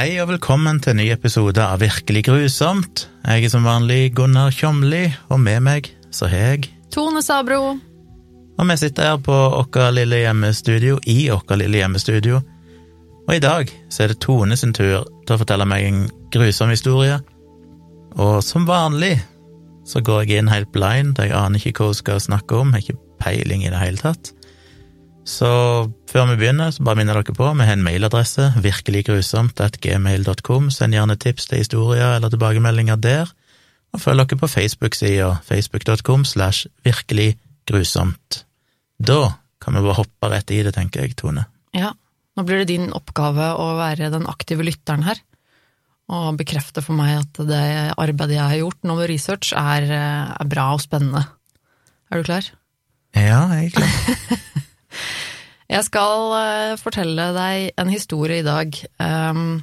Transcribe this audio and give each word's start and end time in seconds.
Hei 0.00 0.14
og 0.16 0.30
velkommen 0.30 0.78
til 0.80 0.94
en 0.94 0.96
ny 1.02 1.10
episode 1.12 1.60
av 1.60 1.82
Virkelig 1.82 2.22
grusomt. 2.24 3.02
Jeg 3.20 3.44
er 3.44 3.50
som 3.52 3.66
vanlig 3.68 4.14
Gunnar 4.16 4.48
Tjomli, 4.48 5.02
og 5.28 5.42
med 5.44 5.60
meg 5.66 5.90
så 6.08 6.24
har 6.32 6.54
jeg 6.54 6.70
Tone 6.88 7.20
Sabro. 7.20 7.74
Og 8.56 8.70
vi 8.70 8.76
sitter 8.80 9.10
her 9.10 9.18
på 9.20 9.36
vårt 9.52 9.76
lille 9.92 10.22
hjemmestudio, 10.22 10.96
i 11.04 11.28
vårt 11.28 11.52
lille 11.60 11.82
hjemmestudio. 11.82 12.40
Og 13.26 13.34
i 13.34 13.42
dag 13.44 13.68
så 13.92 14.06
er 14.06 14.14
det 14.14 14.22
Tone 14.24 14.56
sin 14.56 14.72
tur 14.72 15.04
til 15.04 15.36
å 15.36 15.40
fortelle 15.42 15.68
meg 15.68 15.90
en 15.90 16.00
grusom 16.32 16.72
historie. 16.72 17.20
Og 18.16 18.38
som 18.40 18.64
vanlig 18.64 19.18
så 19.84 20.00
går 20.00 20.24
jeg 20.24 20.40
inn 20.40 20.48
helt 20.48 20.72
blind, 20.72 21.20
jeg 21.20 21.36
aner 21.36 21.60
ikke 21.60 21.76
hva 21.76 21.92
hun 21.92 22.00
skal 22.00 22.24
snakke 22.24 22.56
om, 22.56 22.72
har 22.72 22.80
ikke 22.80 22.96
peiling 23.20 23.68
i 23.68 23.74
det 23.76 23.84
hele 23.84 24.00
tatt. 24.00 24.32
Så 25.28 25.48
før 26.10 26.24
vi 26.30 26.36
begynner, 26.40 26.70
så 26.72 26.82
bare 26.84 26.96
minner 26.98 27.14
dere 27.18 27.34
på, 27.36 27.46
vi 27.54 27.64
har 27.66 27.72
en 27.76 27.84
mailadresse, 27.84 28.44
virkeliggrusomt.gmail.com. 28.64 30.70
Send 30.72 30.94
gjerne 30.96 31.16
tips 31.20 31.44
til 31.50 31.58
historier 31.60 32.10
eller 32.16 32.30
tilbakemeldinger 32.32 32.96
der, 33.00 33.26
og 33.94 33.98
følg 34.02 34.18
dere 34.24 34.40
på 34.40 34.50
Facebook-sida, 34.50 35.30
facebook.com 35.46 36.24
slash 36.24 36.58
virkeliggrusomt. 36.86 38.28
Da 38.98 39.34
kan 39.60 39.74
vi 39.76 39.84
bare 39.84 40.00
hoppe 40.00 40.26
rett 40.32 40.50
i 40.54 40.62
det, 40.64 40.74
tenker 40.76 41.00
jeg, 41.04 41.10
Tone. 41.20 41.42
Ja, 41.76 41.90
nå 42.36 42.40
blir 42.46 42.58
det 42.62 42.72
din 42.72 42.94
oppgave 42.96 43.46
å 43.60 43.66
være 43.78 44.12
den 44.14 44.26
aktive 44.30 44.62
lytteren 44.66 45.04
her, 45.06 45.18
og 46.10 46.38
bekrefte 46.40 46.80
for 46.82 46.94
meg 46.98 47.10
at 47.20 47.34
det 47.46 47.66
arbeidet 47.94 48.36
jeg 48.38 48.50
har 48.54 48.62
gjort 48.64 48.80
nå 48.88 48.92
med 48.98 49.10
research, 49.12 49.48
er, 49.54 49.82
er 50.32 50.46
bra 50.50 50.64
og 50.74 50.80
spennende. 50.82 51.22
Er 52.10 52.16
du 52.18 52.24
klar? 52.26 52.44
Ja, 53.14 53.40
jeg 53.54 53.64
er 53.68 53.74
klar. 53.78 53.92
Jeg 55.70 55.86
skal 55.86 56.32
uh, 56.34 56.78
fortelle 56.80 57.28
deg 57.36 57.68
en 57.78 57.90
historie 57.92 58.40
i 58.40 58.46
dag. 58.46 58.74
Um, 58.98 59.60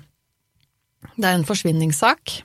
det 1.18 1.26
er 1.28 1.36
en 1.36 1.48
forsvinningssak. 1.48 2.38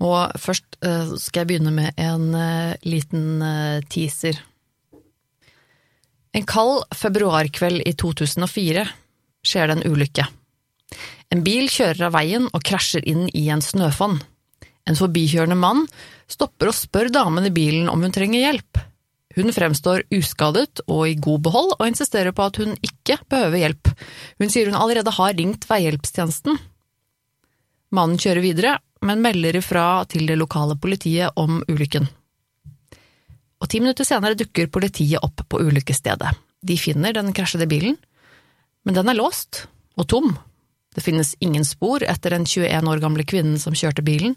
Og 0.00 0.32
først 0.40 0.78
uh, 0.80 1.12
skal 1.20 1.42
jeg 1.42 1.50
begynne 1.50 1.74
med 1.76 2.00
en 2.00 2.32
uh, 2.32 2.72
liten 2.88 3.44
teaser. 3.92 4.40
En 6.32 6.46
kald 6.48 6.86
februarkveld 6.96 7.84
i 7.84 7.92
2004 7.92 8.86
skjer 9.44 9.68
det 9.68 9.76
en 9.76 9.92
ulykke. 9.92 10.24
En 11.34 11.44
bil 11.44 11.68
kjører 11.68 12.06
av 12.08 12.14
veien 12.16 12.48
og 12.48 12.64
krasjer 12.64 13.04
inn 13.10 13.26
i 13.36 13.50
en 13.52 13.60
snøfonn. 13.60 14.22
En 14.88 14.96
forbikjørende 14.96 15.58
mann 15.58 15.84
stopper 16.30 16.70
og 16.70 16.78
spør 16.78 17.12
damen 17.12 17.44
i 17.44 17.52
bilen 17.52 17.92
om 17.92 18.00
hun 18.00 18.14
trenger 18.14 18.46
hjelp. 18.46 18.86
Hun 19.36 19.52
fremstår 19.54 20.02
uskadet 20.10 20.82
og 20.88 21.04
i 21.06 21.14
god 21.14 21.44
behold, 21.46 21.74
og 21.78 21.86
insisterer 21.86 22.34
på 22.34 22.48
at 22.48 22.58
hun 22.58 22.74
ikke 22.82 23.20
behøver 23.30 23.62
hjelp. 23.62 23.90
Hun 24.42 24.50
sier 24.50 24.70
hun 24.70 24.78
allerede 24.78 25.14
har 25.14 25.36
ringt 25.38 25.68
veihjelpstjenesten. 25.70 26.58
Mannen 27.94 28.18
kjører 28.18 28.42
videre, 28.42 28.78
men 29.06 29.22
melder 29.22 29.56
ifra 29.60 30.04
til 30.10 30.26
det 30.28 30.38
lokale 30.38 30.76
politiet 30.80 31.38
om 31.38 31.62
ulykken. 31.70 32.08
Og 33.60 33.68
ti 33.70 33.80
minutter 33.82 34.08
senere 34.08 34.38
dukker 34.38 34.70
politiet 34.72 35.22
opp 35.22 35.44
på 35.48 35.62
ulykkesstedet. 35.62 36.34
De 36.60 36.76
finner 36.76 37.14
den 37.16 37.32
krasjede 37.36 37.68
bilen, 37.70 37.96
men 38.84 38.96
den 38.96 39.08
er 39.08 39.18
låst 39.18 39.64
og 40.00 40.08
tom. 40.10 40.34
Det 40.94 41.04
finnes 41.04 41.36
ingen 41.44 41.64
spor 41.64 42.02
etter 42.02 42.34
den 42.34 42.46
21 42.48 42.90
år 42.90 43.02
gamle 43.02 43.24
kvinnen 43.28 43.60
som 43.62 43.76
kjørte 43.78 44.04
bilen, 44.04 44.34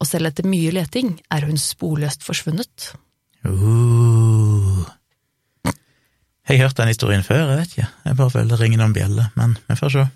og 0.00 0.08
selv 0.08 0.30
etter 0.30 0.46
mye 0.48 0.72
leting 0.72 1.16
er 1.34 1.44
hun 1.48 1.58
sporløst 1.60 2.24
forsvunnet. 2.24 2.92
Uh. 3.46 4.84
Jeg 6.50 6.58
har 6.58 6.66
hørt 6.66 6.80
den 6.80 6.90
historien 6.90 7.22
før, 7.22 7.44
jeg 7.46 7.58
vet 7.60 7.76
ikke. 7.76 7.88
Jeg 8.04 8.16
bare 8.18 8.32
føler 8.34 8.50
det 8.50 8.60
ringer 8.60 8.80
noen 8.82 8.94
bjeller, 8.96 9.30
men 9.38 9.54
vi 9.68 9.76
får 9.78 9.94
se. 9.94 10.06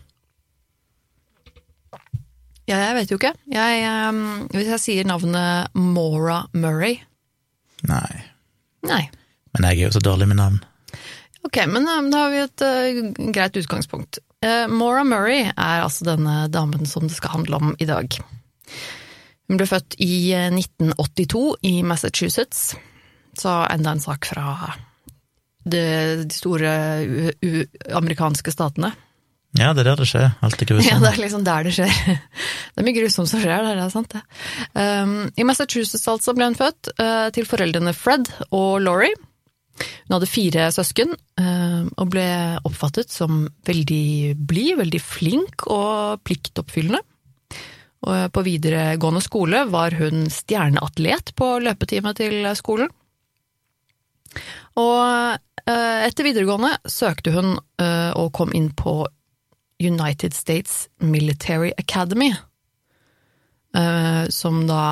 Ja, 2.64 2.78
jeg 2.80 2.94
vet 2.96 3.10
jo 3.12 3.18
ikke. 3.20 3.34
Jeg, 3.52 3.82
um, 4.08 4.46
hvis 4.54 4.70
jeg 4.72 4.82
sier 4.82 5.08
navnet 5.08 5.74
Maura 5.76 6.46
Murray 6.56 6.96
Nei. 7.84 8.22
Nei. 8.88 9.02
Men 9.52 9.66
jeg 9.68 9.82
er 9.82 9.90
jo 9.90 9.96
så 9.98 10.00
dårlig 10.00 10.28
med 10.30 10.38
navn. 10.40 10.62
Ok, 11.44 11.58
men 11.68 11.84
um, 11.84 12.08
da 12.08 12.22
har 12.22 12.32
vi 12.32 12.40
et 12.40 12.64
uh, 12.64 13.28
greit 13.36 13.58
utgangspunkt. 13.60 14.22
Uh, 14.40 14.64
Maura 14.72 15.04
Murray 15.04 15.50
er 15.50 15.84
altså 15.84 16.06
denne 16.08 16.46
damen 16.52 16.88
som 16.88 17.04
det 17.04 17.18
skal 17.18 17.36
handle 17.36 17.60
om 17.60 17.74
i 17.76 17.88
dag. 17.88 18.16
Hun 19.44 19.60
ble 19.60 19.68
født 19.68 19.98
i 20.00 20.32
1982 20.48 21.42
uh, 21.44 21.58
i 21.68 21.74
Massachusetts. 21.84 22.72
Så 23.40 23.54
enda 23.70 23.94
en 23.94 24.02
sak 24.04 24.28
fra 24.30 24.74
de, 25.64 25.80
de 26.24 26.34
store 26.34 26.70
amerikanske 27.96 28.52
statene. 28.54 28.92
Ja, 29.54 29.70
det 29.70 29.84
er 29.84 29.92
der 29.92 30.00
det 30.02 30.08
skjer. 30.10 30.32
Alt 30.42 30.62
er 30.62 30.66
grusomt. 30.66 30.88
Ja, 30.90 30.96
det 30.98 31.12
er 31.12 31.20
liksom 31.22 31.44
der 31.46 31.66
det 31.66 31.74
skjer. 31.76 31.92
Det 32.74 32.82
er 32.82 32.86
mye 32.88 32.96
grusomt 32.96 33.30
som 33.30 33.38
skjer 33.42 33.54
der, 33.54 33.76
det 33.78 33.84
er 33.84 33.92
sant 33.92 34.10
det. 34.16 34.22
Um, 34.74 35.12
I 35.38 35.46
Massachusetts 35.46 36.08
altså 36.10 36.34
ble 36.34 36.48
hun 36.48 36.58
født, 36.58 36.90
uh, 36.98 37.28
til 37.34 37.46
foreldrene 37.46 37.94
Fred 37.94 38.32
og 38.48 38.82
Laurie. 38.82 39.14
Hun 39.78 40.16
hadde 40.16 40.30
fire 40.30 40.66
søsken, 40.74 41.14
uh, 41.38 41.86
og 41.86 42.10
ble 42.10 42.26
oppfattet 42.66 43.14
som 43.14 43.44
veldig 43.66 44.34
blid, 44.42 44.74
veldig 44.82 45.02
flink 45.02 45.68
og 45.70 46.18
pliktoppfyllende. 46.26 47.04
Og 48.04 48.34
på 48.34 48.44
videregående 48.44 49.22
skole 49.24 49.62
var 49.70 49.94
hun 50.02 50.26
stjerneatlet 50.34 51.30
på 51.38 51.54
løpetime 51.62 52.10
til 52.18 52.42
skolen. 52.58 52.90
Og 54.80 55.00
uh, 55.00 55.98
etter 56.04 56.26
videregående 56.26 56.74
søkte 56.90 57.34
hun 57.34 57.56
og 57.84 58.28
kom 58.36 58.52
inn 58.56 58.68
på 58.76 59.02
United 59.82 60.34
States 60.36 60.86
Military 61.02 61.72
Academy, 61.76 62.30
som 64.30 64.60
da 64.68 64.84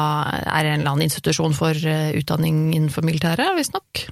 er 0.42 0.66
en 0.66 0.80
eller 0.80 0.90
annen 0.90 1.04
institusjon 1.06 1.54
for 1.54 1.78
utdanning 2.18 2.72
innenfor 2.74 3.06
militæret, 3.06 3.54
visstnok. 3.56 4.02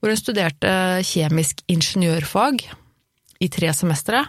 Hvor 0.00 0.10
hun 0.10 0.18
studerte 0.18 0.72
kjemisk 1.06 1.60
ingeniørfag 1.70 2.64
i 3.44 3.50
tre 3.52 3.74
semestre. 3.76 4.24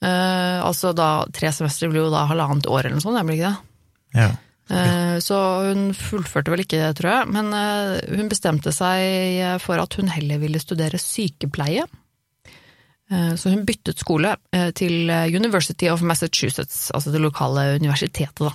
altså 0.00 0.94
da 0.96 1.10
Tre 1.36 1.52
semestre 1.52 1.92
blir 1.92 2.06
jo 2.06 2.14
da 2.14 2.24
halvannet 2.32 2.66
år 2.66 2.86
eller 2.88 2.96
noe 2.96 3.04
sånt, 3.04 3.20
blir 3.28 3.38
ikke 3.38 3.52
det? 3.52 3.76
Ja. 4.24 4.30
Okay. 4.66 5.20
Så 5.22 5.36
hun 5.68 5.92
fullførte 5.94 6.50
vel 6.50 6.64
ikke, 6.64 6.80
det, 6.82 6.96
tror 6.98 7.12
jeg, 7.12 7.30
men 7.36 7.52
hun 8.18 8.30
bestemte 8.32 8.72
seg 8.74 9.60
for 9.62 9.78
at 9.78 9.94
hun 9.94 10.10
heller 10.10 10.40
ville 10.42 10.58
studere 10.58 10.98
sykepleie. 10.98 11.84
Så 13.06 13.52
hun 13.52 13.62
byttet 13.62 14.02
skole 14.02 14.32
til 14.74 15.06
University 15.30 15.86
of 15.86 16.02
Massachusetts, 16.02 16.88
altså 16.90 17.12
det 17.14 17.22
lokale 17.22 17.76
universitetet, 17.78 18.42
da. 18.42 18.50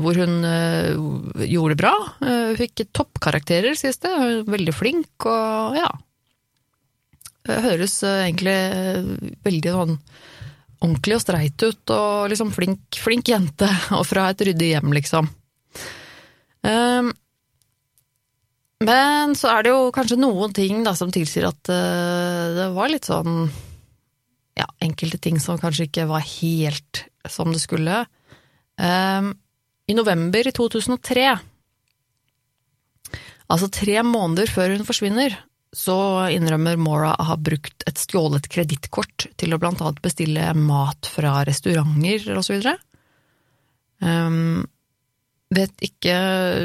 Hvor 0.00 0.20
hun 0.20 0.44
gjorde 1.40 1.72
det 1.72 1.80
bra, 1.80 1.94
fikk 2.60 2.84
toppkarakterer, 2.92 3.72
sies 3.80 3.96
det, 4.04 4.12
veldig 4.52 4.76
flink 4.76 5.24
og 5.28 5.80
ja. 5.80 5.88
Høres 7.48 7.96
egentlig 8.04 8.58
veldig 9.48 9.72
sånn 9.78 9.96
ordentlig 10.82 11.16
og 11.16 11.22
streit 11.22 11.62
ut, 11.62 11.92
og 11.94 12.28
liksom 12.32 12.52
flink, 12.54 12.98
flink 12.98 13.30
jente, 13.32 13.68
og 13.98 14.04
fra 14.08 14.28
et 14.32 14.44
ryddig 14.48 14.74
hjem, 14.74 14.92
liksom. 14.98 15.30
Men 18.82 19.34
så 19.38 19.50
er 19.50 19.64
det 19.64 19.72
jo 19.72 19.90
kanskje 19.94 20.18
noen 20.20 20.52
ting 20.54 20.82
da 20.86 20.92
som 20.98 21.10
tilsier 21.14 21.48
at 21.48 21.62
det 21.66 22.68
var 22.74 22.90
litt 22.90 23.08
sånn 23.08 23.48
Ja, 24.58 24.68
enkelte 24.84 25.18
ting 25.22 25.40
som 25.42 25.58
kanskje 25.58 25.88
ikke 25.88 26.06
var 26.10 26.22
helt 26.22 27.04
som 27.30 27.50
det 27.50 27.62
skulle. 27.62 28.04
I 28.78 29.94
november 29.98 30.46
i 30.46 30.54
2003, 30.54 31.26
altså 33.50 33.70
tre 33.74 34.02
måneder 34.06 34.50
før 34.50 34.76
hun 34.76 34.86
forsvinner, 34.86 35.34
så 35.72 35.96
innrømmer 36.28 36.76
Mora 36.76 37.14
å 37.16 37.30
ha 37.30 37.38
brukt 37.40 37.84
et 37.88 38.00
stjålet 38.00 38.44
kredittkort 38.52 39.30
til 39.40 39.54
å 39.54 39.58
blant 39.60 39.80
annet 39.80 40.02
bestille 40.04 40.50
mat 40.58 41.08
fra 41.08 41.40
restauranter 41.48 42.28
og 42.36 42.44
videre. 42.50 42.76
Um, 44.02 44.66
vet 45.52 45.84
ikke 45.84 46.16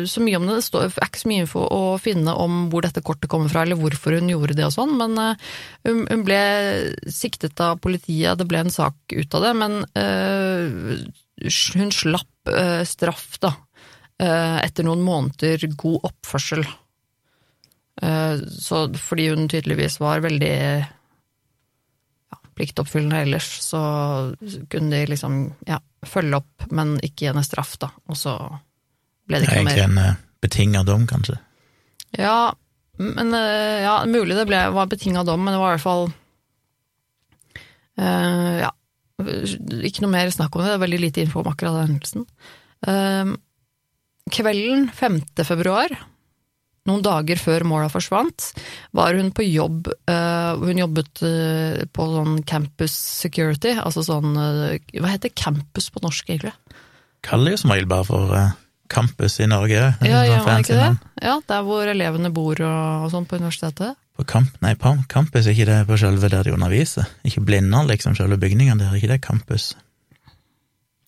så 0.09 0.24
mye 0.24 0.39
om 0.39 0.48
det, 0.48 0.57
det 0.74 0.81
er 0.89 1.07
ikke 1.07 1.21
så 1.21 1.30
mye 1.31 1.44
info 1.45 1.63
å 1.63 1.81
finne 2.01 2.33
om 2.39 2.65
hvor 2.71 2.83
dette 2.83 3.04
kortet 3.06 3.30
kommer 3.31 3.51
fra, 3.51 3.63
eller 3.63 3.80
hvorfor 3.80 4.18
hun 4.18 4.31
gjorde 4.31 4.57
det 4.57 4.65
og 4.68 4.75
sånn, 4.75 4.95
men 5.00 5.15
uh, 5.19 5.48
hun, 5.88 6.25
ble 6.27 6.42
siktet 7.12 7.59
av 7.63 7.80
politiet, 7.83 8.36
det 8.39 8.48
ble 8.50 8.65
en 8.65 8.74
sak 8.74 9.15
ut 9.15 9.39
av 9.39 9.48
det, 9.48 9.54
men 9.59 9.80
uh, 9.95 11.07
hun 11.80 11.95
slapp 11.95 12.51
uh, 12.51 12.83
straff, 12.88 13.30
da, 13.44 13.54
etter 14.18 14.81
noen 14.88 15.04
måneder 15.06 15.62
god 15.77 16.07
oppførsel. 16.09 16.63
Så 17.97 18.83
fordi 19.01 19.23
hun 19.31 19.47
tydeligvis 19.49 19.95
var 19.99 20.21
veldig 20.21 20.51
ja, 20.83 22.38
pliktoppfyllende 22.59 23.23
ellers, 23.25 23.47
så 23.65 23.79
kunne 24.69 24.91
de 24.99 25.07
liksom 25.09 25.39
ja, 25.65 25.79
følge 26.05 26.38
opp, 26.38 26.67
men 26.69 26.99
ikke 27.01 27.23
gi 27.25 27.31
henne 27.31 27.45
straff, 27.47 27.73
da. 27.81 27.89
Og 28.05 28.19
så 28.19 28.35
ble 29.27 29.41
det 29.41 29.49
ikke 29.49 29.63
mer. 29.65 29.73
Egentlig 29.81 29.88
en 29.88 30.21
betinga 30.45 30.83
dom, 30.85 31.07
kanskje? 31.09 31.39
Ja, 32.21 32.53
men 32.97 33.33
ja, 33.33 33.97
mulig 34.09 34.38
det 34.38 34.45
ble, 34.49 34.61
var 34.73 34.89
betinga 34.89 35.25
dom, 35.27 35.44
men 35.45 35.53
det 35.53 35.61
var 35.61 35.73
i 35.73 35.77
hvert 35.77 35.85
fall 35.85 36.07
uh, 37.99 38.53
Ja. 38.61 38.71
ikke 39.81 40.05
noe 40.05 40.13
mer 40.13 40.29
snakk 40.33 40.55
om 40.55 40.61
det, 40.63 40.71
det 40.71 40.77
er 40.77 40.85
veldig 40.85 41.01
lite 41.01 41.25
info 41.25 41.41
om 41.41 41.49
akkurat 41.51 41.77
den 41.81 41.91
hendelsen. 41.91 42.27
Uh, 42.85 43.35
kvelden 44.33 44.89
5. 44.94 45.21
februar, 45.47 45.94
noen 46.87 47.03
dager 47.05 47.39
før 47.41 47.65
Mora 47.67 47.89
forsvant, 47.91 48.51
var 48.95 49.17
hun 49.17 49.33
på 49.35 49.45
jobb. 49.47 49.89
Uh, 50.09 50.57
hun 50.63 50.79
jobbet 50.81 51.23
uh, 51.25 51.83
på 51.93 52.07
sånn 52.13 52.39
campus 52.47 52.95
security, 52.95 53.75
altså 53.77 54.05
sånn 54.07 54.33
uh, 54.37 54.77
Hva 54.95 55.11
heter 55.13 55.35
campus 55.35 55.91
på 55.93 56.03
norsk, 56.03 56.31
egentlig? 56.31 56.55
Kaller 57.27 57.55
jo 57.55 57.61
som 57.61 57.73
regel 57.73 57.89
bare 57.91 58.07
for 58.07 58.33
campus 58.87 59.39
i 59.43 59.47
Norge. 59.49 59.77
Ja, 59.77 59.95
Sånn 59.99 60.29
gjør 60.29 60.43
man 60.45 60.63
ikke 60.63 60.77
det? 60.79 60.91
Ja, 61.27 61.39
der 61.51 61.63
hvor 61.67 61.89
elevene 61.91 62.31
bor 62.33 62.59
og, 62.63 63.07
og 63.07 63.09
sånn 63.13 63.27
på 63.27 63.39
universitetet. 63.39 63.97
På 64.17 64.25
kamp, 64.25 64.55
nei, 64.63 64.73
på 64.79 64.95
campus 65.11 65.45
er 65.45 65.53
ikke 65.53 65.67
det 65.69 65.81
på 65.89 65.97
selve 66.01 66.29
der 66.33 66.47
de 66.47 66.53
underviser? 66.55 67.09
Ikke 67.27 67.43
Blindern, 67.45 67.89
liksom, 67.91 68.15
selve 68.17 68.39
bygningen 68.41 68.79
der, 68.79 68.89
er 68.89 69.01
ikke 69.01 69.11
det 69.11 69.19
campus? 69.25 69.73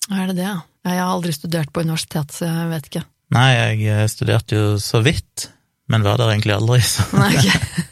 Er 0.09 0.27
det 0.29 0.35
det, 0.37 0.45
ja? 0.45 0.59
Jeg 0.85 0.99
har 1.01 1.09
aldri 1.11 1.33
studert 1.33 1.71
på 1.73 1.81
universitet, 1.85 2.35
så 2.35 2.47
jeg 2.47 2.67
vet 2.69 2.89
ikke. 2.91 3.05
Nei, 3.35 3.47
jeg 3.53 3.81
eh, 3.93 4.05
studerte 4.09 4.57
jo 4.57 4.67
så 4.81 5.01
vidt, 5.05 5.49
men 5.89 6.06
var 6.06 6.21
der 6.21 6.31
egentlig 6.33 6.56
aldri, 6.56 6.80
så 6.86 7.06
Nei, 7.19 7.33
okay. 7.38 7.83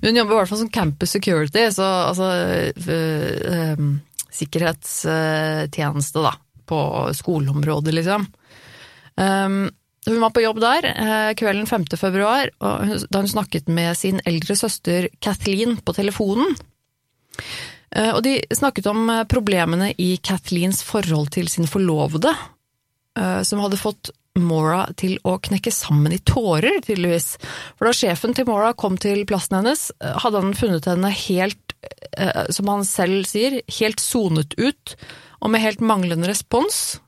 Men 0.00 0.08
hun 0.10 0.22
jobber 0.22 0.34
i 0.34 0.38
hvert 0.40 0.52
fall 0.52 0.62
som 0.62 0.72
campus 0.74 1.12
security, 1.14 1.66
så 1.74 1.90
altså 2.08 2.30
øh, 2.32 2.94
øh, 2.96 3.84
Sikkerhetstjeneste, 4.32 6.22
da, 6.24 6.32
på 6.66 6.80
skoleområdet, 7.14 7.92
liksom. 7.94 8.24
Um, 9.20 9.66
hun 10.06 10.18
var 10.18 10.32
på 10.34 10.42
jobb 10.42 10.58
der 10.62 10.86
eh, 10.88 11.34
kvelden 11.38 11.68
5. 11.68 11.84
februar, 12.00 12.48
da 12.58 13.20
hun 13.20 13.28
snakket 13.30 13.68
med 13.70 13.94
sin 13.94 14.18
eldre 14.26 14.56
søster 14.58 15.06
Kathleen 15.22 15.76
på 15.84 15.94
telefonen. 15.94 16.56
Eh, 17.92 18.10
og 18.10 18.22
de 18.24 18.38
snakket 18.54 18.88
om 18.90 19.04
eh, 19.12 19.24
problemene 19.30 19.92
i 20.00 20.16
Kathleens 20.24 20.82
forhold 20.86 21.30
til 21.34 21.50
sin 21.52 21.68
forlovede, 21.70 22.32
eh, 23.18 23.40
som 23.46 23.62
hadde 23.62 23.80
fått 23.80 24.10
Mora 24.40 24.86
til 24.96 25.18
å 25.28 25.34
knekke 25.44 25.68
sammen 25.74 26.14
i 26.14 26.20
tårer, 26.24 26.78
tydeligvis. 26.86 27.34
For 27.76 27.88
da 27.88 27.92
sjefen 27.96 28.32
til 28.32 28.46
Mora 28.48 28.70
kom 28.72 28.96
til 28.96 29.26
plassen 29.28 29.58
hennes, 29.58 29.90
eh, 30.00 30.14
hadde 30.24 30.40
han 30.40 30.54
funnet 30.56 30.88
henne 30.88 31.10
helt, 31.12 31.74
eh, 32.16 32.46
som 32.48 32.66
han 32.68 32.84
selv 32.84 33.26
sier, 33.28 33.60
helt 33.78 34.00
sonet 34.00 34.54
ut, 34.56 34.96
og 35.42 35.50
med 35.50 35.60
helt 35.60 35.80
manglende 35.80 36.28
respons. 36.28 36.98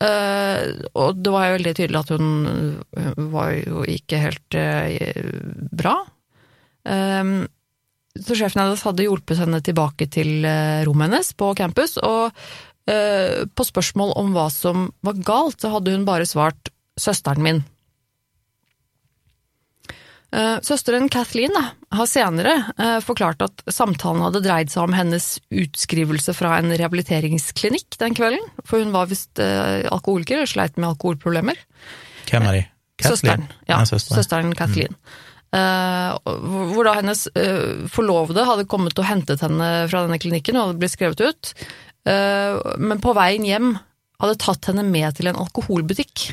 Eh, 0.00 0.86
og 0.94 1.18
det 1.18 1.32
var 1.32 1.46
jo 1.46 1.56
veldig 1.56 1.74
tydelig 1.74 1.98
at 1.98 2.14
hun, 2.14 2.84
var 3.32 3.50
jo 3.56 3.82
ikke 3.82 4.18
helt 4.20 4.50
bra. 5.72 5.96
Så 8.16 8.36
sjefen 8.36 8.62
hennes 8.62 8.84
hadde 8.84 9.02
hjulpet 9.02 9.40
henne 9.40 9.60
tilbake 9.60 10.06
til 10.08 10.44
rommet 10.86 11.10
hennes 11.10 11.32
på 11.32 11.56
campus, 11.56 11.96
og 11.98 12.30
på 12.86 13.64
spørsmål 13.66 14.12
om 14.14 14.28
hva 14.30 14.46
som 14.54 14.84
var 15.02 15.16
galt, 15.26 15.58
så 15.58 15.72
hadde 15.72 15.90
hun 15.90 16.04
bare 16.06 16.28
svart 16.28 16.70
'søsteren 16.94 17.42
min'. 17.42 17.64
Eh, 20.34 20.56
Søsteren 20.66 21.08
Kathleen 21.12 21.54
da, 21.54 21.68
har 21.96 22.08
senere 22.10 22.56
eh, 22.76 22.98
forklart 23.04 23.44
at 23.46 23.62
samtalen 23.72 24.24
hadde 24.26 24.42
dreid 24.44 24.72
seg 24.72 24.88
om 24.88 24.96
hennes 24.96 25.36
utskrivelse 25.54 26.34
fra 26.36 26.56
en 26.58 26.74
rehabiliteringsklinikk 26.74 27.96
den 28.02 28.16
kvelden, 28.18 28.42
for 28.66 28.82
hun 28.82 28.92
var 28.96 29.08
visst 29.12 29.38
eh, 29.42 29.86
alkoholiker 29.92 30.42
og 30.42 30.50
sleit 30.50 30.76
med 30.80 30.90
alkoholproblemer. 30.90 31.62
Hvem 32.26 32.50
er 32.50 32.58
de? 32.58 32.66
Søsteren. 33.06 33.48
Ja, 33.68 33.78
Ja, 33.78 33.80
søsteren. 33.84 34.18
søsteren 34.18 34.54
Kathleen. 34.56 34.96
Mm. 34.96 35.24
Uh, 35.56 36.16
hvor 36.74 36.84
da 36.84 36.96
hennes 36.98 37.22
uh, 37.38 37.86
forlovede 37.88 38.42
hadde 38.44 38.66
kommet 38.68 38.98
og 38.98 39.06
hentet 39.06 39.40
henne 39.44 39.68
fra 39.88 40.02
denne 40.04 40.18
klinikken 40.20 40.58
og 40.58 40.66
hadde 40.66 40.80
blitt 40.82 40.92
skrevet 40.96 41.22
ut, 41.22 41.52
eh, 41.54 41.85
men 42.06 43.00
på 43.02 43.14
veien 43.16 43.44
hjem 43.46 43.72
hadde 44.22 44.36
tatt 44.40 44.68
henne 44.70 44.84
med 44.86 45.16
til 45.18 45.26
en 45.30 45.38
alkoholbutikk. 45.42 46.28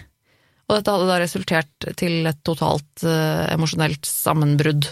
Og 0.69 0.77
dette 0.77 0.93
hadde 0.93 1.07
da 1.09 1.17
resultert 1.19 1.87
til 1.99 2.27
et 2.29 2.39
totalt 2.47 3.03
uh, 3.03 3.49
emosjonelt 3.51 4.05
sammenbrudd. 4.07 4.85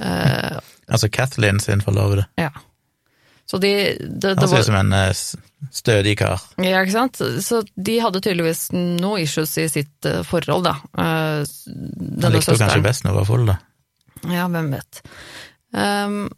Uh, 0.00 0.56
Altså 0.88 1.10
Kathleen 1.12 1.60
sin 1.60 1.84
forlovede. 1.84 2.24
ja. 2.40 2.50
Så 3.48 3.56
de 3.58 3.68
det, 3.96 4.34
det 4.36 4.38
Han 4.42 4.48
ser 4.48 4.60
ut 4.60 4.66
som 4.66 4.76
en 4.76 4.92
uh, 4.92 5.68
stødig 5.72 6.18
kar. 6.20 6.42
Ja, 6.60 6.82
ikke 6.82 6.92
sant? 6.92 7.20
Så 7.44 7.62
de 7.76 7.94
hadde 8.04 8.20
tydeligvis 8.20 8.66
noe 8.74 9.22
issues 9.22 9.54
i 9.58 9.64
sitt 9.72 10.04
eh, 10.06 10.20
forhold, 10.26 10.66
da. 10.66 10.74
Eh, 10.92 11.46
Han 12.22 12.34
likte 12.34 12.52
jo 12.52 12.60
kanskje 12.60 12.84
best 12.84 13.06
når 13.06 13.14
hun 13.14 13.18
var 13.22 13.28
full, 13.30 13.46
da. 13.48 13.56
Ja, 14.28 14.44
hvem 14.52 14.68
vet. 14.74 15.00
Um, 15.72 16.28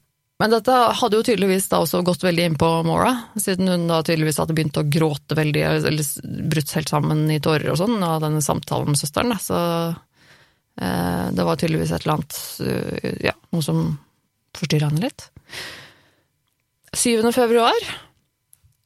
men 0.40 0.54
dette 0.54 0.72
hadde 0.72 1.18
jo 1.18 1.24
tydeligvis 1.26 1.66
da 1.68 1.82
også 1.82 2.00
gått 2.06 2.22
veldig 2.24 2.44
inn 2.48 2.54
på 2.60 2.68
Mora, 2.86 3.12
siden 3.36 3.68
hun 3.68 3.82
da 3.90 3.98
tydeligvis 4.00 4.38
hadde 4.40 4.54
begynt 4.56 4.78
å 4.80 4.86
gråte 4.88 5.36
veldig, 5.36 5.64
eller 5.90 6.06
brutt 6.48 6.72
helt 6.78 6.92
sammen 6.92 7.26
i 7.28 7.36
tårer 7.44 7.68
og 7.74 7.76
sånn, 7.76 7.98
av 8.00 8.22
denne 8.24 8.40
samtalen 8.44 8.94
med 8.94 9.00
søsteren. 9.00 9.34
Så 9.36 9.58
eh, 10.80 11.26
det 11.36 11.44
var 11.44 11.60
tydeligvis 11.60 11.92
et 11.92 12.06
eller 12.06 12.16
annet, 12.16 12.38
eh, 12.64 13.10
ja, 13.28 13.36
noe 13.52 13.66
som 13.66 13.84
forstyrra 14.56 14.88
henne 14.88 15.04
litt. 15.04 15.28
7. 16.96 17.20
februar 17.36 17.76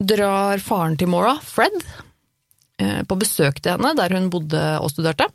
drar 0.03 0.59
faren 0.59 0.99
til 0.99 1.13
Mora, 1.15 1.37
Fred, 1.39 1.79
eh, 2.83 3.01
på 3.07 3.21
besøk 3.23 3.63
til 3.63 3.77
henne 3.77 3.95
der 3.95 4.19
hun 4.19 4.27
bodde 4.35 4.67
og 4.83 4.91
studerte. 4.91 5.31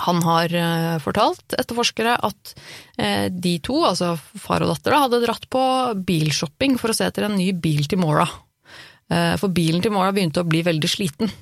Han 0.00 0.22
har 0.24 0.54
eh, 0.56 0.98
fortalt 1.04 1.52
etterforskere 1.58 2.14
at 2.24 2.52
eh, 2.96 3.26
de 3.28 3.58
to, 3.64 3.82
altså 3.84 4.14
far 4.16 4.64
og 4.64 4.72
datter, 4.72 4.94
da, 4.94 5.02
hadde 5.04 5.20
dratt 5.26 5.48
på 5.52 5.64
bilshopping 6.08 6.78
for 6.80 6.92
å 6.92 6.96
se 6.96 7.10
etter 7.10 7.28
en 7.28 7.36
ny 7.36 7.50
bil 7.52 7.84
til 7.84 8.00
Mora. 8.00 8.24
Eh, 9.12 9.34
For 9.40 9.52
bilen 9.52 9.84
til 9.84 9.92
Mora 9.92 10.14
begynte 10.16 10.40
å 10.40 10.48
bli 10.48 10.64
veldig 10.66 10.90
sliten. 10.90 11.32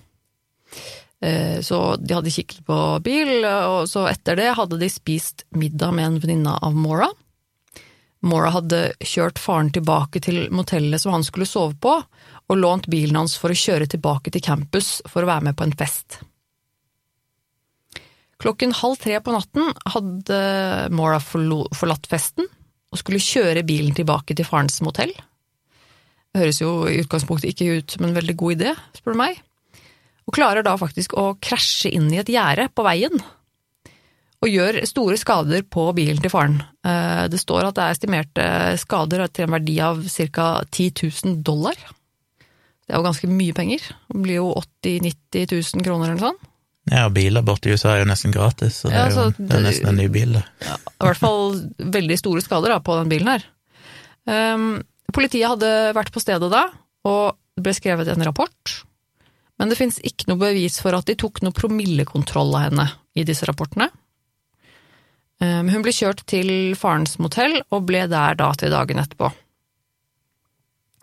Så 1.20 1.76
de 2.00 2.14
hadde 2.17 2.31
kikket 2.32 2.62
på 2.64 2.75
bil, 3.05 3.43
og 3.44 3.82
så 3.91 4.06
etter 4.08 4.38
det 4.41 4.55
hadde 4.56 4.79
de 4.81 4.87
spist 4.88 5.43
middag 5.52 5.93
med 5.93 6.06
en 6.06 6.17
venninne 6.23 6.55
av 6.64 6.73
Mora. 6.73 7.11
Mora 8.25 8.55
hadde 8.55 8.79
kjørt 9.05 9.37
faren 9.37 9.69
tilbake 9.69 10.23
til 10.25 10.47
motellet 10.49 11.02
som 11.02 11.12
han 11.12 11.26
skulle 11.26 11.44
sove 11.50 11.76
på, 11.76 11.93
og 12.49 12.56
lånt 12.56 12.88
bilen 12.88 13.20
hans 13.20 13.37
for 13.37 13.52
å 13.52 13.61
kjøre 13.67 13.91
tilbake 13.93 14.32
til 14.32 14.47
campus 14.49 15.02
for 15.12 15.20
å 15.20 15.29
være 15.35 15.50
med 15.50 15.61
på 15.61 15.69
en 15.69 15.76
fest. 15.76 16.23
Klokken 18.40 18.72
halv 18.72 18.96
tre 19.00 19.19
på 19.20 19.34
natten 19.34 19.68
hadde 19.92 20.38
Mora 20.97 21.18
forlatt 21.20 22.09
festen 22.09 22.47
og 22.90 22.99
skulle 22.99 23.20
kjøre 23.23 23.62
bilen 23.68 23.92
tilbake 23.94 24.35
til 24.35 24.49
farens 24.49 24.80
motell. 24.82 25.12
Det 26.30 26.40
høres 26.42 26.61
jo 26.62 26.70
i 26.88 27.00
utgangspunktet 27.02 27.52
ikke 27.52 27.80
ut 27.80 27.94
som 27.94 28.06
en 28.06 28.16
veldig 28.16 28.37
god 28.40 28.56
idé, 28.56 28.73
spør 28.97 29.14
du 29.14 29.20
meg. 29.20 29.38
Og 30.26 30.35
klarer 30.37 30.64
da 30.66 30.76
faktisk 30.78 31.14
å 31.18 31.35
krasje 31.42 31.90
inn 31.92 32.09
i 32.14 32.20
et 32.23 32.30
gjerde 32.30 32.68
på 32.75 32.85
veien, 32.87 33.20
og 34.40 34.49
gjør 34.49 34.78
store 34.88 35.18
skader 35.20 35.66
på 35.68 35.85
bilen 35.97 36.20
til 36.23 36.32
faren. 36.32 36.61
Eh, 36.87 37.26
Det 37.28 37.40
står 37.42 37.66
at 37.68 37.76
det 37.76 37.85
er 37.85 37.97
estimerte 37.97 38.44
skader 38.80 39.26
til 39.28 39.44
en 39.44 39.56
verdi 39.59 39.75
av 39.85 40.00
ca. 40.32 40.47
10 40.64 41.11
000 41.26 41.42
dollar. 41.44 41.76
Det 41.76 42.94
er 42.94 42.97
jo 42.97 43.04
ganske 43.04 43.28
mye 43.28 43.52
penger. 43.54 43.85
Det 44.09 44.23
blir 44.23 44.40
jo 44.40 44.54
80 44.56 45.02
000-90 45.04 45.76
000 45.76 45.85
kroner 45.85 46.09
eller 46.09 46.16
noe 46.16 46.30
sånt. 46.30 46.50
Ja, 46.90 47.06
biler 47.14 47.44
i 47.47 47.70
USA 47.73 47.94
er 47.94 48.02
jo 48.02 48.11
nesten 48.11 48.32
gratis, 48.35 48.80
så 48.82 48.90
det 48.90 48.97
Ja, 48.99 49.06
er 49.06 49.14
jo 49.14 49.26
det 49.38 49.56
er 49.56 49.62
nesten 49.62 49.88
en 49.92 50.00
ny 50.00 50.09
bil, 50.11 50.32
det. 50.35 50.44
I 50.66 51.06
hvert 51.06 51.20
fall 51.20 51.52
veldig 51.78 52.18
store 52.18 52.42
skader 52.42 52.75
da, 52.75 52.80
på 52.82 52.97
den 52.99 53.12
bilen 53.12 53.30
her. 53.30 53.44
Um, 54.26 54.82
politiet 55.14 55.49
hadde 55.52 55.70
vært 55.94 56.11
på 56.14 56.23
stedet 56.23 56.50
da, 56.50 56.64
og 57.06 57.37
det 57.54 57.64
ble 57.66 57.75
skrevet 57.76 58.11
en 58.11 58.26
rapport. 58.26 58.75
Men 59.61 59.70
det 59.70 59.78
fins 59.78 60.00
ikke 60.02 60.30
noe 60.30 60.40
bevis 60.40 60.80
for 60.82 60.97
at 60.97 61.06
de 61.06 61.14
tok 61.20 61.42
noe 61.44 61.54
promillekontroll 61.54 62.54
av 62.56 62.66
henne 62.66 62.88
i 63.14 63.26
disse 63.28 63.47
rapportene. 63.47 63.90
Um, 65.40 65.70
hun 65.70 65.85
ble 65.85 65.94
kjørt 65.94 66.25
til 66.28 66.75
farens 66.76 67.18
motell, 67.23 67.61
og 67.70 67.87
ble 67.87 68.06
der 68.11 68.35
da 68.40 68.50
til 68.59 68.75
dagen 68.75 68.99
etterpå. 69.00 69.30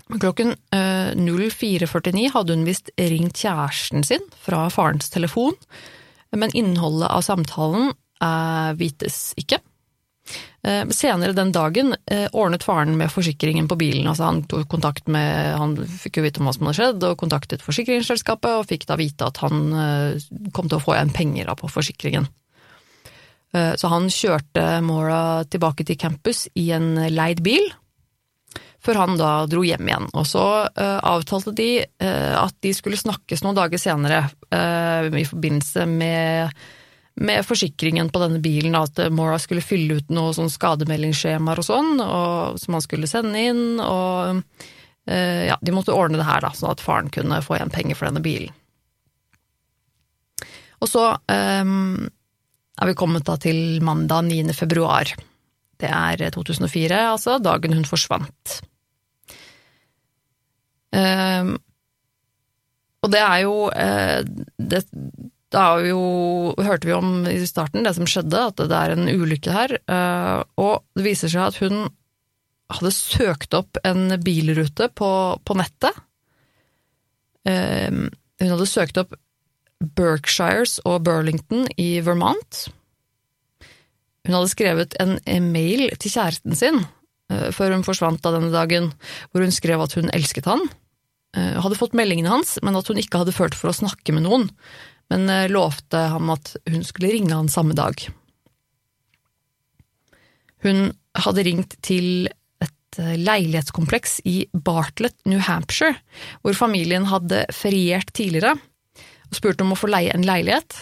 Klokken 0.07 0.53
eh, 0.71 1.11
04.49 1.19 2.29
hadde 2.33 2.55
hun 2.55 2.67
visst 2.67 2.91
ringt 2.95 3.39
kjæresten 3.41 4.05
sin 4.07 4.23
fra 4.39 4.67
farens 4.71 5.09
telefon, 5.11 5.57
men 6.31 6.53
innholdet 6.55 7.09
av 7.11 7.25
samtalen 7.27 7.91
eh, 8.23 8.69
vites 8.79 9.33
ikke. 9.39 9.59
Eh, 10.63 10.87
Senere 10.95 11.35
den 11.35 11.51
dagen 11.55 11.93
eh, 12.11 12.25
ordnet 12.31 12.63
faren 12.63 12.95
med 12.99 13.11
forsikringen 13.11 13.67
på 13.67 13.77
bilen. 13.79 14.07
altså 14.07 14.29
Han 14.29 14.41
tok 14.47 14.67
kontakt 14.71 15.07
med, 15.11 15.55
han 15.59 15.75
fikk 15.87 16.19
jo 16.19 16.25
vite 16.25 16.41
om 16.41 16.47
hva 16.49 16.55
som 16.55 16.67
hadde 16.67 16.79
skjedd, 16.79 17.05
og 17.07 17.19
kontaktet 17.21 17.63
forsikringsselskapet, 17.65 18.61
og 18.61 18.67
fikk 18.71 18.87
da 18.89 18.97
vite 18.99 19.27
at 19.27 19.39
han 19.43 19.63
eh, 19.71 20.27
kom 20.55 20.67
til 20.71 20.79
å 20.79 20.83
få 20.83 20.95
igjen 20.97 21.15
penger 21.15 21.51
på 21.59 21.71
forsikringen. 21.71 22.27
Eh, 23.55 23.73
Så 23.79 23.91
han 23.91 24.07
kjørte 24.11 24.65
Mora 24.87 25.43
tilbake 25.47 25.87
til 25.87 25.99
campus 25.99 26.47
i 26.55 26.69
en 26.75 26.93
leid 27.11 27.43
bil, 27.43 27.67
før 28.87 29.01
han 29.03 29.19
da 29.19 29.31
dro 29.49 29.63
hjem 29.67 29.89
igjen. 29.89 30.09
Og 30.15 30.25
så 30.29 30.47
uh, 30.65 30.99
avtalte 31.03 31.53
de 31.57 31.71
uh, 31.83 32.35
at 32.39 32.55
de 32.63 32.73
skulle 32.75 32.99
snakkes 32.99 33.43
noen 33.43 33.57
dager 33.57 33.81
senere 33.81 34.23
uh, 34.27 35.07
i 35.11 35.27
forbindelse 35.27 35.87
med 35.91 36.65
med 37.17 37.41
forsikringen 37.41 38.11
på 38.13 38.19
denne 38.21 38.37
bilen, 38.37 38.75
at 38.77 38.99
Mora 39.09 39.39
skulle 39.41 39.63
fylle 39.65 39.95
ut 39.97 40.11
noen 40.13 40.35
sånn 40.37 40.51
skademeldingsskjemaer 40.53 41.57
og 41.57 41.65
sånn, 41.65 41.95
og, 42.03 42.59
som 42.61 42.75
han 42.77 42.83
skulle 42.85 43.09
sende 43.09 43.41
inn, 43.41 43.79
og 43.81 44.43
ja, 45.09 45.55
de 45.57 45.73
måtte 45.73 45.95
ordne 45.97 46.19
det 46.21 46.27
her, 46.27 46.45
da, 46.45 46.51
sånn 46.53 46.75
at 46.75 46.83
faren 46.85 47.09
kunne 47.09 47.39
få 47.41 47.55
igjen 47.57 47.73
penger 47.73 47.97
for 47.97 48.11
denne 48.11 48.21
bilen. 48.21 48.53
Og 50.77 50.91
så 50.91 51.07
um, 51.17 52.05
er 52.77 52.91
vi 52.91 52.97
kommet 53.01 53.25
da 53.25 53.39
til 53.41 53.81
mandag 53.81 54.29
9. 54.29 54.53
februar. 54.53 55.09
Det 55.77 55.89
er 55.89 56.21
2004, 56.33 57.01
altså, 57.13 57.37
dagen 57.41 57.75
hun 57.77 57.85
forsvant. 57.89 58.59
Um, 60.97 61.57
og 63.05 63.13
det 63.13 63.21
er 63.21 63.41
jo 63.43 63.53
uh, 63.69 64.21
det, 64.57 64.81
Da 65.53 65.63
er 65.77 65.89
jo, 65.91 66.01
hørte 66.57 66.89
vi 66.89 66.95
om 66.95 67.11
i 67.29 67.37
starten 67.47 67.85
det 67.85 67.93
som 67.97 68.09
skjedde, 68.09 68.47
at 68.49 68.63
det 68.63 68.79
er 68.79 68.95
en 68.95 69.07
ulykke 69.07 69.53
her. 69.53 69.77
Uh, 69.85 70.41
og 70.59 70.73
det 70.97 71.05
viser 71.05 71.31
seg 71.31 71.51
at 71.51 71.61
hun 71.61 71.87
hadde 72.73 72.91
søkt 72.91 73.55
opp 73.55 73.79
en 73.87 74.11
bilrute 74.23 74.89
på, 74.97 75.11
på 75.47 75.57
nettet. 75.59 76.01
Um, 77.47 78.07
hun 78.41 78.51
hadde 78.53 78.67
søkt 78.69 78.99
opp 78.99 79.15
Berkshires 79.95 80.79
og 80.89 81.05
Burlington 81.05 81.67
i 81.79 82.01
Vermont. 82.03 82.65
Hun 84.27 84.35
hadde 84.35 84.51
skrevet 84.51 84.97
en 84.99 85.51
mail 85.53 85.87
til 85.95 86.11
kjæresten 86.11 86.57
sin 86.59 86.81
uh, 86.81 87.49
før 87.55 87.77
hun 87.77 87.87
forsvant 87.87 88.25
av 88.27 88.35
denne 88.35 88.51
dagen, 88.51 88.91
hvor 89.31 89.45
hun 89.45 89.55
skrev 89.55 89.85
at 89.85 89.95
hun 89.95 90.11
elsket 90.11 90.49
han. 90.49 90.65
Uh, 91.37 91.59
hadde 91.61 91.77
fått 91.77 91.93
meldingene 91.97 92.31
hans, 92.31 92.55
men 92.65 92.77
at 92.79 92.87
hun 92.89 92.97
ikke 92.97 93.21
hadde 93.21 93.35
følt 93.35 93.57
for 93.57 93.69
å 93.69 93.77
snakke 93.77 94.15
med 94.15 94.25
noen. 94.25 94.47
Men 95.11 95.29
uh, 95.29 95.45
lovte 95.51 96.07
ham 96.13 96.31
at 96.33 96.55
hun 96.65 96.81
skulle 96.87 97.11
ringe 97.13 97.35
han 97.35 97.51
samme 97.51 97.77
dag. 97.77 98.01
Hun 100.65 100.89
hadde 101.17 101.45
ringt 101.45 101.77
til 101.85 102.29
et 102.63 102.97
leilighetskompleks 102.97 104.21
i 104.25 104.47
Bartlett, 104.53 105.19
New 105.29 105.41
Hampshire, 105.43 105.99
hvor 106.41 106.57
familien 106.57 107.05
hadde 107.11 107.43
feriert 107.53 108.09
tidligere, 108.17 108.55
og 109.27 109.37
spurte 109.37 109.65
om 109.65 109.75
å 109.75 109.77
få 109.77 109.91
leie 109.91 110.15
en 110.15 110.25
leilighet. 110.25 110.73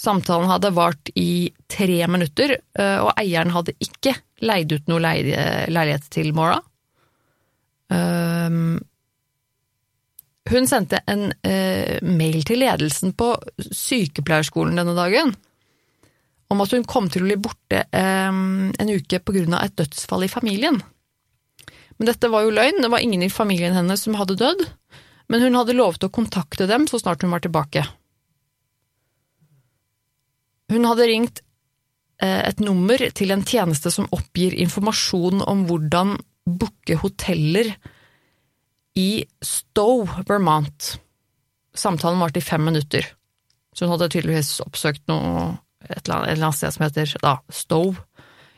Samtalen 0.00 0.48
hadde 0.48 0.72
vart 0.76 1.10
i 1.18 1.52
tre 1.72 1.98
minutter, 2.08 2.54
og 3.04 3.10
eieren 3.20 3.52
hadde 3.52 3.76
ikke 3.84 4.14
leid 4.44 4.72
ut 4.72 4.88
noe 4.92 5.00
leilighet 5.02 6.08
til 6.12 6.32
Mora. 6.36 6.60
Hun 10.46 10.68
sendte 10.70 11.00
en 11.10 11.28
mail 12.06 12.44
til 12.46 12.60
ledelsen 12.62 13.14
på 13.18 13.32
sykepleierskolen 13.58 14.78
denne 14.78 14.94
dagen 14.96 15.34
om 16.52 16.62
at 16.62 16.70
hun 16.74 16.84
kom 16.86 17.08
til 17.10 17.24
å 17.24 17.26
bli 17.26 17.38
borte 17.42 17.82
en 17.90 18.92
uke 18.92 19.18
av 19.18 19.62
et 19.64 19.76
dødsfall 19.80 20.26
i 20.26 20.30
familien. 20.30 20.78
Men 21.96 22.10
dette 22.10 22.30
var 22.30 22.44
jo 22.44 22.54
løgn, 22.54 22.82
det 22.84 22.90
var 22.92 23.02
ingen 23.02 23.24
i 23.24 23.32
familien 23.32 23.74
hennes 23.74 24.04
som 24.04 24.14
hadde 24.14 24.38
dødd, 24.38 24.62
men 25.32 25.42
hun 25.42 25.56
hadde 25.58 25.74
lovet 25.74 26.06
å 26.06 26.12
kontakte 26.12 26.68
dem 26.70 26.86
så 26.86 27.00
snart 27.02 27.24
hun 27.24 27.34
var 27.34 27.42
tilbake. 27.42 27.82
Hun 30.70 30.86
hadde 30.86 31.08
ringt 31.10 31.42
et 32.22 32.62
nummer 32.62 33.02
til 33.12 33.34
en 33.34 33.44
tjeneste 33.44 33.90
som 33.92 34.08
oppgir 34.14 34.54
informasjon 34.62 35.42
om 35.44 35.66
hvordan 35.68 36.14
booke 36.46 36.96
hoteller 37.02 37.74
i 38.96 39.26
Stowe, 39.44 40.24
Vermont. 40.28 40.96
Samtalen 41.76 42.22
varte 42.22 42.40
i 42.40 42.44
fem 42.44 42.64
minutter, 42.64 43.04
så 43.76 43.84
hun 43.84 43.92
hadde 43.92 44.08
tydeligvis 44.14 44.56
oppsøkt 44.64 45.04
noe 45.10 45.58
et 45.86 46.08
eller 46.08 46.32
annet 46.32 46.56
sted 46.56 46.72
som 46.74 46.86
heter 46.86 47.12
da, 47.22 47.36
Stowe 47.52 47.94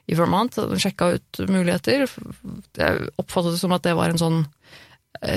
i 0.09 0.17
Vermont, 0.17 0.55
sjekka 0.81 1.11
ut 1.19 1.41
muligheter. 1.51 2.07
Jeg 2.79 3.09
oppfattet 3.21 3.57
det 3.57 3.61
som 3.61 3.75
at 3.77 3.85
det 3.85 3.97
var 3.99 4.15
en 4.15 4.21
sånn, 4.21 4.39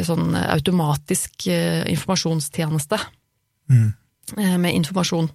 sånn 0.07 0.37
automatisk 0.37 1.49
informasjonstjeneste 1.49 3.01
mm. 3.73 3.89
med 4.61 4.77
informasjon. 4.77 5.27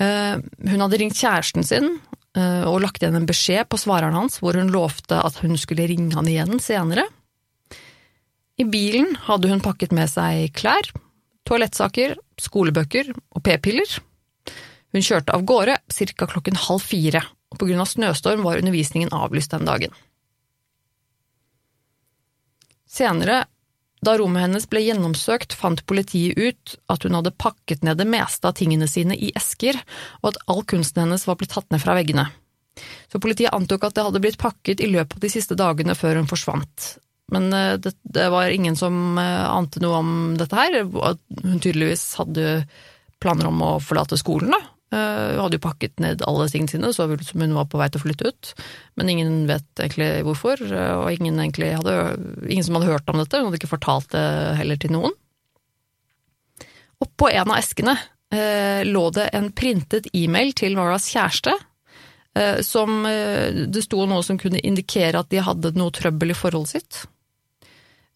Hun 0.00 0.84
hadde 0.86 1.02
ringt 1.02 1.18
kjæresten 1.18 1.66
sin 1.66 1.98
og 2.36 2.80
lagt 2.84 3.00
igjen 3.00 3.16
en 3.16 3.28
beskjed 3.28 3.68
på 3.72 3.80
svareren 3.80 4.16
hans 4.16 4.40
hvor 4.42 4.56
hun 4.56 4.72
lovte 4.72 5.18
at 5.20 5.38
hun 5.44 5.56
skulle 5.60 5.88
ringe 5.88 6.16
han 6.16 6.28
igjen 6.28 6.60
senere. 6.60 7.06
I 8.56 8.64
bilen 8.64 9.16
hadde 9.26 9.50
hun 9.50 9.62
pakket 9.64 9.92
med 9.96 10.08
seg 10.08 10.50
klær, 10.56 10.88
toalettsaker, 11.46 12.16
skolebøker 12.40 13.12
og 13.12 13.42
p-piller. 13.44 13.98
Hun 14.96 15.04
kjørte 15.04 15.34
av 15.36 15.44
gårde 15.44 15.76
ca. 15.92 16.26
klokken 16.26 16.56
halv 16.56 16.84
fire 16.84 17.22
og 17.52 17.60
på 17.60 17.68
grunn 17.68 17.82
av 17.82 17.90
snøstorm 17.90 18.44
var 18.46 18.60
undervisningen 18.60 19.12
avlyst 19.14 19.52
den 19.54 19.68
dagen. 19.68 19.92
Senere, 22.86 23.44
da 24.04 24.14
rommet 24.16 24.46
hennes 24.46 24.66
ble 24.70 24.82
gjennomsøkt, 24.84 25.54
fant 25.56 25.82
politiet 25.88 26.38
ut 26.38 26.76
at 26.92 27.04
hun 27.04 27.16
hadde 27.18 27.34
pakket 27.36 27.84
ned 27.84 28.00
det 28.00 28.08
meste 28.08 28.48
av 28.48 28.56
tingene 28.58 28.88
sine 28.88 29.16
i 29.16 29.32
esker, 29.36 29.78
og 30.22 30.32
at 30.32 30.42
all 30.50 30.62
kunsten 30.68 31.04
hennes 31.04 31.26
var 31.28 31.38
blitt 31.40 31.54
tatt 31.54 31.68
ned 31.72 31.82
fra 31.82 31.96
veggene. 31.98 32.28
Så 33.12 33.20
politiet 33.22 33.54
antok 33.56 33.86
at 33.88 33.96
det 33.96 34.04
hadde 34.04 34.20
blitt 34.22 34.40
pakket 34.40 34.82
i 34.84 34.90
løpet 34.92 35.16
av 35.16 35.24
de 35.24 35.32
siste 35.32 35.56
dagene 35.58 35.96
før 35.96 36.20
hun 36.20 36.30
forsvant. 36.30 36.96
Men 37.34 37.50
det, 37.82 37.90
det 38.06 38.28
var 38.30 38.52
ingen 38.54 38.76
som 38.78 39.18
ante 39.18 39.80
noe 39.82 39.98
om 39.98 40.10
dette 40.38 40.54
her, 40.54 40.84
hun 40.86 41.58
tydeligvis 41.58 42.04
hadde 42.20 42.60
planer 43.18 43.48
om 43.48 43.64
å 43.66 43.70
forlate 43.82 44.18
skolen, 44.20 44.54
da, 44.54 44.60
hun 44.94 45.40
hadde 45.42 45.58
jo 45.58 45.64
pakket 45.64 45.98
ned 45.98 46.22
alle 46.22 46.46
tingene 46.52 46.70
sine, 46.70 46.92
så 46.94 47.08
ut 47.10 47.26
som 47.26 47.42
hun 47.42 47.56
var 47.56 47.66
på 47.66 47.80
vei 47.80 47.88
til 47.90 47.98
å 47.98 48.04
flytte 48.04 48.30
ut. 48.30 48.52
Men 48.94 49.10
ingen 49.10 49.32
vet 49.50 49.66
egentlig 49.82 50.22
hvorfor, 50.28 50.62
og 50.70 51.10
ingen, 51.16 51.42
hadde, 51.42 51.96
ingen 52.46 52.68
som 52.68 52.78
hadde 52.78 52.92
hørt 52.92 53.10
om 53.10 53.18
dette. 53.18 53.40
Hun 53.42 53.50
hadde 53.50 53.58
ikke 53.58 53.74
fortalt 53.74 54.14
det 54.14 54.26
heller 54.60 54.78
til 54.78 54.94
noen. 54.94 55.18
Oppå 57.02 57.28
en 57.28 57.50
av 57.50 57.58
eskene 57.58 57.96
eh, 58.32 58.84
lå 58.84 59.08
det 59.10 59.28
en 59.36 59.50
printet 59.52 60.08
e-mail 60.16 60.54
til 60.56 60.76
Maras 60.78 61.08
kjæreste, 61.12 61.52
eh, 62.38 62.62
som 62.64 63.04
eh, 63.08 63.66
det 63.68 63.84
sto 63.84 64.06
noe 64.08 64.24
som 64.26 64.40
kunne 64.40 64.62
indikere 64.62 65.20
at 65.20 65.30
de 65.32 65.44
hadde 65.44 65.74
noe 65.76 65.94
trøbbel 65.94 66.32
i 66.32 66.38
forholdet 66.38 66.76
sitt. 66.76 67.02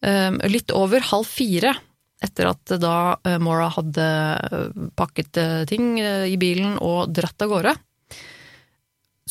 Eh, 0.01 0.31
litt 0.49 0.73
over 0.73 1.03
halv 1.11 1.29
fire 1.29 1.75
etter 2.21 2.51
at 2.51 2.73
da 2.81 3.17
eh, 3.25 3.39
Mora 3.41 3.67
hadde 3.73 4.05
eh, 4.05 4.83
pakket 4.97 5.39
eh, 5.41 5.61
ting 5.69 5.95
i 5.99 6.37
bilen 6.41 6.77
og 6.77 7.13
dratt 7.13 7.41
av 7.41 7.51
gårde, 7.51 7.73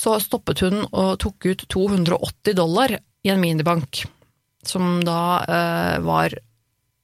så 0.01 0.17
stoppet 0.23 0.65
hun 0.67 0.83
og 0.89 1.17
tok 1.23 1.51
ut 1.51 1.67
280 1.71 2.57
dollar 2.59 2.97
i 2.99 3.31
en 3.31 3.41
minibank, 3.43 4.05
som 4.65 5.01
da 5.05 5.43
var 6.01 6.33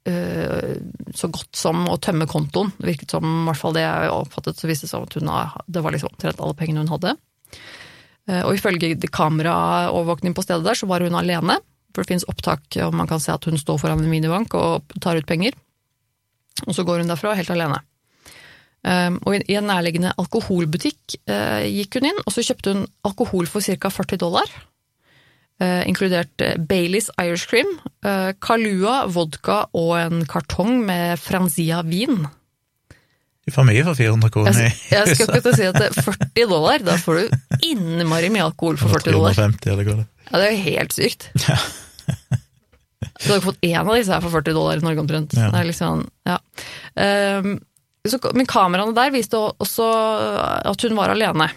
så 0.07 1.29
godt 1.35 1.59
som 1.59 1.83
å 1.91 1.97
tømme 2.01 2.29
kontoen. 2.31 2.71
Det 2.79 2.87
virket 2.93 3.13
som, 3.13 3.27
i 3.27 3.49
hvert 3.49 3.59
fall 3.59 3.75
det 3.75 3.83
jeg 3.83 4.13
oppfattet, 4.15 4.57
så 4.57 4.71
viste 4.71 4.87
det 4.87 4.93
seg 4.93 5.05
at 5.05 5.17
hun, 5.19 5.33
det 5.67 5.83
var 5.83 5.93
liksom 5.93 6.13
omtrent 6.15 6.41
alle 6.41 6.57
pengene 6.57 6.85
hun 6.85 6.93
hadde. 6.95 7.17
Og 8.47 8.53
ifølge 8.55 9.11
kameraovervåkning 9.11 10.37
på 10.39 10.47
stedet 10.47 10.65
der, 10.65 10.79
så 10.79 10.89
var 10.89 11.05
hun 11.05 11.19
alene. 11.19 11.59
For 11.97 12.05
det 12.05 12.13
finnes 12.13 12.29
opptak, 12.29 12.69
og 12.85 12.93
man 12.93 13.09
kan 13.09 13.23
se 13.25 13.33
at 13.33 13.47
hun 13.49 13.57
står 13.57 13.81
foran 13.81 14.03
en 14.05 14.13
minibank 14.13 14.53
og 14.53 14.85
tar 15.01 15.17
ut 15.17 15.29
penger. 15.29 15.57
Og 16.67 16.77
så 16.77 16.85
går 16.85 17.01
hun 17.01 17.09
derfra 17.09 17.33
helt 17.39 17.53
alene. 17.53 17.81
Um, 18.87 19.17
og 19.27 19.41
i 19.41 19.57
en 19.57 19.67
nærliggende 19.67 20.13
alkoholbutikk 20.21 21.17
uh, 21.27 21.65
gikk 21.65 21.97
hun 21.97 22.11
inn, 22.13 22.21
og 22.23 22.35
så 22.35 22.45
kjøpte 22.45 22.75
hun 22.75 22.85
alkohol 23.09 23.49
for 23.51 23.65
ca. 23.65 23.89
40 23.91 24.21
dollar. 24.21 24.53
Uh, 25.57 25.81
inkludert 25.89 26.45
uh, 26.45 26.53
Baileys 26.61 27.09
Irish 27.17 27.49
Cream, 27.49 27.79
Kalua, 28.45 29.07
vodka 29.11 29.65
og 29.75 29.97
en 29.99 30.27
kartong 30.29 30.85
med 30.87 31.17
Franzia 31.19 31.81
vin. 31.89 32.29
Du 33.47 33.55
får 33.55 33.67
mye 33.69 33.83
for 33.87 33.95
400 33.95 34.33
kroner 34.35 34.57
i 34.59 34.69
huset. 34.69 34.87
Jeg 34.91 35.17
skal 35.21 35.37
ikke 35.39 35.55
si 35.55 35.67
at 35.69 35.77
det 35.79 35.91
er 35.93 36.07
40 36.09 36.49
dollar, 36.51 36.83
da 36.83 36.97
får 36.99 37.21
du 37.21 37.61
innmari 37.69 38.31
mye 38.35 38.49
alkohol 38.49 38.79
for 38.81 38.91
40 38.97 39.15
dollar. 39.15 39.37
350, 39.39 39.71
eller 39.73 39.87
hva 39.87 39.99
det 40.01 40.07
Ja, 40.27 40.41
det 40.41 40.47
er 40.49 40.57
jo 40.57 40.65
helt 40.65 40.97
sykt. 40.97 41.29
Ja. 41.47 41.59
Du 43.17 43.31
har 43.31 43.39
ikke 43.39 43.51
fått 43.53 43.65
én 43.65 43.79
av 43.81 43.95
disse 43.95 44.13
her 44.13 44.25
for 44.25 44.35
40 44.35 44.57
dollar 44.57 44.81
i 44.81 44.85
Norge 44.85 45.03
omtrent. 45.03 45.37
Ja. 45.37 45.53
Det 45.53 45.61
er 45.61 45.69
liksom, 45.69 46.03
ja. 46.27 46.37
Um, 46.99 47.55
så, 48.07 48.19
men 48.37 48.49
kameraene 48.51 48.95
der 48.97 49.15
viste 49.15 49.39
også 49.39 49.87
at 50.67 50.85
hun 50.87 50.99
var 50.99 51.15
alene. 51.15 51.49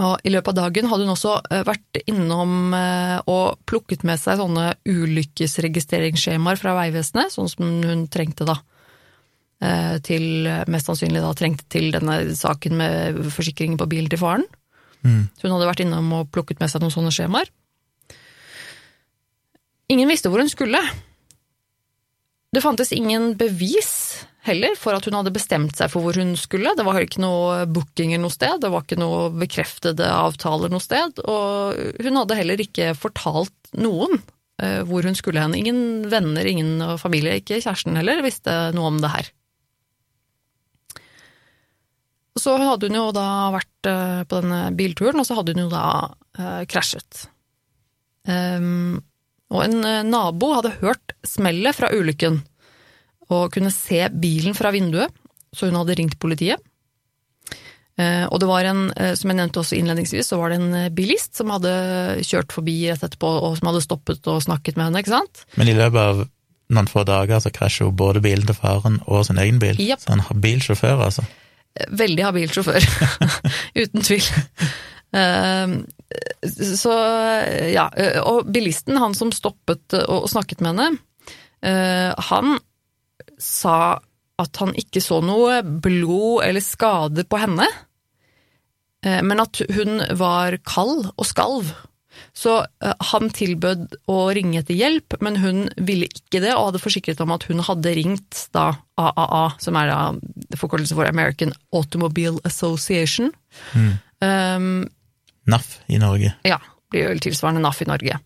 Og 0.00 0.22
I 0.24 0.32
løpet 0.32 0.54
av 0.54 0.70
dagen 0.70 0.88
hadde 0.88 1.04
hun 1.04 1.12
også 1.12 1.34
eh, 1.50 1.62
vært 1.66 2.00
innom 2.08 2.72
eh, 2.76 3.18
og 3.28 3.58
plukket 3.68 4.04
med 4.06 4.20
seg 4.22 4.38
sånne 4.40 4.72
ulykkesregistreringsskjemaer 4.88 6.60
fra 6.60 6.76
Vegvesenet, 6.78 7.34
sånn 7.34 7.50
som 7.50 7.74
hun 7.84 8.06
trengte 8.12 8.46
da. 8.48 8.60
Eh, 9.60 9.98
til, 10.00 10.48
mest 10.72 10.88
sannsynlig 10.88 11.20
da 11.20 11.34
trengte 11.36 11.66
til 11.68 11.90
denne 11.92 12.22
saken 12.32 12.78
med 12.80 13.18
forsikringen 13.28 13.76
på 13.80 13.88
bilen 13.90 14.08
til 14.08 14.20
faren. 14.22 14.46
Mm. 15.04 15.28
Så 15.36 15.44
hun 15.44 15.52
hadde 15.56 15.68
vært 15.68 15.82
innom 15.84 16.08
og 16.16 16.30
plukket 16.32 16.62
med 16.62 16.72
seg 16.72 16.80
noen 16.80 16.94
sånne 16.94 17.12
skjemaer. 17.12 17.50
Ingen 19.92 20.08
visste 20.08 20.30
hvor 20.32 20.40
hun 20.40 20.48
skulle. 20.48 20.80
Det 22.50 22.62
fantes 22.64 22.94
ingen 22.94 23.34
bevis 23.38 24.24
heller 24.46 24.72
for 24.80 24.96
at 24.96 25.04
hun 25.04 25.18
hadde 25.18 25.32
bestemt 25.34 25.76
seg 25.76 25.90
for 25.92 26.06
hvor 26.06 26.16
hun 26.16 26.32
skulle. 26.40 26.72
Det 26.78 26.86
var 26.86 27.02
ikke 27.02 27.20
noe 27.20 27.66
bookinger 27.68 28.22
noe 28.22 28.32
sted, 28.32 28.62
det 28.62 28.70
var 28.72 28.86
ikke 28.86 28.98
noe 29.02 29.28
bekreftede 29.42 30.08
avtaler 30.08 30.72
noe 30.72 30.82
sted, 30.82 31.20
og 31.28 32.00
hun 32.00 32.20
hadde 32.22 32.38
heller 32.38 32.64
ikke 32.64 32.94
fortalt 32.98 33.74
noen 33.76 34.16
eh, 34.62 34.80
hvor 34.88 35.04
hun 35.04 35.18
skulle 35.18 35.42
hen. 35.42 35.58
Ingen 35.58 36.08
venner, 36.10 36.48
ingen 36.48 36.96
familie, 37.02 37.36
ikke 37.42 37.60
kjæresten 37.60 38.00
heller, 38.00 38.24
visste 38.24 38.56
noe 38.72 38.88
om 38.94 39.04
det 39.04 39.12
her. 39.12 39.30
Så 42.40 42.56
hadde 42.56 42.88
hun 42.88 42.98
jo 42.98 43.10
da 43.14 43.26
vært 43.54 43.90
eh, 43.90 44.22
på 44.28 44.40
denne 44.40 44.62
bilturen, 44.76 45.20
og 45.20 45.28
så 45.28 45.36
hadde 45.38 45.54
hun 45.56 45.66
jo 45.66 45.72
da 45.72 45.84
uh, 46.40 46.62
krasjet. 46.70 47.26
Um, 48.28 49.00
og 49.50 49.64
en 49.64 49.80
eh, 49.82 50.06
nabo 50.06 50.52
hadde 50.56 50.76
hørt 50.80 51.14
smellet 51.26 51.76
fra 51.76 51.90
ulykken, 51.92 52.40
og 53.30 53.52
kunne 53.54 53.72
se 53.74 54.04
bilen 54.10 54.56
fra 54.58 54.72
vinduet, 54.74 55.12
så 55.54 55.68
hun 55.68 55.78
hadde 55.80 55.96
ringt 55.98 56.20
politiet. 56.22 56.62
Og 58.00 58.38
det 58.40 58.46
var 58.48 58.64
en, 58.64 58.78
som 59.18 59.28
jeg 59.28 59.36
nevnte 59.36 59.60
også 59.60 59.76
innledningsvis, 59.76 60.30
så 60.30 60.38
var 60.40 60.48
det 60.48 60.56
en 60.56 60.94
bilist 60.96 61.36
som 61.36 61.50
hadde 61.52 61.72
kjørt 62.24 62.54
forbi 62.54 62.76
rett 62.88 63.02
etterpå, 63.04 63.28
og 63.44 63.58
som 63.58 63.68
hadde 63.68 63.82
stoppet 63.84 64.30
og 64.30 64.38
snakket 64.40 64.78
med 64.78 64.86
henne, 64.86 65.02
ikke 65.02 65.12
sant? 65.12 65.42
Men 65.60 65.68
i 65.68 65.74
løpet 65.76 66.00
av 66.00 66.22
noen 66.72 66.88
få 66.88 67.04
dager 67.04 67.42
så 67.44 67.52
krasjer 67.52 67.88
jo 67.88 67.92
både 68.00 68.22
bilen 68.24 68.46
til 68.48 68.56
faren 68.56 69.00
og 69.04 69.26
sin 69.28 69.42
egen 69.42 69.60
bil. 69.60 69.76
Yep. 69.82 70.04
Så 70.04 70.14
han 70.14 70.24
har 70.26 70.42
bilsjåfør, 70.46 71.04
altså. 71.10 71.26
Veldig 71.90 72.24
habil 72.26 72.50
sjåfør, 72.50 72.86
uten 73.82 74.04
tvil. 74.04 74.26
Eh, 75.14 75.76
Så, 76.42 76.92
ja, 77.70 77.86
og 78.24 78.48
bilisten, 78.50 78.98
han 78.98 79.14
som 79.14 79.30
stoppet 79.34 79.94
og 80.00 80.26
snakket 80.30 80.62
med 80.64 80.72
henne, 80.72 80.98
eh, 81.62 82.10
han 82.30 82.56
sa 83.38 84.00
at 84.40 84.60
han 84.62 84.72
ikke 84.78 85.02
så 85.04 85.20
noe 85.22 85.60
blod 85.62 86.46
eller 86.46 86.64
skade 86.64 87.26
på 87.28 87.40
henne, 87.42 87.66
eh, 89.04 89.20
men 89.22 89.42
at 89.44 89.60
hun 89.70 90.02
var 90.18 90.56
kald 90.66 91.10
og 91.14 91.28
skalv. 91.28 91.70
Så 92.36 92.60
eh, 92.62 92.94
han 93.12 93.30
tilbød 93.34 93.96
å 94.10 94.18
ringe 94.36 94.60
etter 94.62 94.78
hjelp, 94.78 95.18
men 95.24 95.38
hun 95.42 95.62
ville 95.76 96.08
ikke 96.10 96.42
det, 96.42 96.54
og 96.54 96.70
hadde 96.70 96.82
forsikret 96.82 97.22
om 97.24 97.34
at 97.34 97.46
hun 97.50 97.62
hadde 97.66 97.94
ringt 97.98 98.46
da 98.56 98.72
AAA, 99.00 99.44
som 99.62 99.78
er 99.80 99.90
da 99.90 100.00
forkortelse 100.60 100.96
for 100.98 101.08
American 101.08 101.54
Automobile 101.76 102.38
Association. 102.48 103.32
Um, 104.20 104.88
NAF 105.50 105.78
i 105.88 105.98
Norge. 105.98 106.34
ja, 106.46 106.60
blir 106.90 107.08
vel 107.10 107.22
tilsvarende 107.22 107.62
NAF 107.64 107.82
i 107.84 107.88
Norge. 107.90 108.18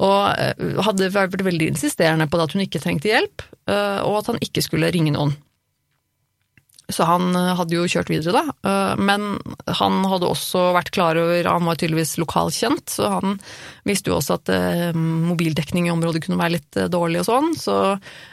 Og 0.00 0.18
eh, 0.40 0.80
hadde 0.86 1.12
vært 1.14 1.44
veldig 1.46 1.70
insisterende 1.74 2.28
på 2.30 2.40
at 2.42 2.54
hun 2.54 2.64
ikke 2.64 2.82
trengte 2.82 3.10
hjelp, 3.10 3.44
eh, 3.70 4.00
og 4.04 4.20
at 4.20 4.32
han 4.32 4.42
ikke 4.44 4.64
skulle 4.66 4.90
ringe 4.94 5.14
noen. 5.16 5.34
Så 6.94 7.06
han 7.08 7.30
eh, 7.36 7.52
hadde 7.58 7.76
jo 7.76 7.86
kjørt 7.90 8.10
videre, 8.12 8.42
da. 8.42 8.54
Eh, 8.66 9.00
Men 9.00 9.38
han 9.80 10.00
hadde 10.10 10.28
også 10.28 10.70
vært 10.76 10.92
klar 10.94 11.18
over 11.20 11.48
Han 11.48 11.68
var 11.68 11.78
tydeligvis 11.80 12.16
lokalkjent, 12.20 12.90
så 12.90 13.14
han 13.16 13.38
visste 13.88 14.12
jo 14.12 14.18
også 14.18 14.38
at 14.40 14.52
eh, 14.54 14.90
mobildekning 14.96 15.88
i 15.88 15.94
området 15.94 16.24
kunne 16.26 16.40
være 16.40 16.58
litt 16.58 16.82
dårlig 16.92 17.22
og 17.22 17.30
sånn, 17.30 17.50
så 17.58 17.74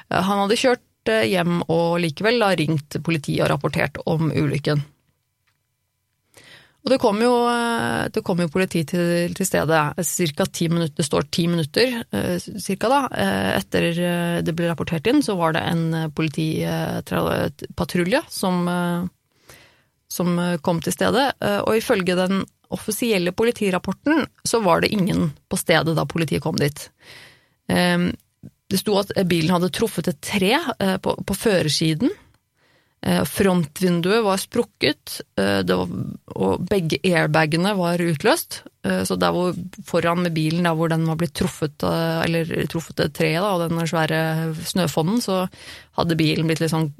han 0.09 0.43
hadde 0.43 0.59
kjørt 0.59 0.83
hjem 1.07 1.61
og 1.71 2.01
likevel 2.03 2.41
da 2.43 2.51
ringt 2.59 2.97
politiet 3.03 3.45
og 3.45 3.51
rapportert 3.53 3.99
om 4.09 4.29
ulykken. 4.31 4.83
Og 6.85 6.91
det 6.93 6.99
kom 7.03 7.17
jo, 7.19 7.31
eh, 7.51 8.07
det 8.13 8.21
kom 8.23 8.39
jo 8.39 8.47
politi 8.51 8.83
til, 8.87 9.33
til 9.35 9.45
stedet 9.47 9.79
ca. 10.37 10.45
ti 10.47 10.67
minutter, 10.71 10.95
det 10.95 11.05
står 11.07 11.23
ti 11.33 11.47
minutter 11.51 11.87
eh, 12.15 12.37
cirka 12.39 12.87
da, 12.91 12.99
eh, 13.11 13.49
etter 13.57 13.83
eh, 13.91 14.41
det 14.45 14.53
ble 14.55 14.69
rapportert 14.69 15.07
inn, 15.11 15.21
så 15.25 15.35
var 15.39 15.51
det 15.57 15.63
en 15.67 15.83
eh, 15.93 16.07
politipatrulje 16.15 18.21
som, 18.31 18.67
eh, 18.71 19.01
som 20.07 20.39
eh, 20.39 20.57
kom 20.63 20.79
til 20.79 20.93
stedet, 20.95 21.27
eh, 21.43 21.59
og 21.65 21.75
ifølge 21.75 22.15
den 22.15 22.45
offisielle 22.71 23.31
politirapporten 23.31 24.25
så 24.47 24.59
var 24.63 24.81
det 24.83 24.93
ingen 24.95 25.31
på 25.49 25.57
stedet 25.59 25.95
da 25.95 26.05
politiet 26.07 26.43
kom 26.45 26.55
dit. 26.61 26.89
Eh, 27.67 27.97
Det 28.67 28.81
sto 28.81 28.97
at 28.99 29.13
bilen 29.27 29.53
hadde 29.55 29.69
truffet 29.71 30.07
et 30.11 30.17
tre 30.19 30.51
eh, 30.55 30.97
på, 30.99 31.15
på 31.23 31.33
førersiden, 31.35 32.09
Eh, 32.11 32.17
Frontvinduet 33.05 34.23
var 34.25 34.39
sprukket, 34.41 35.21
eh, 35.37 35.61
det 35.63 35.75
var, 35.77 35.91
og 36.35 36.63
begge 36.67 36.97
airbagene 37.05 37.75
var 37.77 38.01
utløst. 38.01 38.63
Eh, 38.83 39.03
Så 39.05 39.15
der 39.19 39.31
hvor 39.31 39.53
foran 39.85 40.23
med 40.23 40.33
bilen, 40.33 40.63
der 40.63 40.75
hvor 40.75 40.89
den 40.89 41.05
var 41.05 41.15
blitt 41.15 41.35
truffet, 41.37 41.83
eh, 41.83 42.23
eller 42.25 42.65
truffet 42.67 42.95
det 42.97 43.13
treet 43.13 43.39
da, 43.41 43.53
og 43.53 43.69
den 43.69 43.79
svære 43.87 44.55
snøfonnen, 44.65 45.21
så 45.21 45.47
hadde 45.95 46.17
bilen 46.17 46.47
blitt 46.47 46.59
litt 46.59 46.73
sånn 46.73 46.91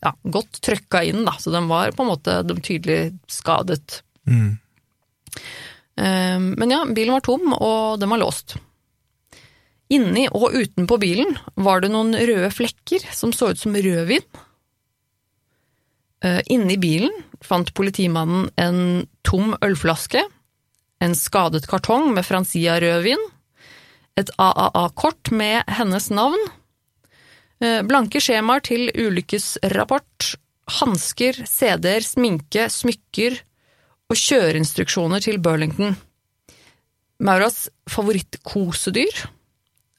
ja, 0.00 0.12
godt 0.24 0.60
trøkka 0.62 1.02
inn, 1.04 1.24
da. 1.24 1.32
Så 1.40 1.50
den 1.52 1.68
var 1.68 1.92
på 1.92 2.04
en 2.04 2.12
måte 2.14 2.40
tydelig 2.62 3.18
skadet. 3.28 4.02
Mm. 4.28 4.58
Eh, 5.96 6.38
Men 6.38 6.70
ja, 6.70 6.84
bilen 6.86 7.12
var 7.12 7.20
tom, 7.20 7.52
og 7.52 7.98
den 8.00 8.08
var 8.08 8.18
låst. 8.22 8.56
Inni 9.90 10.28
og 10.30 10.54
utenpå 10.54 11.00
bilen 11.02 11.34
var 11.58 11.82
det 11.82 11.90
noen 11.90 12.14
røde 12.14 12.50
flekker 12.54 13.02
som 13.14 13.32
så 13.34 13.50
ut 13.50 13.58
som 13.58 13.74
rødvin. 13.74 14.22
Eh, 16.22 16.40
Inni 16.52 16.76
bilen 16.78 17.14
fant 17.42 17.72
politimannen 17.74 18.50
en 18.60 19.08
tom 19.26 19.56
ølflaske, 19.64 20.22
en 21.00 21.16
skadet 21.16 21.66
kartong 21.66 22.12
med 22.14 22.26
Francia-rødvin, 22.28 23.22
et 24.20 24.30
AAA-kort 24.38 25.32
med 25.32 25.64
hennes 25.80 26.10
navn, 26.12 26.42
eh, 27.60 27.80
blanke 27.82 28.20
skjemaer 28.20 28.62
til 28.62 28.92
ulykkesrapport, 28.94 30.34
hansker, 30.80 31.42
CD-er, 31.48 32.04
sminke, 32.04 32.68
smykker 32.70 33.40
og 34.10 34.16
kjøreinstruksjoner 34.16 35.24
til 35.24 35.40
Burlington. 35.42 35.96
Mauras 37.20 37.68
favorittkosedyr 37.90 39.26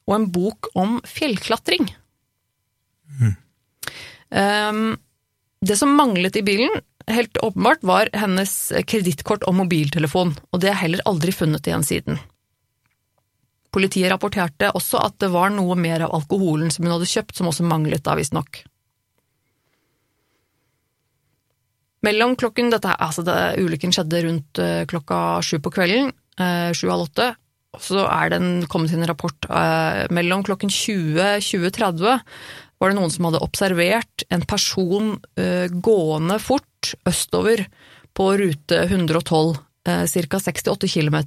og 0.09 0.15
en 0.17 0.27
bok 0.33 0.71
om 0.77 0.99
fjellklatring. 1.07 1.89
Um, 4.31 4.97
det 5.61 5.77
som 5.77 5.93
manglet 5.95 6.39
i 6.39 6.45
bilen, 6.45 6.81
helt 7.11 7.37
åpenbart, 7.37 7.83
var 7.85 8.09
hennes 8.15 8.53
kredittkort 8.87 9.45
og 9.49 9.57
mobiltelefon, 9.59 10.35
og 10.51 10.63
det 10.63 10.71
er 10.71 10.79
heller 10.81 11.03
aldri 11.09 11.33
funnet 11.35 11.67
igjen 11.67 11.85
siden. 11.85 12.21
Politiet 13.71 14.11
rapporterte 14.11 14.71
også 14.75 14.99
at 14.99 15.15
det 15.23 15.29
var 15.31 15.53
noe 15.53 15.77
mer 15.79 16.03
av 16.07 16.15
alkoholen 16.17 16.71
som 16.73 16.85
hun 16.85 16.95
hadde 16.97 17.07
kjøpt, 17.07 17.37
som 17.37 17.47
også 17.51 17.67
manglet 17.67 18.03
da, 18.03 18.17
visstnok. 18.19 18.63
Mellom 22.01 22.33
klokken 22.35 22.71
dette, 22.73 22.91
altså 22.97 23.23
det, 23.23 23.37
Ulykken 23.61 23.93
skjedde 23.93 24.23
rundt 24.25 24.59
eh, 24.59 24.83
klokka 24.89 25.39
sju 25.45 25.59
på 25.61 25.71
kvelden, 25.75 26.09
eh, 26.41 26.71
sju-halv 26.73 27.05
åtte. 27.05 27.27
Så 27.79 28.01
er 28.03 28.33
den 28.33 28.65
kommet 28.67 28.91
inn 28.91 29.03
en 29.05 29.07
rapport 29.11 29.47
eh, 29.47 30.03
mellom 30.11 30.43
klokken 30.43 30.71
20-20.30 30.73 32.19
var 32.81 32.89
det 32.89 32.97
noen 32.97 33.11
som 33.13 33.27
hadde 33.29 33.43
observert 33.45 34.23
en 34.33 34.41
person 34.49 35.13
eh, 35.39 35.69
gående 35.69 36.39
fort 36.41 36.95
østover 37.07 37.67
på 38.17 38.25
rute 38.41 38.79
112, 38.87 39.53
eh, 39.87 40.03
ca. 40.09 40.39
68 40.41 40.89
km 40.89 41.19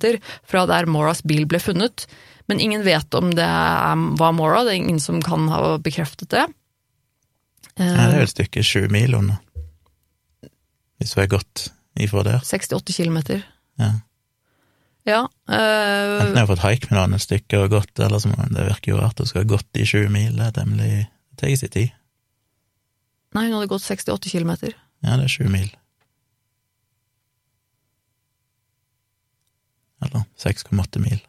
fra 0.50 0.64
der 0.68 0.90
Moras 0.90 1.22
bil 1.22 1.46
ble 1.48 1.62
funnet. 1.62 2.08
Men 2.50 2.60
ingen 2.60 2.82
vet 2.84 3.14
om 3.16 3.30
det 3.32 3.46
er, 3.46 4.02
var 4.18 4.34
Mora, 4.36 4.64
det 4.66 4.74
er 4.74 4.82
ingen 4.82 5.00
som 5.00 5.22
kan 5.24 5.46
ha 5.48 5.76
bekreftet 5.80 6.34
det. 6.34 6.44
Eh, 7.78 7.86
Ja, 7.86 8.10
det 8.10 8.18
er 8.18 8.20
jo 8.24 8.28
et 8.28 8.34
stykke 8.34 8.66
sju 8.66 8.88
mil 8.92 9.14
unna. 9.16 9.38
Hvis 11.00 11.14
vi 11.16 11.22
har 11.22 11.30
gått 11.38 11.68
ifra 12.00 12.26
der. 12.26 12.42
68 12.44 12.98
km. 12.98 13.18
Ja. 13.80 13.94
Ja. 15.04 15.20
Øh... 15.48 16.20
Enten 16.22 16.38
jeg 16.38 16.42
har 16.42 16.48
fått 16.48 16.64
haik 16.64 16.86
med 16.90 16.96
noen 16.98 17.16
et 17.18 17.24
stykke 17.24 17.58
og 17.60 17.74
gått, 17.74 18.00
eller 18.00 18.22
så 18.22 18.30
må 18.32 18.46
det 18.48 18.64
virker 18.70 18.94
jo 18.94 19.00
rart 19.02 19.20
å 19.20 19.26
skal 19.28 19.44
ha 19.44 19.50
gått 19.54 19.76
i 19.80 19.84
sju 19.88 20.06
mil. 20.12 20.32
Det 20.38 20.46
er 20.48 20.56
temmelig 20.56 20.90
Det 21.34 21.40
tar 21.42 21.56
sin 21.60 21.72
tid. 21.74 21.92
nei, 23.34 23.46
hun 23.48 23.56
hadde 23.58 23.68
gått 23.72 23.82
68 23.84 24.30
km. 24.30 24.52
Ja, 25.04 25.16
det 25.18 25.24
er 25.26 25.32
sju 25.34 25.48
mil. 25.50 25.68
Eller 30.04 30.24
6,8 30.38 31.00
mil. 31.02 31.20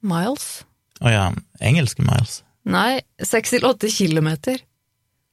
Miles? 0.00 0.64
Å 1.00 1.10
ja, 1.12 1.24
engelske 1.60 2.04
miles. 2.04 2.40
Nei, 2.68 3.00
6 3.24 3.56
til 3.56 3.64
8 3.68 3.88
km. 3.88 4.28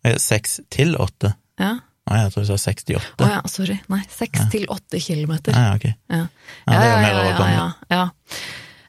Eh, 0.08 0.16
Seks 0.22 0.60
til 0.72 0.96
åtte? 0.96 1.34
Ja. 1.60 1.78
Å, 2.08 2.16
jeg 2.16 2.32
tror 2.34 2.46
du 2.46 2.50
sa 2.50 2.58
68. 2.62 3.26
Å 3.26 3.30
ja, 3.30 3.42
sorry. 3.52 3.76
Nei, 3.92 4.04
6 4.14 4.40
Ja. 4.40 4.46
til 4.54 4.70
8 4.72 5.02
km. 5.04 5.34
Ja, 5.52 5.74
ok. 5.76 5.90
Ja. 5.92 6.24
Ja, 6.68 6.78
det 6.80 6.88
jo 6.88 7.02
mer 7.04 7.20
ja, 7.20 7.52
ja, 7.52 7.68
ja. 7.92 8.06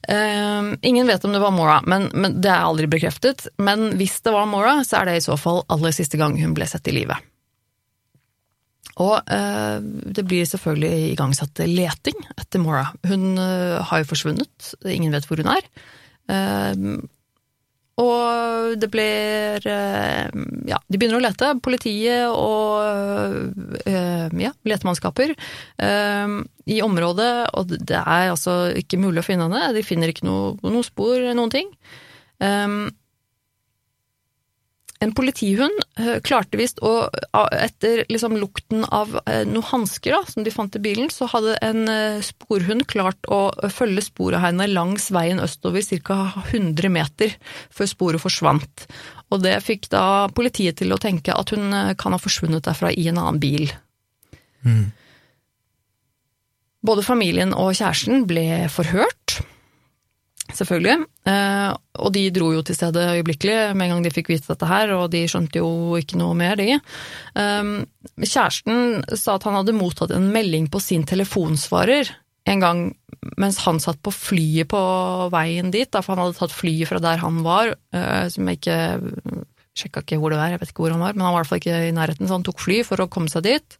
Ehm, 0.09 0.71
ingen 0.83 1.07
vet 1.07 1.25
om 1.27 1.35
det 1.35 1.41
var 1.43 1.53
Mora, 1.53 1.81
men, 1.85 2.09
men 2.15 2.39
det 2.41 2.49
er 2.49 2.65
aldri 2.65 2.87
bekreftet. 2.89 3.49
Men 3.59 3.91
hvis 3.99 4.21
det 4.25 4.33
var 4.33 4.47
Mora, 4.49 4.79
så 4.87 5.03
er 5.03 5.11
det 5.11 5.19
i 5.19 5.27
så 5.27 5.37
fall 5.41 5.65
aller 5.69 5.93
siste 5.93 6.21
gang 6.21 6.39
hun 6.41 6.55
ble 6.57 6.69
sett 6.71 6.89
i 6.89 6.95
live. 6.97 7.19
Og 8.99 9.19
uh, 9.31 9.79
det 9.83 10.25
blir 10.27 10.49
selvfølgelig 10.49 11.13
igangsatt 11.13 11.61
leting 11.71 12.17
etter 12.35 12.63
Mora. 12.63 12.89
Hun 13.07 13.37
uh, 13.39 13.85
har 13.87 14.03
jo 14.03 14.09
forsvunnet, 14.11 14.73
ingen 14.91 15.15
vet 15.15 15.29
hvor 15.29 15.39
hun 15.39 15.53
er. 15.53 15.69
Og 17.99 18.77
det 18.79 18.91
blir 18.93 19.65
eh, 19.67 20.29
Ja, 20.71 20.79
de 20.87 21.01
begynner 21.01 21.19
å 21.19 21.25
lete. 21.25 21.51
Politiet 21.65 22.29
og 22.31 23.81
eh, 23.89 24.29
ja, 24.45 24.53
letemannskaper 24.69 25.35
eh, 25.35 26.37
i 26.69 26.79
området, 26.85 27.33
og 27.57 27.75
det 27.75 27.99
er 27.99 28.31
altså 28.31 28.59
ikke 28.77 29.01
mulig 29.01 29.23
å 29.23 29.27
finne 29.27 29.49
henne. 29.49 29.75
De 29.77 29.85
finner 29.87 30.13
ikke 30.13 30.29
noe, 30.29 30.55
noe 30.63 30.87
spor, 30.87 31.17
noen 31.35 31.55
ting. 31.55 31.71
En 35.05 35.13
politihund 35.15 35.79
klarte 36.27 36.59
visst 36.59 36.81
å 36.83 37.09
Etter 37.55 38.01
liksom 38.11 38.35
lukten 38.41 38.83
av 38.85 39.13
noen 39.47 39.67
hansker 39.71 40.17
som 40.27 40.43
de 40.43 40.51
fant 40.51 40.75
i 40.75 40.83
bilen, 40.83 41.07
så 41.13 41.29
hadde 41.31 41.55
en 41.63 41.85
sporhund 42.25 42.83
klart 42.91 43.29
å 43.31 43.53
følge 43.71 44.03
sporet 44.09 44.43
henne 44.43 44.67
langs 44.71 45.07
veien 45.15 45.39
østover 45.45 45.87
ca. 46.03 46.19
100 46.51 46.91
meter 46.91 47.37
før 47.71 47.91
sporet 47.93 48.25
forsvant. 48.25 48.89
Og 49.31 49.45
det 49.45 49.55
fikk 49.63 49.87
da 49.95 50.27
politiet 50.35 50.81
til 50.81 50.91
å 50.95 50.99
tenke 50.99 51.37
at 51.37 51.55
hun 51.55 51.71
kan 52.01 52.17
ha 52.17 52.19
forsvunnet 52.19 52.67
derfra 52.67 52.91
i 52.91 53.07
en 53.13 53.21
annen 53.23 53.39
bil. 53.43 53.71
Mm. 54.67 54.89
Både 56.89 57.07
familien 57.07 57.55
og 57.55 57.75
kjæresten 57.79 58.27
ble 58.27 58.67
forhørt 58.73 59.41
selvfølgelig. 60.55 61.05
Eh, 61.29 61.73
og 62.03 62.13
de 62.15 62.23
dro 62.35 62.51
jo 62.55 62.63
til 62.65 62.77
stedet 62.79 63.09
øyeblikkelig 63.19 63.75
med 63.77 63.87
en 63.87 63.95
gang 63.95 64.07
de 64.07 64.13
fikk 64.15 64.31
vite 64.33 64.49
dette 64.51 64.69
her, 64.69 64.93
og 64.97 65.11
de 65.13 65.25
skjønte 65.29 65.61
jo 65.61 65.99
ikke 65.99 66.21
noe 66.21 66.37
mer, 66.39 66.57
de. 66.61 66.79
Eh, 66.79 67.75
kjæresten 68.25 69.05
sa 69.13 69.37
at 69.37 69.45
han 69.49 69.59
hadde 69.61 69.77
mottatt 69.77 70.15
en 70.15 70.31
melding 70.35 70.71
på 70.73 70.83
sin 70.83 71.07
telefonsvarer 71.09 72.15
en 72.49 72.65
gang 72.65 72.83
mens 73.37 73.59
han 73.67 73.81
satt 73.83 73.99
på 74.01 74.13
flyet 74.15 74.71
på 74.71 74.81
veien 75.35 75.73
dit, 75.75 75.91
for 75.91 76.15
han 76.15 76.23
hadde 76.23 76.39
tatt 76.39 76.55
flyet 76.55 76.89
fra 76.89 77.01
der 77.03 77.21
han 77.21 77.43
var, 77.45 77.75
eh, 77.93 78.27
som 78.33 78.49
jeg 78.49 78.61
ikke 78.61 78.79
sjekka 79.79 80.03
ikke 80.03 80.19
hvor 80.19 80.33
det 80.33 80.41
var, 80.41 80.53
jeg 80.55 80.63
vet 80.63 80.73
ikke 80.73 80.87
hvor 80.87 80.95
han 80.95 81.03
var, 81.03 81.15
men 81.15 81.27
han 81.27 81.35
var 81.35 81.43
i 81.43 81.45
hvert 81.45 81.53
fall 81.53 81.61
ikke 81.61 81.81
i 81.87 81.95
nærheten, 81.95 82.27
så 82.27 82.39
han 82.39 82.47
tok 82.47 82.63
fly 82.63 82.81
for 82.87 83.03
å 83.03 83.11
komme 83.13 83.31
seg 83.31 83.45
dit. 83.47 83.77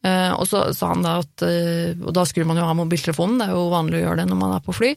Og 0.00 0.46
så 0.48 0.62
sa 0.72 0.94
han 0.94 1.02
da 1.04 1.18
at 1.20 1.42
Og 1.44 2.12
da 2.16 2.22
skulle 2.24 2.48
man 2.48 2.56
jo 2.56 2.64
ha 2.64 2.72
mobiltelefonen, 2.72 3.36
det 3.36 3.50
er 3.50 3.58
jo 3.58 3.66
vanlig 3.68 3.98
å 3.98 4.04
gjøre 4.06 4.22
det 4.22 4.30
når 4.30 4.38
man 4.40 4.54
er 4.54 4.62
på 4.64 4.72
fly. 4.72 4.94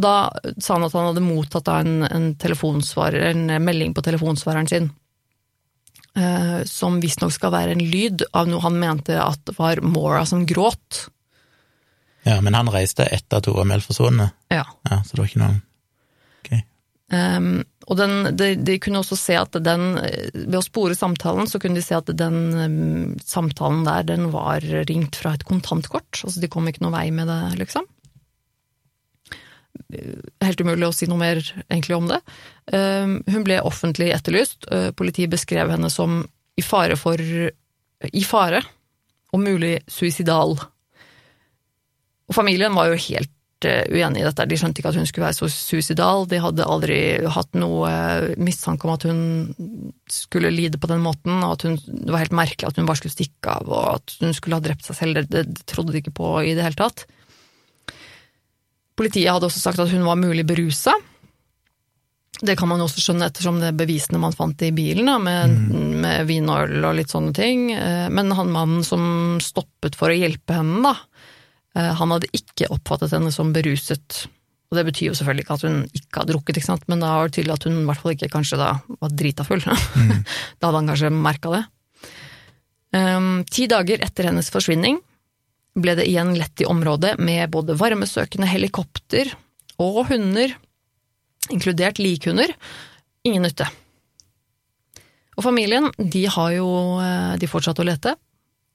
Da 0.00 0.32
sa 0.58 0.74
han 0.74 0.86
at 0.86 0.94
han 0.96 1.10
hadde 1.12 1.22
mottatt 1.22 1.70
en, 1.70 2.02
en, 2.08 2.34
en 2.34 3.64
melding 3.64 3.94
på 3.94 4.02
telefonsvareren 4.02 4.70
sin, 4.70 4.92
Uh, 6.14 6.62
som 6.62 7.00
visstnok 7.02 7.32
skal 7.34 7.50
være 7.50 7.72
en 7.74 7.80
lyd 7.90 8.22
av 8.38 8.46
noe 8.46 8.62
han 8.62 8.76
mente 8.78 9.16
at 9.18 9.50
var 9.56 9.80
Mora 9.82 10.20
som 10.30 10.44
gråt. 10.46 11.08
Ja, 12.22 12.36
men 12.38 12.54
han 12.54 12.70
reiste 12.70 13.08
etter 13.10 13.40
at 13.40 13.48
hun 13.50 13.56
var 13.56 13.66
meldt 13.66 13.88
forsvunnet? 13.88 14.36
Ja. 14.46 14.62
ja. 14.62 15.00
Så 15.02 15.16
det 15.16 15.24
var 15.24 15.30
ikke 15.32 15.40
noe 15.42 15.56
Ok. 16.38 16.52
Um, 17.10 17.64
og 17.90 17.98
den, 17.98 18.14
de, 18.38 18.52
de, 18.62 18.78
kunne 18.78 19.02
også 19.02 19.18
se 19.18 19.34
at 19.40 19.58
den, 19.66 19.98
ved 19.98 20.54
å 20.60 20.62
spore 20.62 20.94
samtalen, 20.94 21.50
så 21.50 21.58
kunne 21.58 21.82
de 21.82 21.84
se 21.84 21.98
at 21.98 22.14
den 22.14 22.38
um, 22.62 23.18
samtalen 23.18 23.82
der, 23.88 24.06
den 24.14 24.30
var 24.30 24.62
ringt 24.86 25.18
fra 25.18 25.34
et 25.34 25.42
kontantkort. 25.50 26.22
Altså 26.22 26.38
de 26.38 26.52
kom 26.52 26.70
ikke 26.70 26.86
noen 26.86 26.94
vei 26.94 27.08
med 27.16 27.26
det, 27.32 27.40
liksom 27.64 27.90
helt 30.44 30.62
umulig 30.62 30.88
å 30.88 30.94
si 30.94 31.08
noe 31.10 31.20
mer 31.20 31.40
egentlig 31.68 31.96
om 31.96 32.08
det. 32.10 32.20
Ehm, 32.72 33.18
hun 33.30 33.44
ble 33.46 33.60
offentlig 33.64 34.12
etterlyst. 34.14 34.68
Eh, 34.70 34.90
politiet 34.96 35.32
beskrev 35.32 35.72
henne 35.72 35.90
som 35.92 36.22
i 36.56 36.62
fare 36.62 36.96
for 36.98 37.18
i 37.18 38.24
fare, 38.26 38.60
og 39.32 39.42
mulig 39.42 39.78
suicidal. 39.90 40.58
Og 42.24 42.36
familien 42.36 42.74
var 42.76 42.90
jo 42.90 43.00
helt 43.08 43.66
eh, 43.68 43.88
uenig 43.90 44.22
i 44.22 44.26
dette. 44.26 44.46
De 44.48 44.58
skjønte 44.60 44.80
ikke 44.80 44.92
at 44.92 44.98
hun 45.00 45.08
skulle 45.08 45.26
være 45.26 45.38
så 45.38 45.48
suicidal. 45.52 46.28
De 46.30 46.40
hadde 46.42 46.68
aldri 46.68 46.98
hatt 47.36 47.58
noe 47.58 47.90
mistanke 48.36 48.86
om 48.86 48.94
at 48.94 49.06
hun 49.08 49.20
skulle 50.10 50.52
lide 50.54 50.80
på 50.80 50.90
den 50.90 51.02
måten, 51.04 51.40
og 51.40 51.56
at 51.56 51.66
hun, 51.68 51.78
det 51.86 52.12
var 52.12 52.24
helt 52.24 52.38
merkelig 52.38 52.70
at 52.70 52.80
hun 52.80 52.88
bare 52.88 53.02
skulle 53.02 53.16
stikke 53.16 53.58
av, 53.58 53.68
og 53.68 53.90
at 53.96 54.16
hun 54.22 54.36
skulle 54.36 54.60
ha 54.60 54.64
drept 54.64 54.86
seg 54.86 55.00
selv. 55.00 55.24
Det, 55.28 55.46
det 55.50 55.68
trodde 55.70 55.94
de 55.94 56.04
ikke 56.04 56.16
på 56.20 56.36
i 56.44 56.54
det 56.56 56.66
hele 56.66 56.80
tatt. 56.80 57.06
Politiet 58.98 59.32
hadde 59.32 59.48
også 59.48 59.62
sagt 59.62 59.82
at 59.82 59.90
hun 59.90 60.06
var 60.06 60.20
mulig 60.20 60.44
berusa. 60.46 60.94
Det 62.44 62.56
kan 62.58 62.68
man 62.68 62.82
også 62.82 63.02
skjønne 63.02 63.28
ettersom 63.30 63.60
det 63.62 63.72
bevisene 63.78 64.18
man 64.22 64.34
fant 64.34 64.60
i 64.66 64.72
bilen, 64.74 65.06
da, 65.06 65.16
med, 65.22 65.54
mm. 65.54 65.90
med 66.02 66.28
vin 66.28 66.50
og 66.50 66.66
øl 66.66 66.88
og 66.90 66.96
litt 66.98 67.12
sånne 67.14 67.34
ting. 67.36 67.68
Eh, 67.74 68.06
men 68.10 68.32
han 68.34 68.52
mannen 68.54 68.86
som 68.86 69.38
stoppet 69.42 69.98
for 69.98 70.10
å 70.10 70.18
hjelpe 70.18 70.56
henne, 70.58 70.82
da, 70.82 70.94
eh, 71.78 71.92
han 72.00 72.14
hadde 72.14 72.32
ikke 72.34 72.70
oppfattet 72.74 73.14
henne 73.14 73.30
som 73.34 73.54
beruset. 73.54 74.24
Og 74.70 74.78
det 74.80 74.86
betyr 74.88 75.12
jo 75.12 75.16
selvfølgelig 75.18 75.46
ikke 75.46 75.56
at 75.58 75.66
hun 75.68 75.78
ikke 75.94 76.20
har 76.20 76.28
drukket, 76.32 76.58
ikke 76.58 76.70
sant? 76.72 76.86
men 76.90 77.02
da 77.02 77.14
var 77.14 77.30
det 77.30 77.38
tydelig 77.38 77.54
at 77.54 77.68
hun 77.68 77.78
i 77.78 77.86
hvert 77.86 78.02
fall 78.02 78.16
ikke 78.16 78.32
kanskje 78.32 78.60
da 78.60 78.70
var 78.98 79.16
drita 79.22 79.46
full. 79.46 79.62
Mm. 79.94 80.24
da 80.58 80.68
hadde 80.68 80.78
han 80.80 80.90
kanskje 80.90 81.14
merka 81.14 81.54
det. 81.54 81.64
Um, 82.94 83.42
ti 83.50 83.66
dager 83.70 84.02
etter 84.02 84.28
hennes 84.28 84.50
forsvinning 84.54 84.98
ble 85.74 85.94
det 85.98 86.06
igjen 86.06 86.34
lett 86.38 86.62
i 86.62 86.68
området 86.68 87.16
med 87.18 87.50
både 87.50 87.76
varmesøkende 87.78 88.48
helikopter 88.48 89.32
og 89.82 90.04
hunder, 90.10 90.54
inkludert 91.50 91.98
likhunder. 91.98 92.52
Ingen 93.26 93.42
nytte. 93.46 93.66
Og 95.34 95.42
familien, 95.42 95.90
de 95.98 96.26
har 96.30 96.52
jo 96.54 96.68
eh, 97.02 97.34
de 97.42 97.50
fortsatt 97.50 97.80
å 97.82 97.86
lete, 97.86 98.14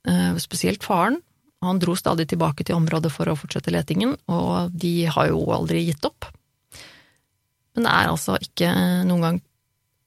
eh, 0.10 0.34
spesielt 0.44 0.84
faren. 0.84 1.22
Han 1.64 1.80
dro 1.80 1.96
stadig 1.96 2.28
tilbake 2.32 2.66
til 2.68 2.76
området 2.76 3.12
for 3.14 3.32
å 3.32 3.38
fortsette 3.40 3.72
letingen, 3.72 4.18
og 4.32 4.76
de 4.76 5.08
har 5.12 5.32
jo 5.32 5.44
aldri 5.56 5.86
gitt 5.88 6.04
opp. 6.08 6.28
Men 7.76 7.88
det 7.88 7.96
er 7.96 8.12
altså 8.12 8.36
ikke 8.44 8.74
noen 9.08 9.24
gang 9.24 9.42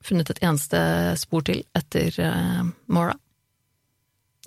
funnet 0.04 0.32
et 0.32 0.42
eneste 0.44 0.78
spor 1.20 1.44
til 1.46 1.62
etter 1.78 2.16
Mora 2.90 3.14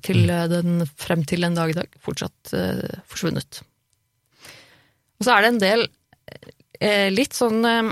til 0.06 0.24
mm. 0.26 0.34
eh, 0.36 0.48
den, 0.52 0.88
frem 1.00 1.26
til 1.28 1.48
en 1.48 1.58
dag 1.58 1.72
i 1.72 1.78
dag 1.78 2.00
fortsatt 2.04 2.54
eh, 2.58 3.02
forsvunnet. 3.10 3.62
Og 5.20 5.28
så 5.28 5.36
er 5.36 5.44
det 5.44 5.52
en 5.54 5.62
del 5.64 5.86
eh, 6.80 7.08
litt 7.14 7.36
sånn 7.38 7.66
eh, 7.70 7.92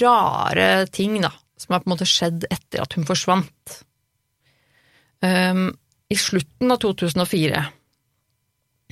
rare 0.00 0.86
ting, 0.90 1.20
da, 1.22 1.32
som 1.56 1.74
har 1.74 1.82
på 1.82 1.90
en 1.90 1.94
måte 1.94 2.08
skjedd 2.08 2.46
etter 2.50 2.82
at 2.82 2.96
hun 2.96 3.06
forsvant. 3.06 3.80
Um, 5.24 5.68
I 6.12 6.16
slutten 6.18 6.72
av 6.74 6.80
2004, 6.82 7.60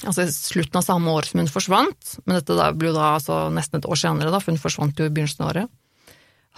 altså 0.05 0.25
i 0.25 0.33
slutten 0.33 0.79
av 0.81 0.87
samme 0.87 1.13
år 1.13 1.29
som 1.29 1.43
hun 1.43 1.51
forsvant, 1.51 2.15
men 2.25 2.39
dette 2.39 2.57
da 2.59 2.71
ble 2.75 2.91
jo 2.91 2.97
da 2.97 3.15
altså 3.17 3.49
nesten 3.55 3.83
et 3.83 3.89
år 3.91 4.01
senere, 4.01 4.33
da, 4.33 4.41
for 4.43 4.55
hun 4.55 4.63
forsvant 4.63 5.03
jo 5.03 5.09
i 5.09 5.13
begynnelsen 5.13 5.45
av 5.45 5.53
året, 5.53 5.75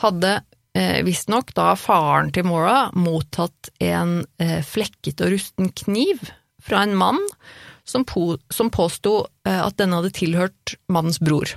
hadde 0.04 0.32
eh, 0.76 1.00
visstnok 1.06 1.54
da 1.56 1.72
faren 1.80 2.32
til 2.34 2.46
Mora 2.48 2.90
mottatt 2.96 3.72
en 3.82 4.20
eh, 4.42 4.60
flekket 4.64 5.22
og 5.24 5.32
rusten 5.34 5.72
kniv 5.72 6.28
fra 6.62 6.84
en 6.84 6.96
mann 6.98 7.22
som, 7.86 8.04
på, 8.04 8.34
som 8.52 8.70
påsto 8.70 9.22
eh, 9.46 9.62
at 9.62 9.78
denne 9.80 10.00
hadde 10.00 10.14
tilhørt 10.16 10.76
mannens 10.92 11.20
bror. 11.22 11.56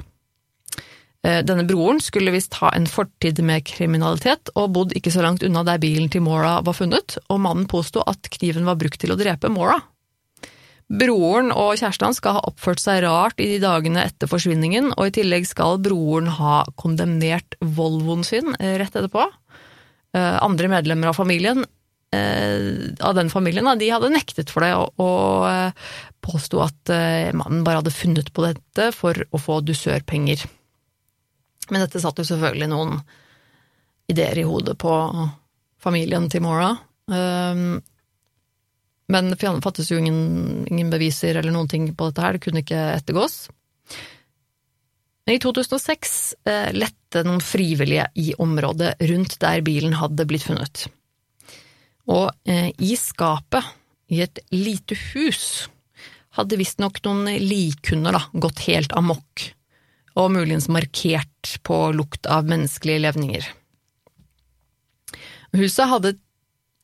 Eh, 1.25 1.41
denne 1.43 1.65
broren 1.67 1.99
skulle 2.03 2.31
visst 2.31 2.59
ha 2.61 2.71
en 2.75 2.87
fortid 2.87 3.41
med 3.43 3.65
kriminalitet 3.67 4.53
og 4.55 4.71
bodd 4.77 4.95
ikke 4.97 5.11
så 5.11 5.25
langt 5.25 5.43
unna 5.43 5.65
der 5.67 5.81
bilen 5.81 6.07
til 6.11 6.23
Mora 6.23 6.59
var 6.65 6.77
funnet, 6.77 7.17
og 7.27 7.41
mannen 7.43 7.67
påsto 7.69 8.05
at 8.07 8.31
kniven 8.37 8.67
var 8.69 8.79
brukt 8.79 9.01
til 9.01 9.11
å 9.11 9.19
drepe 9.19 9.51
Mora. 9.51 9.81
Broren 10.89 11.51
og 11.53 11.75
kjæresten 11.77 12.15
skal 12.17 12.39
ha 12.39 12.45
oppført 12.49 12.81
seg 12.81 13.03
rart 13.05 13.37
i 13.37 13.45
de 13.51 13.59
dagene 13.61 14.01
etter 14.09 14.29
forsvinningen, 14.29 14.89
og 14.95 15.09
i 15.09 15.13
tillegg 15.19 15.45
skal 15.45 15.77
broren 15.85 16.31
ha 16.39 16.63
kondemnert 16.81 17.57
Volvoen 17.61 18.25
sin 18.25 18.55
eh, 18.57 18.73
rett 18.81 18.95
etterpå. 18.97 19.27
Eh, 20.17 20.37
andre 20.41 20.71
medlemmer 20.71 21.11
av 21.11 21.19
familien 21.19 21.61
eh, 22.15 22.89
av 23.05 23.13
den 23.13 23.29
familien 23.29 23.69
de 23.77 23.91
hadde 23.93 24.09
nektet 24.15 24.49
for 24.49 24.65
det 24.65 24.71
og 24.73 25.77
påsto 26.25 26.63
at 26.65 26.91
mannen 27.37 27.61
bare 27.63 27.83
hadde 27.83 27.93
funnet 27.93 28.33
på 28.33 28.47
dette 28.47 28.89
for 28.97 29.13
å 29.29 29.39
få 29.39 29.59
dusørpenger. 29.61 30.41
Men 31.69 31.85
dette 31.85 32.01
satt 32.01 32.17
jo 32.17 32.25
selvfølgelig 32.25 32.71
noen 32.73 32.97
ideer 34.09 34.41
i 34.41 34.47
hodet 34.49 34.73
på 34.81 34.91
familien 35.79 36.25
til 36.33 36.43
Mora. 36.43 36.73
Men 39.09 39.31
det 39.33 39.39
fattes 39.63 39.89
jo 39.89 39.97
ingen, 39.97 40.67
ingen, 40.69 40.91
beviser 40.93 41.39
eller 41.39 41.53
noen 41.53 41.69
ting 41.69 41.89
på 41.97 42.09
dette 42.09 42.23
her, 42.23 42.37
det 42.37 42.43
kunne 42.43 42.61
ikke 42.61 42.83
ettergås. 42.93 43.39
Men 45.25 45.37
i 45.37 45.41
2006 45.41 46.13
eh, 46.49 46.69
lette 46.77 47.23
noen 47.25 47.41
frivillige 47.41 48.05
i 48.21 48.31
området 48.37 48.95
rundt 49.09 49.35
der 49.41 49.65
bilen 49.65 49.97
hadde 49.97 50.27
blitt 50.29 50.45
funnet. 50.45 50.85
Og 52.09 52.29
eh, 52.49 52.69
i 52.77 52.95
skapet, 52.97 53.65
i 54.09 54.21
et 54.25 54.41
lite 54.53 54.97
hus, 55.11 55.69
hadde 56.37 56.57
visstnok 56.59 57.01
noen 57.05 57.29
likhunder 57.41 58.29
gått 58.37 58.65
helt 58.67 58.93
amok, 58.97 59.49
og 60.17 60.33
muligens 60.33 60.69
markert 60.69 61.57
på 61.65 61.77
lukt 61.97 62.29
av 62.29 62.49
menneskelige 62.49 63.03
levninger. 63.07 63.45
Huset 65.57 65.89
hadde 65.89 66.17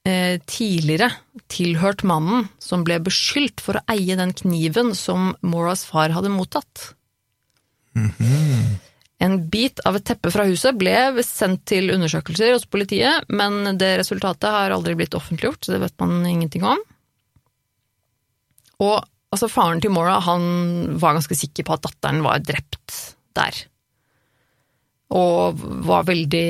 Eh, 0.05 0.37
tidligere 0.45 1.09
tilhørt 1.49 2.03
mannen 2.05 2.45
som 2.61 2.83
ble 2.85 2.99
beskyldt 3.01 3.63
for 3.63 3.79
å 3.79 3.85
eie 3.89 4.17
den 4.19 4.35
kniven 4.37 4.93
som 4.93 5.31
Moras 5.41 5.81
far 5.89 6.13
hadde 6.13 6.29
mottatt. 6.29 6.93
Mm 7.95 8.11
-hmm. 8.11 8.75
En 9.17 9.49
bit 9.49 9.79
av 9.87 9.95
et 9.95 10.05
teppe 10.05 10.31
fra 10.31 10.43
huset 10.43 10.75
ble 10.77 11.23
sendt 11.23 11.65
til 11.65 11.89
undersøkelser 11.93 12.53
hos 12.53 12.67
politiet, 12.67 13.23
men 13.31 13.77
det 13.79 13.97
resultatet 14.01 14.51
har 14.51 14.71
aldri 14.75 14.95
blitt 14.95 15.15
offentliggjort, 15.17 15.63
så 15.63 15.71
det 15.71 15.81
vet 15.85 15.99
man 15.99 16.25
ingenting 16.25 16.63
om. 16.67 16.81
Og 18.83 18.97
altså, 19.31 19.47
faren 19.47 19.81
til 19.81 19.93
Mora 19.95 20.19
han 20.19 20.97
var 20.99 21.15
ganske 21.17 21.37
sikker 21.37 21.63
på 21.63 21.77
at 21.77 21.87
datteren 21.87 22.21
var 22.25 22.43
drept 22.43 23.15
der. 23.37 23.63
Og 25.15 25.59
var 25.87 26.07
veldig, 26.07 26.49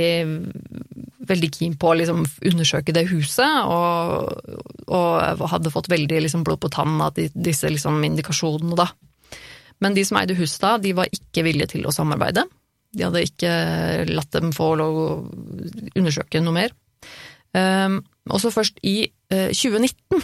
veldig 1.29 1.49
keen 1.53 1.75
på 1.79 1.91
å 1.91 1.97
liksom 1.99 2.23
undersøke 2.25 2.93
det 2.95 3.07
huset, 3.11 3.67
og, 3.69 4.35
og 4.87 5.45
hadde 5.51 5.73
fått 5.73 5.89
veldig 5.91 6.21
liksom 6.25 6.45
blod 6.47 6.61
på 6.63 6.71
tann 6.73 6.99
av 7.03 7.17
disse 7.17 7.71
liksom 7.71 8.03
indikasjonene, 8.07 8.77
da. 8.79 8.89
Men 9.83 9.95
de 9.95 10.05
som 10.07 10.19
eide 10.19 10.37
huset 10.37 10.61
da, 10.63 10.77
de 10.81 10.93
var 10.95 11.11
ikke 11.11 11.43
villige 11.45 11.73
til 11.75 11.87
å 11.87 11.93
samarbeide. 11.93 12.45
De 12.95 13.03
hadde 13.03 13.25
ikke 13.27 13.51
latt 14.13 14.31
dem 14.35 14.53
få 14.55 14.71
lov 14.79 14.99
å 15.01 15.07
undersøke 15.95 16.39
noe 16.43 16.55
mer. 16.55 16.75
Um, 17.55 18.01
og 18.31 18.41
så 18.43 18.51
først 18.51 18.79
i 18.83 18.97
uh, 19.33 19.51
2019 19.51 20.23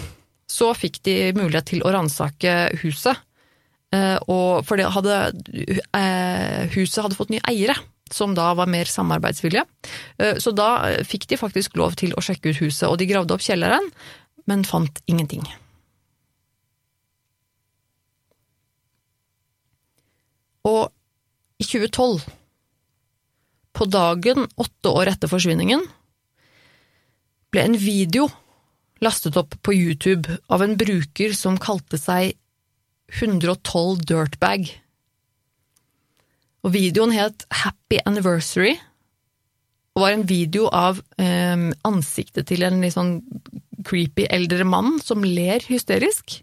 så 0.51 0.71
fikk 0.75 0.99
de 1.07 1.15
mulighet 1.35 1.69
til 1.71 1.83
å 1.83 1.91
ransake 1.95 2.55
huset. 2.83 3.19
Uh, 3.91 4.17
og 4.31 4.63
for 4.67 4.79
hadde, 4.79 5.17
uh, 5.95 6.61
huset 6.75 7.01
hadde 7.03 7.17
fått 7.19 7.33
nye 7.33 7.43
eiere, 7.51 7.75
som 8.15 8.35
da 8.37 8.51
var 8.57 8.69
mer 8.71 8.89
samarbeidsvillige. 8.89 9.65
Uh, 10.21 10.35
så 10.41 10.53
da 10.55 10.71
fikk 11.07 11.29
de 11.31 11.39
faktisk 11.39 11.77
lov 11.79 11.97
til 12.01 12.15
å 12.15 12.23
sjekke 12.23 12.51
ut 12.51 12.61
huset, 12.63 12.87
og 12.89 12.99
de 13.01 13.09
gravde 13.09 13.35
opp 13.35 13.45
kjelleren, 13.45 13.89
men 14.49 14.65
fant 14.67 15.03
ingenting. 15.11 15.45
Og 20.67 20.91
i 21.61 21.65
2012, 21.65 22.21
på 23.71 23.87
dagen 23.87 24.45
åtte 24.59 24.91
år 24.91 25.13
etter 25.13 25.31
forsvinningen, 25.31 25.83
ble 27.51 27.65
en 27.67 27.77
video 27.79 28.27
lastet 29.01 29.37
opp 29.39 29.57
på 29.65 29.73
YouTube 29.73 30.37
av 30.53 30.63
en 30.63 30.77
bruker 30.79 31.33
som 31.37 31.59
kalte 31.61 31.99
seg 31.99 32.35
112 33.19 34.05
Dirtbag. 34.07 34.69
Og 36.61 36.75
videoen 36.75 37.13
het 37.15 37.45
Happy 37.63 37.97
Anniversary, 38.05 38.75
og 39.95 40.05
var 40.05 40.13
en 40.15 40.27
video 40.29 40.69
av 40.71 41.01
eh, 41.19 41.69
ansiktet 41.87 42.47
til 42.47 42.63
en 42.63 42.79
litt 42.83 42.95
sånn 42.95 43.17
creepy 43.87 44.27
eldre 44.31 44.65
mann 44.67 44.99
som 45.03 45.25
ler 45.25 45.63
hysterisk. 45.67 46.37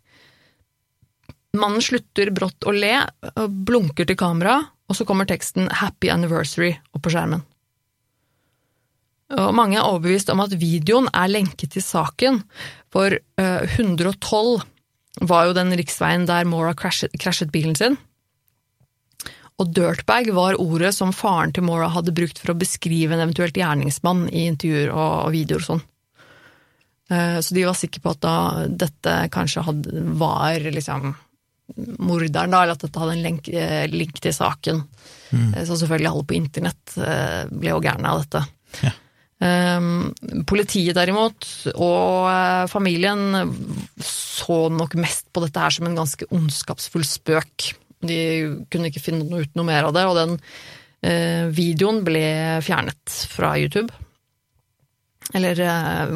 Mannen 1.57 1.83
slutter 1.83 2.33
brått 2.35 2.67
å 2.69 2.75
le, 2.75 2.97
og 3.31 3.61
blunker 3.69 4.09
til 4.09 4.19
kamera, 4.21 4.59
og 4.89 4.99
så 4.99 5.07
kommer 5.09 5.29
teksten 5.29 5.71
Happy 5.81 6.11
Anniversary 6.13 6.75
opp 6.93 7.07
på 7.07 7.15
skjermen. 7.15 7.45
Og 9.39 9.53
mange 9.53 9.77
er 9.77 9.85
overbevist 9.85 10.31
om 10.33 10.41
at 10.41 10.57
videoen 10.57 11.11
er 11.13 11.29
lenket 11.29 11.75
til 11.77 11.85
saken, 11.85 12.43
for 12.93 13.13
eh, 13.13 13.79
112 13.79 14.65
var 15.29 15.49
jo 15.49 15.57
den 15.57 15.75
riksveien 15.77 16.25
der 16.29 16.49
Mora 16.49 16.75
krasjet, 16.77 17.13
krasjet 17.21 17.53
bilen 17.53 17.77
sin. 17.77 17.99
Og 19.59 19.71
dirtbag 19.75 20.31
var 20.37 20.59
ordet 20.63 20.93
som 20.95 21.11
faren 21.15 21.53
til 21.55 21.67
Mora 21.67 21.89
hadde 21.91 22.15
brukt 22.15 22.39
for 22.39 22.55
å 22.55 22.59
beskrive 22.59 23.17
en 23.17 23.25
eventuelt 23.25 23.57
gjerningsmann 23.59 24.29
i 24.31 24.47
intervjuer 24.53 24.93
og, 24.95 25.33
videoer 25.35 25.65
og 25.65 25.69
sånn. 25.73 25.87
Uh, 27.09 27.39
så 27.43 27.57
de 27.57 27.65
var 27.67 27.79
sikre 27.79 28.05
på 28.05 28.13
at 28.13 28.21
da 28.23 28.37
dette 28.69 29.17
kanskje 29.35 29.65
hadde, 29.67 30.05
var 30.21 30.63
liksom 30.63 31.17
morderen, 31.99 32.53
da, 32.55 32.63
eller 32.63 32.77
at 32.77 32.85
dette 32.85 33.03
hadde 33.03 33.17
en 33.17 33.27
link, 33.27 33.49
eh, 33.53 33.85
link 33.93 34.23
til 34.25 34.33
saken. 34.33 34.79
Mm. 35.37 35.51
Så 35.69 35.77
selvfølgelig 35.77 36.09
alle 36.09 36.25
på 36.25 36.37
internett 36.39 36.95
eh, 36.97 37.43
ble 37.51 37.75
jo 37.75 37.83
gærne 37.85 38.09
av 38.09 38.23
dette. 38.23 38.41
Ja. 38.87 38.95
Politiet 40.49 40.97
derimot, 40.97 41.45
og 41.79 42.71
familien, 42.73 43.53
så 44.03 44.57
nok 44.73 44.97
mest 44.99 45.29
på 45.31 45.45
dette 45.45 45.63
her 45.63 45.77
som 45.77 45.87
en 45.87 46.01
ganske 46.01 46.27
ondskapsfull 46.35 47.05
spøk. 47.07 47.69
De 48.01 48.19
kunne 48.71 48.91
ikke 48.93 49.03
finne 49.03 49.27
ut 49.27 49.55
noe 49.59 49.67
mer 49.67 49.89
av 49.89 49.95
det, 49.97 50.05
og 50.07 50.19
den 50.19 50.37
eh, 51.03 51.49
videoen 51.55 52.05
ble 52.07 52.27
fjernet 52.65 53.23
fra 53.31 53.57
YouTube. 53.59 53.91
Eller 55.37 55.61
eh, 55.61 56.13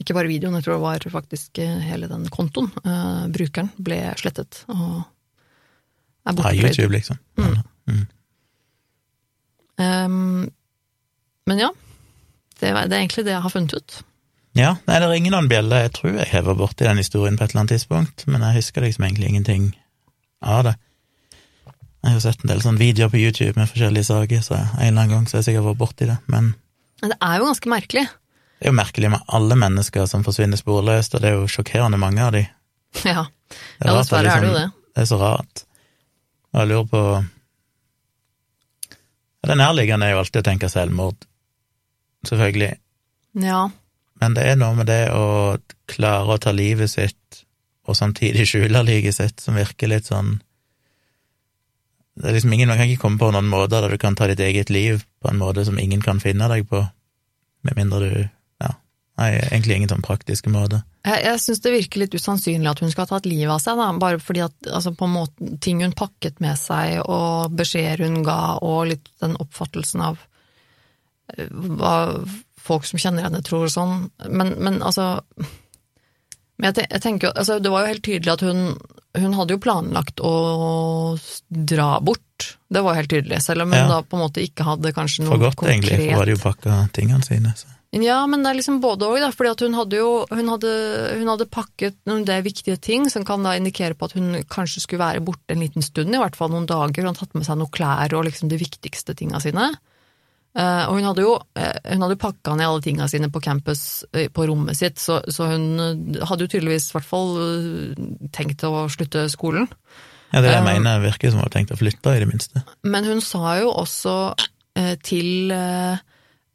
ikke 0.00 0.16
bare 0.16 0.30
videoen, 0.30 0.56
jeg 0.58 0.66
tror 0.66 0.76
det 0.76 0.84
var 0.84 1.08
faktisk 1.12 1.60
eh, 1.62 1.80
hele 1.88 2.08
den 2.10 2.28
kontoen. 2.32 2.70
eh, 2.84 3.26
brukeren 3.32 3.72
ble 3.80 4.02
slettet 4.20 4.62
og 4.72 5.02
er 6.26 6.36
borte. 6.36 6.54
Ja, 6.54 6.68
YouTube, 6.68 6.92
liksom. 6.94 7.18
Mm. 7.40 7.60
Mm. 7.90 8.06
Um, 9.80 10.50
men 11.48 11.58
ja, 11.58 11.70
det, 12.60 12.68
det, 12.68 12.92
er 12.92 13.00
egentlig 13.00 13.24
det 13.24 13.34
jeg 13.34 13.44
har 13.44 13.52
funnet 13.52 13.76
ut. 13.76 14.00
Ja, 14.58 14.74
nei, 14.86 14.98
det 15.00 15.08
ringer 15.08 15.34
noen 15.34 15.48
bjeller. 15.50 15.86
Jeg 15.86 15.94
tror 15.96 16.16
jeg 16.18 16.30
hever 16.32 16.58
borti 16.58 16.86
den 16.86 17.00
historien 17.00 17.38
på 17.38 17.46
et 17.46 17.52
eller 17.52 17.64
annet 17.64 17.76
tidspunkt, 17.76 18.26
men 18.26 18.44
jeg 18.44 18.60
husker 18.60 18.84
liksom 18.84 19.06
egentlig 19.06 19.30
ingenting 19.30 19.70
av 20.42 20.64
det. 20.66 20.74
Jeg 22.00 22.16
har 22.16 22.22
sett 22.24 22.44
en 22.44 22.50
del 22.52 22.62
sånne 22.64 22.80
videoer 22.80 23.10
på 23.12 23.20
YouTube 23.20 23.60
med 23.60 23.68
forskjellige 23.68 24.08
saker, 24.08 24.40
så 24.44 24.56
en 24.56 24.70
eller 24.86 25.02
annen 25.02 25.12
gang 25.12 25.26
så 25.28 25.36
har 25.36 25.42
jeg 25.42 25.50
sikkert 25.50 25.68
vært 25.68 25.80
borti 25.82 26.08
det, 26.08 26.16
men 26.32 26.54
Det 27.00 27.16
er 27.16 27.40
jo 27.40 27.48
ganske 27.48 27.72
merkelig. 27.72 28.06
Det 28.60 28.68
er 28.68 28.72
jo 28.72 28.76
merkelig 28.76 29.10
med 29.12 29.34
alle 29.36 29.56
mennesker 29.56 30.06
som 30.08 30.24
forsvinner 30.24 30.60
sporløst, 30.60 31.14
og 31.16 31.22
det 31.22 31.30
er 31.30 31.36
jo 31.38 31.48
sjokkerende 31.48 32.00
mange 32.00 32.24
av 32.24 32.32
de. 32.36 32.46
Ja, 33.04 33.26
ja 33.80 33.92
dessverre 33.94 34.26
er, 34.26 34.26
liksom, 34.26 34.36
er 34.36 34.40
det 34.40 34.48
jo 34.48 34.56
det. 34.56 34.66
Det 34.96 35.04
er 35.04 35.10
så 35.12 35.20
rart. 35.20 35.62
Og 36.50 36.60
jeg 36.60 36.70
lurer 36.72 36.88
på 36.90 37.02
Det 39.46 39.56
nærliggende 39.56 40.06
er 40.06 40.12
jo 40.12 40.20
alltid 40.20 40.42
å 40.42 40.48
tenke 40.50 40.68
selvmord, 40.68 41.24
selvfølgelig. 42.28 42.74
Ja. 43.40 43.62
Men 44.20 44.36
det 44.36 44.44
er 44.44 44.58
noe 44.60 44.76
med 44.76 44.90
det 44.90 45.02
å 45.16 45.56
klare 45.88 46.36
å 46.36 46.40
ta 46.42 46.52
livet 46.52 46.92
sitt, 46.92 47.44
og 47.88 47.96
samtidig 47.96 48.44
skjule 48.48 48.84
liket 48.84 49.16
sitt, 49.16 49.40
som 49.40 49.56
virker 49.56 49.88
litt 49.88 50.10
sånn 50.10 50.38
det 52.20 52.28
er 52.28 52.36
liksom 52.36 52.52
ingen, 52.52 52.68
Man 52.68 52.78
kan 52.78 52.88
ikke 52.90 53.04
komme 53.06 53.20
på 53.20 53.30
noen 53.32 53.48
måter 53.48 53.80
der 53.80 53.94
du 53.94 54.00
kan 54.00 54.16
ta 54.16 54.28
ditt 54.28 54.42
eget 54.44 54.70
liv 54.70 55.04
på 55.22 55.30
en 55.30 55.40
måte 55.40 55.64
som 55.64 55.78
ingen 55.80 56.02
kan 56.04 56.20
finne 56.20 56.48
deg 56.52 56.68
på, 56.68 56.84
med 57.64 57.76
mindre 57.76 58.00
du 58.04 58.12
Nei, 59.20 59.34
egentlig 59.50 59.76
ingen 59.76 59.90
sånn 59.90 60.04
praktiske 60.04 60.48
måte. 60.52 60.80
Jeg, 61.04 61.20
jeg 61.26 61.40
syns 61.42 61.60
det 61.60 61.72
virker 61.74 62.00
litt 62.00 62.14
usannsynlig 62.16 62.70
at 62.70 62.80
hun 62.80 62.92
skal 62.92 63.04
ha 63.04 63.10
tatt 63.10 63.28
livet 63.28 63.52
av 63.52 63.60
seg, 63.60 63.76
da, 63.76 63.90
bare 64.00 64.20
fordi 64.22 64.44
at 64.46 64.70
altså, 64.70 64.94
på 64.96 65.08
en 65.08 65.12
måte, 65.12 65.48
ting 65.60 65.82
hun 65.84 65.92
pakket 65.96 66.40
med 66.40 66.56
seg, 66.56 67.02
og 67.04 67.52
beskjeder 67.58 68.06
hun 68.06 68.22
ga, 68.24 68.56
og 68.64 68.88
litt 68.94 69.10
den 69.20 69.36
oppfattelsen 69.42 70.04
av 70.06 70.22
eh, 71.36 71.50
hva 71.50 71.94
folk 72.60 72.88
som 72.88 73.02
kjenner 73.02 73.28
henne, 73.28 73.42
tror 73.44 73.66
og 73.66 73.74
sånn. 73.74 74.08
Men, 74.28 74.54
men 74.60 74.80
altså 74.80 75.18
men 76.60 76.76
jeg, 76.76 77.00
tenker, 77.00 77.32
altså, 77.32 77.56
Det 77.60 77.70
var 77.72 77.84
jo 77.84 77.92
helt 77.94 78.04
tydelig 78.04 78.34
at 78.34 78.42
hun, 78.44 78.74
hun 79.18 79.34
hadde 79.34 79.56
jo 79.56 79.62
planlagt 79.62 80.22
å 80.22 80.34
dra 81.48 81.96
bort. 82.04 82.54
Det 82.70 82.82
var 82.84 82.96
helt 82.96 83.10
tydelig, 83.10 83.42
selv 83.42 83.66
om 83.66 83.74
hun 83.74 83.80
ja. 83.80 83.88
da 83.90 83.98
på 84.06 84.16
en 84.16 84.24
måte 84.24 84.44
ikke 84.44 84.66
hadde 84.68 84.94
kanskje 84.96 85.26
noe 85.26 85.34
konkret 85.34 85.56
For 85.56 85.64
godt, 85.66 85.72
egentlig, 85.74 85.98
for 85.98 86.06
hun 86.06 86.20
hadde 86.20 86.34
jo 86.36 86.42
pakka 86.44 86.80
tingene 86.96 87.26
sine. 87.26 87.54
Så. 87.58 87.72
Ja, 87.90 88.20
men 88.30 88.44
det 88.44 88.52
er 88.52 88.58
liksom 88.60 88.78
både 88.82 89.08
òg, 89.10 89.18
da. 89.18 89.32
Fordi 89.34 89.50
at 89.50 89.64
hun 89.66 89.74
hadde 89.74 89.98
jo 89.98 90.10
hun 90.30 90.50
hadde, 90.52 90.72
hun 91.18 91.30
hadde 91.32 91.48
pakket 91.50 91.96
noen 92.06 92.22
det 92.28 92.38
viktige 92.46 92.78
ting 92.78 93.08
som 93.10 93.26
kan 93.26 93.42
da 93.42 93.56
indikere 93.58 93.98
på 93.98 94.06
at 94.06 94.14
hun 94.14 94.36
kanskje 94.52 94.84
skulle 94.84 95.02
være 95.02 95.24
borte 95.26 95.56
en 95.56 95.64
liten 95.64 95.82
stund, 95.82 96.14
i 96.14 96.20
hvert 96.22 96.38
fall 96.38 96.52
noen 96.54 96.70
dager. 96.70 97.02
Hun 97.02 97.10
hadde 97.10 97.24
tatt 97.24 97.34
med 97.34 97.48
seg 97.48 97.58
noen 97.58 97.74
klær 97.74 98.14
og 98.14 98.28
liksom 98.28 98.52
de 98.52 98.60
viktigste 98.62 99.16
tinga 99.18 99.42
sine. 99.42 99.72
Uh, 100.50 100.82
og 100.90 100.96
hun 100.96 101.04
hadde 101.06 101.22
jo 101.22 101.34
uh, 101.38 101.76
hun 101.86 102.02
hadde 102.02 102.18
pakka 102.18 102.56
ned 102.58 102.66
alle 102.66 102.82
tinga 102.82 103.06
sine 103.06 103.28
på 103.30 103.42
campus 103.44 104.02
uh, 104.16 104.26
på 104.34 104.48
rommet 104.50 104.74
sitt, 104.74 104.98
så, 104.98 105.20
så 105.30 105.46
hun 105.52 105.66
hadde 106.26 106.42
jo 106.42 106.50
tydeligvis 106.50 106.88
i 106.90 106.96
hvert 106.96 107.06
fall 107.06 107.36
tenkt 108.34 108.66
å 108.66 108.88
slutte 108.90 109.28
skolen. 109.30 109.68
Ja, 110.32 110.40
det 110.40 110.50
er 110.50 110.50
det 110.50 110.56
jeg 110.58 110.66
mener 110.66 111.04
virker 111.04 111.30
som 111.30 111.38
hun 111.38 111.46
har 111.46 111.54
tenkt 111.54 111.74
å 111.74 111.78
flytte, 111.78 112.14
i 112.14 112.22
det 112.22 112.30
minste. 112.30 112.64
Men 112.82 113.06
hun 113.06 113.22
sa 113.22 113.56
jo 113.62 113.70
også 113.78 114.16
til 115.06 115.52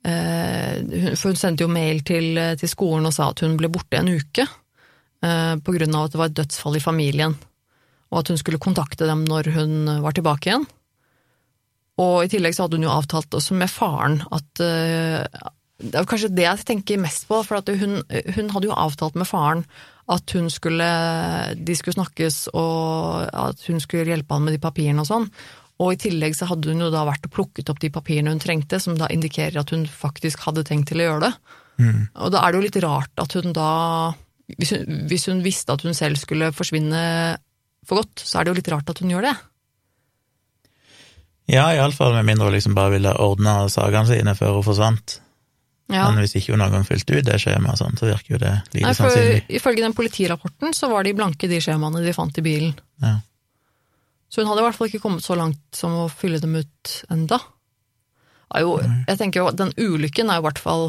Eh, 0.05 1.15
for 1.17 1.31
hun 1.31 1.39
sendte 1.39 1.65
jo 1.65 1.71
mail 1.71 2.03
til, 2.05 2.37
til, 2.59 2.69
skolen 2.69 3.09
og 3.09 3.13
sa 3.15 3.31
at 3.31 3.41
hun 3.41 3.55
ble 3.57 3.71
borte 3.73 3.97
en 3.97 4.11
uke 4.13 4.43
eh, 4.45 5.55
på 5.57 5.75
grunn 5.77 5.97
av 5.97 6.05
at 6.05 6.13
det 6.13 6.19
var 6.21 6.29
et 6.29 6.37
dødsfall 6.37 6.77
i 6.77 6.83
familien, 6.83 7.33
og 8.13 8.19
at 8.21 8.29
hun 8.29 8.37
skulle 8.37 8.61
kontakte 8.61 9.09
dem 9.09 9.23
når 9.25 9.49
hun 9.55 9.73
var 10.05 10.13
tilbake 10.13 10.51
igjen. 10.51 10.67
Og 12.01 12.15
i 12.25 12.31
tillegg 12.31 12.55
så 12.55 12.65
hadde 12.65 12.79
hun 12.79 12.87
jo 12.87 12.93
avtalt 12.95 13.37
også 13.37 13.55
med 13.55 13.71
faren 13.71 14.17
at 14.35 14.63
eh, 14.63 15.23
Det 15.79 15.95
er 15.95 16.07
kanskje 16.09 16.33
det 16.35 16.47
jeg 16.47 16.65
tenker 16.67 16.99
mest 17.01 17.27
på, 17.29 17.41
for 17.47 17.75
hun, 17.79 18.01
hun, 18.35 18.49
hadde 18.51 18.69
jo 18.69 18.79
avtalt 18.79 19.15
med 19.19 19.29
faren 19.29 19.65
at 20.11 20.35
hun 20.37 20.51
skulle, 20.53 20.87
de 21.57 21.75
skulle 21.75 21.95
snakkes, 21.95 22.35
og 22.53 23.25
at 23.25 23.63
hun 23.65 23.79
skulle 23.81 24.05
hjelpe 24.05 24.35
han 24.37 24.43
med 24.45 24.53
de 24.53 24.61
papirene 24.61 25.01
og 25.01 25.09
sånn. 25.09 25.25
Og 25.81 25.95
i 25.95 25.99
tillegg 25.99 26.35
så 26.37 26.47
hadde 26.47 26.69
hun 26.71 26.83
jo 26.85 26.91
da 26.93 27.01
vært 27.07 27.25
og 27.25 27.33
plukket 27.33 27.71
opp 27.73 27.81
de 27.81 27.89
papirene 27.91 28.31
hun 28.31 28.43
trengte, 28.43 28.77
som 28.79 28.95
da 28.99 29.09
indikerer 29.11 29.57
at 29.59 29.73
hun 29.73 29.87
faktisk 29.89 30.45
hadde 30.45 30.63
tenkt 30.67 30.91
til 30.91 31.01
å 31.01 31.09
gjøre 31.09 31.25
det. 31.25 31.33
Mm. 31.81 32.03
Og 32.21 32.31
da 32.31 32.43
er 32.43 32.53
det 32.53 32.59
jo 32.59 32.67
litt 32.67 32.79
rart 32.85 33.25
at 33.25 33.35
hun 33.35 33.55
da 33.55 33.71
hvis 34.45 34.75
hun, 34.75 35.01
hvis 35.09 35.25
hun, 35.31 35.41
visste 35.43 35.73
at 35.73 35.83
hun 35.83 35.97
selv 35.97 36.21
skulle 36.21 36.51
forsvinne 36.53 37.01
for 37.85 38.01
godt, 38.01 38.21
så 38.21 38.39
er 38.39 38.45
det 38.45 38.53
jo 38.53 38.59
litt 38.59 38.71
rart 38.73 38.93
at 38.93 39.01
hun 39.01 39.11
gjør 39.13 39.25
det. 39.25 39.35
Ja, 41.51 41.67
iallfall 41.75 42.15
med 42.15 42.25
mindre 42.25 42.47
hun 42.49 42.55
liksom 42.55 42.73
bare 42.77 42.95
ville 42.95 43.11
ordne 43.21 43.67
sakene 43.69 44.07
sine 44.09 44.33
før 44.37 44.57
hun 44.57 44.65
forsvant. 44.65 45.19
Ja. 45.93 46.07
Men 46.09 46.23
hvis 46.23 46.33
ikke 46.39 46.55
hun 46.55 46.63
noen 46.63 46.73
gang 46.73 46.85
fylte 46.87 47.19
ut 47.19 47.27
det 47.27 47.37
skjemaet, 47.43 47.77
sånn, 47.77 47.97
så 47.99 48.07
virker 48.09 48.35
jo 48.35 48.41
det 48.41 48.53
like 48.73 48.87
Nei, 48.87 48.93
for 48.97 49.13
sannsynlig. 49.13 49.43
ifølge 49.59 49.83
den 49.85 49.93
politirapporten 49.97 50.73
så 50.73 50.89
var 50.89 51.05
de 51.05 51.13
blanke, 51.17 51.49
de 51.51 51.59
skjemaene 51.61 52.01
de 52.01 52.13
fant 52.15 52.41
i 52.41 52.43
bilen. 52.45 52.73
Ja. 53.03 53.19
Så 54.33 54.41
hun 54.41 54.49
hadde 54.49 54.63
i 54.63 54.65
hvert 54.65 54.77
fall 54.79 54.89
ikke 54.89 55.03
kommet 55.03 55.23
så 55.23 55.37
langt 55.37 55.61
som 55.77 55.93
å 55.93 56.07
fylle 56.09 56.41
dem 56.41 56.57
ut 56.57 56.95
enda. 57.13 57.37
Jo, 58.55 58.77
jeg 58.81 59.17
tenker 59.19 59.41
jo, 59.41 59.49
Den 59.57 59.71
ulykken 59.75 60.29
er 60.31 60.37
i 60.39 60.43
hvert 60.45 60.59
fall 60.61 60.85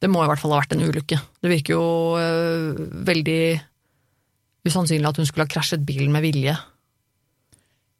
Det 0.00 0.08
må 0.08 0.22
i 0.22 0.28
hvert 0.30 0.38
fall 0.40 0.54
ha 0.54 0.60
vært 0.62 0.72
en 0.76 0.84
ulykke. 0.86 1.18
Det 1.42 1.50
virker 1.50 1.74
jo 1.74 1.86
øh, 2.16 2.78
veldig 3.08 3.40
usannsynlig 4.66 5.08
at 5.08 5.18
hun 5.20 5.28
skulle 5.28 5.46
ha 5.46 5.50
krasjet 5.50 5.84
bilen 5.86 6.12
med 6.14 6.24
vilje. 6.24 6.54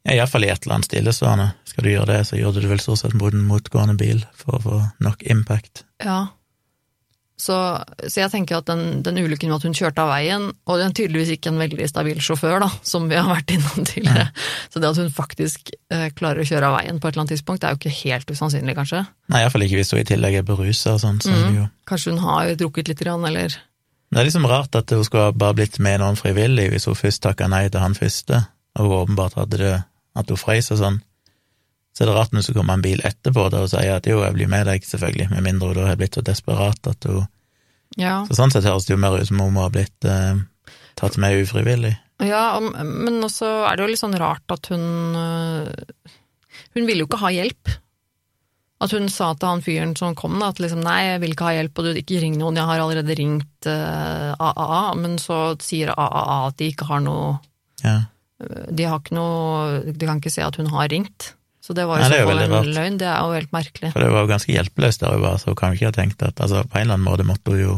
Ja, 0.07 0.21
iallfall 0.21 0.47
i 0.47 0.51
et 0.53 0.63
eller 0.63 0.79
annet 0.79 0.87
stillestående. 0.87 1.51
Skal 1.67 1.85
du 1.85 1.91
gjøre 1.91 2.13
det, 2.13 2.23
så 2.29 2.39
gjør 2.39 2.55
du 2.55 2.63
det 2.63 2.71
vel 2.71 2.83
stort 2.83 3.03
sett 3.03 3.15
mot 3.19 3.35
en 3.35 3.47
motgående 3.49 3.97
bil 3.99 4.23
for 4.39 4.59
å 4.59 4.63
få 4.63 4.83
nok 5.03 5.25
impact. 5.27 5.83
Ja. 6.05 6.29
Så, 7.37 7.53
så 8.09 8.23
jeg 8.23 8.33
tenker 8.33 8.63
at 8.63 8.69
den, 8.71 9.03
den 9.05 9.19
ulykken 9.21 9.51
med 9.51 9.59
at 9.59 9.67
hun 9.67 9.75
kjørte 9.77 10.01
av 10.07 10.09
veien, 10.15 10.47
og 10.65 10.79
den 10.81 10.89
er 10.89 10.95
tydeligvis 10.97 11.35
ikke 11.35 11.51
en 11.51 11.59
veldig 11.61 11.89
stabil 11.91 12.21
sjåfør, 12.25 12.63
da, 12.65 12.69
som 12.87 13.11
vi 13.11 13.19
har 13.19 13.29
vært 13.29 13.53
innom 13.53 13.85
tidligere, 13.85 14.31
så 14.73 14.81
det 14.81 14.89
at 14.89 15.01
hun 15.03 15.11
faktisk 15.13 15.75
eh, 15.93 16.07
klarer 16.17 16.41
å 16.41 16.49
kjøre 16.49 16.71
av 16.71 16.79
veien 16.79 17.01
på 17.01 17.11
et 17.11 17.13
eller 17.13 17.27
annet 17.27 17.35
tidspunkt, 17.35 17.61
det 17.61 17.69
er 17.69 17.75
jo 17.77 17.81
ikke 17.83 17.99
helt 17.99 18.33
usannsynlig, 18.33 18.77
kanskje. 18.79 19.03
Nei, 19.35 19.43
iallfall 19.43 19.67
ikke 19.67 19.83
hvis 19.83 19.93
hun 19.93 20.01
i 20.01 20.07
tillegg 20.09 20.39
er 20.41 20.47
berusa 20.49 20.95
og 20.95 21.03
sånn, 21.03 21.21
så 21.27 21.35
mm. 21.35 21.59
jo 21.59 21.67
Kanskje 21.87 22.15
hun 22.15 22.23
har 22.25 22.55
drukket 22.59 22.89
litt, 22.89 23.05
eller 23.05 23.59
Det 23.59 24.23
er 24.23 24.31
liksom 24.31 24.49
rart 24.49 24.81
at 24.81 24.97
hun 24.97 25.05
skulle 25.05 25.29
bare 25.37 25.59
blitt 25.61 25.77
med 25.83 26.01
noen 26.01 26.17
frivillig 26.17 26.71
hvis 26.73 26.89
hun 26.89 26.97
først 26.97 27.27
takka 27.27 27.51
nei 27.53 27.67
til 27.69 27.85
han 27.85 27.99
første, 27.99 28.47
og 28.81 28.89
hun 28.89 28.97
åpenbart 29.03 29.37
hadde 29.43 29.61
det 29.61 29.75
at 30.17 30.33
hun 30.33 30.41
freiser 30.41 30.77
og 30.77 30.83
sånn. 30.83 30.99
Så 31.97 32.05
er 32.05 32.11
det 32.11 32.17
rart 32.19 32.33
når 32.33 32.43
det 32.43 32.47
skal 32.49 32.59
komme 32.59 32.75
en 32.77 32.85
bil 32.85 33.01
etterpå 33.09 33.47
da 33.53 33.63
og 33.65 33.71
sier 33.73 33.95
at 33.97 34.09
jo, 34.09 34.19
jeg 34.21 34.37
blir 34.37 34.51
med 34.53 34.67
deg, 34.69 34.85
selvfølgelig, 34.85 35.31
med 35.33 35.47
mindre 35.47 35.71
hun 35.71 35.79
da 35.79 35.87
har 35.89 36.01
blitt 36.01 36.19
så 36.19 36.25
desperat 36.25 36.91
at 36.93 37.09
hun 37.09 37.25
Ja, 37.97 38.27
Så 38.29 38.37
sånn 38.37 38.53
sett 38.53 38.67
høres 38.67 38.85
det 38.85 38.97
jo 38.97 39.01
mer 39.01 39.17
ut 39.17 39.29
som 39.29 39.41
om 39.41 39.55
hun 39.55 39.63
har 39.63 39.73
blitt 39.73 40.05
eh, 40.05 40.43
tatt 40.99 41.17
med 41.23 41.39
ufrivillig. 41.45 41.95
ja 42.21 42.59
men 42.61 43.23
også 43.25 43.49
er 43.69 43.77
det 43.77 43.85
jo 43.85 43.91
litt 43.93 44.03
sånn 44.03 44.19
rart 44.21 44.53
at 44.53 44.69
hun 44.73 45.17
øh, 45.17 45.71
Hun 46.77 46.85
ville 46.89 47.05
jo 47.05 47.09
ikke 47.09 47.21
ha 47.21 47.31
hjelp. 47.33 47.71
At 48.85 48.93
hun 48.93 49.09
sa 49.09 49.31
til 49.33 49.49
han 49.49 49.63
fyren 49.65 49.95
som 49.97 50.15
kom, 50.19 50.35
da, 50.41 50.51
at 50.53 50.61
liksom 50.61 50.83
nei, 50.85 50.99
jeg 51.07 51.21
vil 51.23 51.33
ikke 51.33 51.47
ha 51.49 51.55
hjelp, 51.57 51.79
og 51.79 51.87
du 51.87 52.01
ikke 52.01 52.21
ring 52.21 52.37
noen, 52.37 52.59
jeg 52.61 52.69
har 52.69 52.81
allerede 52.83 53.17
ringt 53.17 53.69
uh, 53.69 54.35
AAA, 54.37 54.83
men 55.01 55.17
så 55.21 55.39
sier 55.65 55.95
AAA 55.95 56.37
at 56.51 56.59
de 56.61 56.69
ikke 56.75 56.89
har 56.91 57.01
noe 57.05 57.39
Ja. 57.85 57.97
De 58.37 58.85
har 58.85 58.99
ikke 59.01 59.15
noe 59.17 59.93
De 59.97 60.05
kan 60.09 60.19
ikke 60.21 60.33
se 60.35 60.43
at 60.45 60.57
hun 60.61 60.67
har 60.73 60.91
ringt. 60.93 61.31
Så 61.65 61.75
det 61.75 61.87
var 61.89 61.99
Nei, 61.99 62.11
det 62.13 62.19
er 62.21 62.27
så 62.27 62.33
jo 62.35 62.39
en 62.45 62.53
rart. 62.53 62.69
løgn. 62.77 62.99
Det 63.01 63.07
er 63.11 63.21
jo 63.25 63.33
helt 63.35 63.55
merkelig. 63.55 63.89
For 63.95 64.05
det 64.05 64.11
var 64.13 64.23
jo 64.27 64.31
ganske 64.31 64.53
hjelpeløst 64.55 65.01
der 65.03 65.15
hun 65.17 65.23
var, 65.25 65.39
så 65.43 65.51
hun 65.51 65.57
kan 65.59 65.73
jo 65.73 65.79
ikke 65.81 65.89
ha 65.91 65.95
tenkt 65.97 66.23
at 66.23 66.43
altså, 66.45 66.61
på 66.69 66.79
en 66.79 66.85
eller 66.85 66.99
annen 66.99 67.09
måte 67.09 67.27
måtte 67.27 67.55
hun 67.57 67.63
jo 67.63 67.77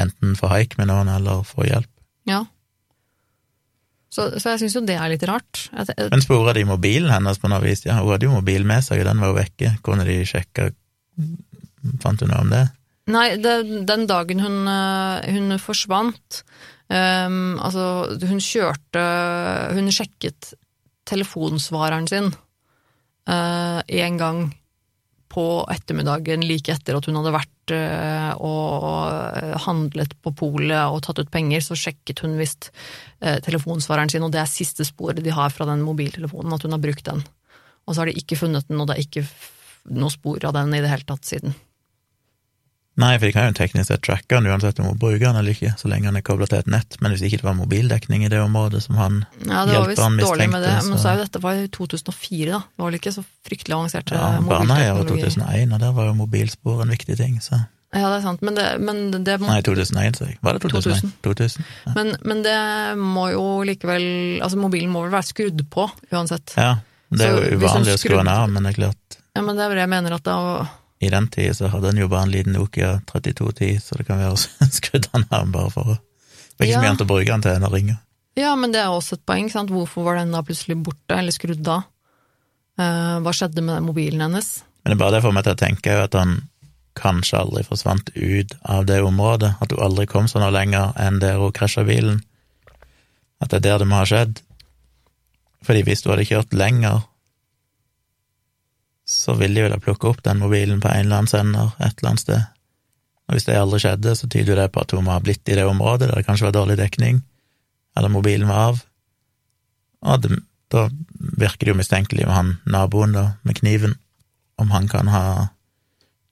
enten 0.00 0.32
få 0.38 0.48
haik 0.50 0.74
med 0.80 0.88
noen 0.90 1.10
eller 1.12 1.44
få 1.46 1.68
hjelp. 1.68 1.90
Ja. 2.26 2.40
Så, 4.10 4.24
så 4.42 4.56
jeg 4.56 4.62
syns 4.64 4.74
jo 4.74 4.82
det 4.88 4.96
er 4.98 5.12
litt 5.12 5.22
rart. 5.28 5.68
Jeg, 5.70 5.92
jeg, 5.92 6.08
Men 6.10 6.24
spora 6.24 6.54
de 6.56 6.64
mobilen 6.66 7.12
hennes 7.14 7.38
på 7.38 7.50
noe 7.52 7.62
vis? 7.62 7.84
Ja, 7.86 8.00
hun 8.00 8.10
hadde 8.10 8.26
jo 8.26 8.34
mobil 8.34 8.66
med 8.66 8.82
seg, 8.82 9.04
og 9.04 9.06
den 9.12 9.22
var 9.22 9.30
jo 9.30 9.38
vekke. 9.38 9.74
Kunne 9.86 10.06
de 10.08 10.18
sjekke 10.26 10.72
Fant 12.02 12.20
du 12.20 12.26
noe 12.28 12.42
om 12.42 12.50
det? 12.52 12.66
nei, 13.10 13.28
det, 13.42 13.54
den 13.88 14.04
dagen 14.06 14.42
hun, 14.44 14.58
øh, 14.70 15.24
hun 15.34 15.54
forsvant 15.58 16.42
øhm, 16.92 17.58
Altså, 17.58 17.84
hun 18.26 18.40
kjørte 18.42 19.04
Hun 19.76 19.90
sjekket 19.94 20.54
telefonsvareren 21.10 22.08
sin 22.10 22.32
én 23.30 24.06
en 24.06 24.16
gang 24.18 24.38
på 25.30 25.44
ettermiddagen 25.70 26.42
like 26.42 26.72
etter 26.74 26.96
at 26.98 27.06
hun 27.06 27.18
hadde 27.20 27.32
vært 27.34 27.74
uh, 27.74 28.32
og 28.42 29.60
handlet 29.66 30.16
på 30.24 30.32
polet 30.34 30.90
og 30.90 31.02
tatt 31.06 31.22
ut 31.22 31.30
penger, 31.30 31.62
så 31.62 31.78
sjekket 31.78 32.24
hun 32.24 32.34
visst 32.40 32.72
uh, 33.22 33.38
telefonsvareren 33.44 34.10
sin, 34.10 34.26
og 34.26 34.34
det 34.34 34.42
er 34.42 34.50
siste 34.50 34.86
sporet 34.88 35.22
de 35.22 35.34
har 35.34 35.54
fra 35.54 35.68
den 35.70 35.84
mobiltelefonen, 35.86 36.56
at 36.56 36.66
hun 36.66 36.74
har 36.74 36.82
brukt 36.82 37.06
den. 37.06 37.22
Og 37.86 37.94
så 37.94 38.02
har 38.02 38.10
de 38.10 38.18
ikke 38.18 38.40
funnet 38.40 38.66
den, 38.66 38.80
og 38.82 38.90
det 38.90 38.96
er 38.96 39.06
ikke 39.06 39.26
noe 39.94 40.12
spor 40.12 40.42
av 40.48 40.56
den 40.58 40.74
i 40.74 40.82
det 40.82 40.90
hele 40.90 41.06
tatt 41.06 41.30
siden. 41.30 41.54
Nei, 42.98 43.14
for 43.18 43.26
de 43.26 43.32
kan 43.32 43.46
jo 43.48 43.54
teknisk 43.56 43.86
sett 43.88 44.02
tracke 44.02 44.34
han 44.34 44.46
uansett 44.50 44.78
om 44.82 44.86
hun 44.90 44.98
bruker 44.98 45.26
han 45.30 45.36
eller 45.38 45.54
ikke, 45.54 45.70
så 45.78 45.88
lenge 45.88 46.08
han 46.10 46.16
er 46.18 46.24
kobla 46.26 46.46
til 46.50 46.58
et 46.58 46.66
nett, 46.68 46.96
men 47.00 47.12
hvis 47.14 47.22
ikke 47.22 47.38
det 47.40 47.46
var 47.46 47.54
mobildekning 47.56 48.24
i 48.26 48.28
det 48.32 48.40
området 48.42 48.82
som 48.82 48.98
han 48.98 49.20
Ja, 49.46 49.62
det 49.64 49.76
var 49.78 49.88
visst 49.88 50.02
dårlig 50.02 50.48
med 50.50 50.62
det, 50.66 50.74
så... 50.82 50.88
men 50.90 50.98
så- 50.98 51.08
er 51.12 51.16
jo 51.20 51.22
dette 51.24 51.40
var 51.44 51.54
i 51.54 51.68
2004, 51.68 52.50
da. 52.50 52.58
Det 52.58 52.82
var 52.82 52.90
vel 52.90 52.98
ikke 52.98 53.12
så 53.14 53.24
fryktelig 53.46 53.76
avansert 53.78 54.10
ja, 54.12 54.24
eh, 54.34 54.40
Baneheia 54.50 54.94
var 54.98 55.04
mobilteknologi. 55.04 55.30
2001, 55.30 55.72
og 55.72 55.80
der 55.86 55.92
var 56.00 56.10
jo 56.10 56.16
mobilspor 56.18 56.82
en 56.82 56.90
viktig 56.96 57.16
ting, 57.22 57.38
så 57.40 57.60
Ja, 57.94 58.04
det 58.10 58.18
er 58.18 58.26
sant, 58.26 58.42
men 58.42 58.54
det, 58.58 58.66
men 58.80 58.98
det 59.24 59.38
må 59.40 59.48
Nei, 59.48 59.62
2001, 59.66 60.18
sa 60.18 60.24
jeg. 60.28 60.36
Var 60.42 60.58
det 60.58 60.60
2001? 60.66 61.14
2000. 61.24 61.64
Ja. 61.86 61.92
men, 61.96 62.12
men 62.22 62.42
det 62.46 62.58
må 62.98 63.30
jo 63.32 63.46
likevel 63.66 64.04
Altså, 64.42 64.58
mobilen 64.60 64.90
må 64.92 65.02
vel 65.06 65.14
være 65.14 65.26
skrudd 65.30 65.64
på, 65.70 65.88
uansett. 66.12 66.54
ja. 66.58 66.76
Det 67.10 67.24
er 67.26 67.32
jo 67.34 67.56
uvanlig 67.58 67.96
å 67.96 67.98
skru 67.98 68.12
den 68.20 68.28
av, 68.30 68.44
men 68.50 68.62
det 68.62 68.70
er 68.74 68.76
klart 68.82 69.16
Ja, 69.34 69.42
men 69.42 69.56
det 69.58 69.64
er 69.64 69.72
vel 69.72 69.80
jeg 69.82 69.90
mener 69.90 70.14
at 70.14 70.22
da 70.28 70.36
I 71.00 71.08
den 71.08 71.28
tida 71.32 71.54
så 71.56 71.70
hadde 71.72 71.94
en 71.94 72.02
jo 72.02 72.10
bare 72.12 72.26
en 72.28 72.32
liten 72.34 72.52
Nokia 72.56 72.98
3210, 73.08 73.80
så 73.80 73.96
det 73.96 74.06
kan 74.08 74.20
være 74.20 74.36
å 74.36 74.70
skru 74.78 75.00
den 75.00 75.26
av 75.32 75.48
bare 75.52 75.72
for 75.72 75.94
å 75.94 75.96
Det 75.96 76.66
er 76.66 76.68
ikke 76.68 76.76
så 76.76 76.82
mye 76.82 76.92
annet 76.92 77.04
å 77.06 77.08
bruke 77.08 77.30
den 77.30 77.44
til 77.46 77.54
enn 77.56 77.64
å 77.64 77.72
ringe. 77.72 77.96
Ja, 78.36 78.50
men 78.56 78.72
det 78.74 78.82
er 78.82 78.92
også 78.92 79.16
et 79.16 79.24
poeng, 79.26 79.48
sant. 79.48 79.72
Hvorfor 79.72 80.04
var 80.04 80.18
den 80.20 80.34
da 80.34 80.42
plutselig 80.44 80.76
borte, 80.84 81.16
eller 81.16 81.32
skrudd 81.32 81.64
av? 81.72 81.86
Eh, 82.80 83.16
hva 83.24 83.32
skjedde 83.32 83.64
med 83.64 83.86
mobilen 83.86 84.20
hennes? 84.26 84.50
Men 84.84 84.92
det 84.92 84.96
er 84.98 85.00
bare 85.00 85.14
det 85.16 85.22
for 85.24 85.36
meg 85.36 85.46
til 85.46 85.56
å 85.56 85.60
tenke 85.60 85.96
at 86.04 86.16
han 86.16 86.36
kanskje 87.00 87.40
aldri 87.40 87.64
forsvant 87.64 88.12
ut 88.14 88.54
av 88.68 88.86
det 88.88 89.00
området, 89.04 89.54
at 89.60 89.72
hun 89.72 89.82
aldri 89.84 90.06
kom 90.10 90.28
så 90.28 90.42
noe 90.42 90.52
lenger 90.54 90.92
enn 91.00 91.20
der 91.22 91.40
hun 91.40 91.54
krasja 91.56 91.84
bilen. 91.88 92.20
At 93.40 93.52
det 93.52 93.60
er 93.60 93.66
der 93.70 93.82
det 93.82 93.88
må 93.90 94.00
ha 94.00 94.08
skjedd. 94.08 94.42
Fordi 95.64 95.84
hvis 95.86 96.04
du 96.04 96.10
hadde 96.12 96.28
kjørt 96.28 96.56
lenger, 96.56 97.04
så 99.10 99.34
ville 99.34 99.58
de 99.58 99.66
vel 99.66 99.74
ha 99.74 99.82
plukka 99.82 100.12
opp 100.12 100.22
den 100.22 100.38
mobilen 100.38 100.80
på 100.82 100.88
en 100.88 101.06
eller 101.06 101.22
annen 101.22 101.30
sender 101.30 101.72
et 101.78 101.98
eller 101.98 102.12
annet 102.12 102.22
sted. 102.22 102.44
Og 103.26 103.36
hvis 103.36 103.46
det 103.46 103.56
aldri 103.58 103.80
skjedde, 103.82 104.14
så 104.18 104.28
tyder 104.30 104.58
det 104.58 104.68
på 104.74 104.82
at 104.84 104.94
hun 104.94 105.04
må 105.06 105.14
ha 105.14 105.22
blitt 105.22 105.48
i 105.50 105.56
det 105.58 105.66
området 105.66 106.08
der 106.08 106.20
det 106.20 106.26
kanskje 106.28 106.48
var 106.48 106.56
dårlig 106.56 106.78
dekning, 106.80 107.20
eller 107.98 108.12
mobilen 108.12 108.50
var 108.50 108.68
av. 108.68 108.84
Og 110.06 110.22
det, 110.24 110.38
da 110.70 110.86
virker 111.38 111.66
det 111.66 111.74
jo 111.74 111.80
mistenkelig 111.80 112.26
med 112.26 112.36
han 112.36 112.52
naboen, 112.70 113.14
da, 113.14 113.24
med 113.46 113.58
kniven, 113.58 113.96
om 114.60 114.70
han 114.74 114.86
kan 114.90 115.10
ha 115.10 115.24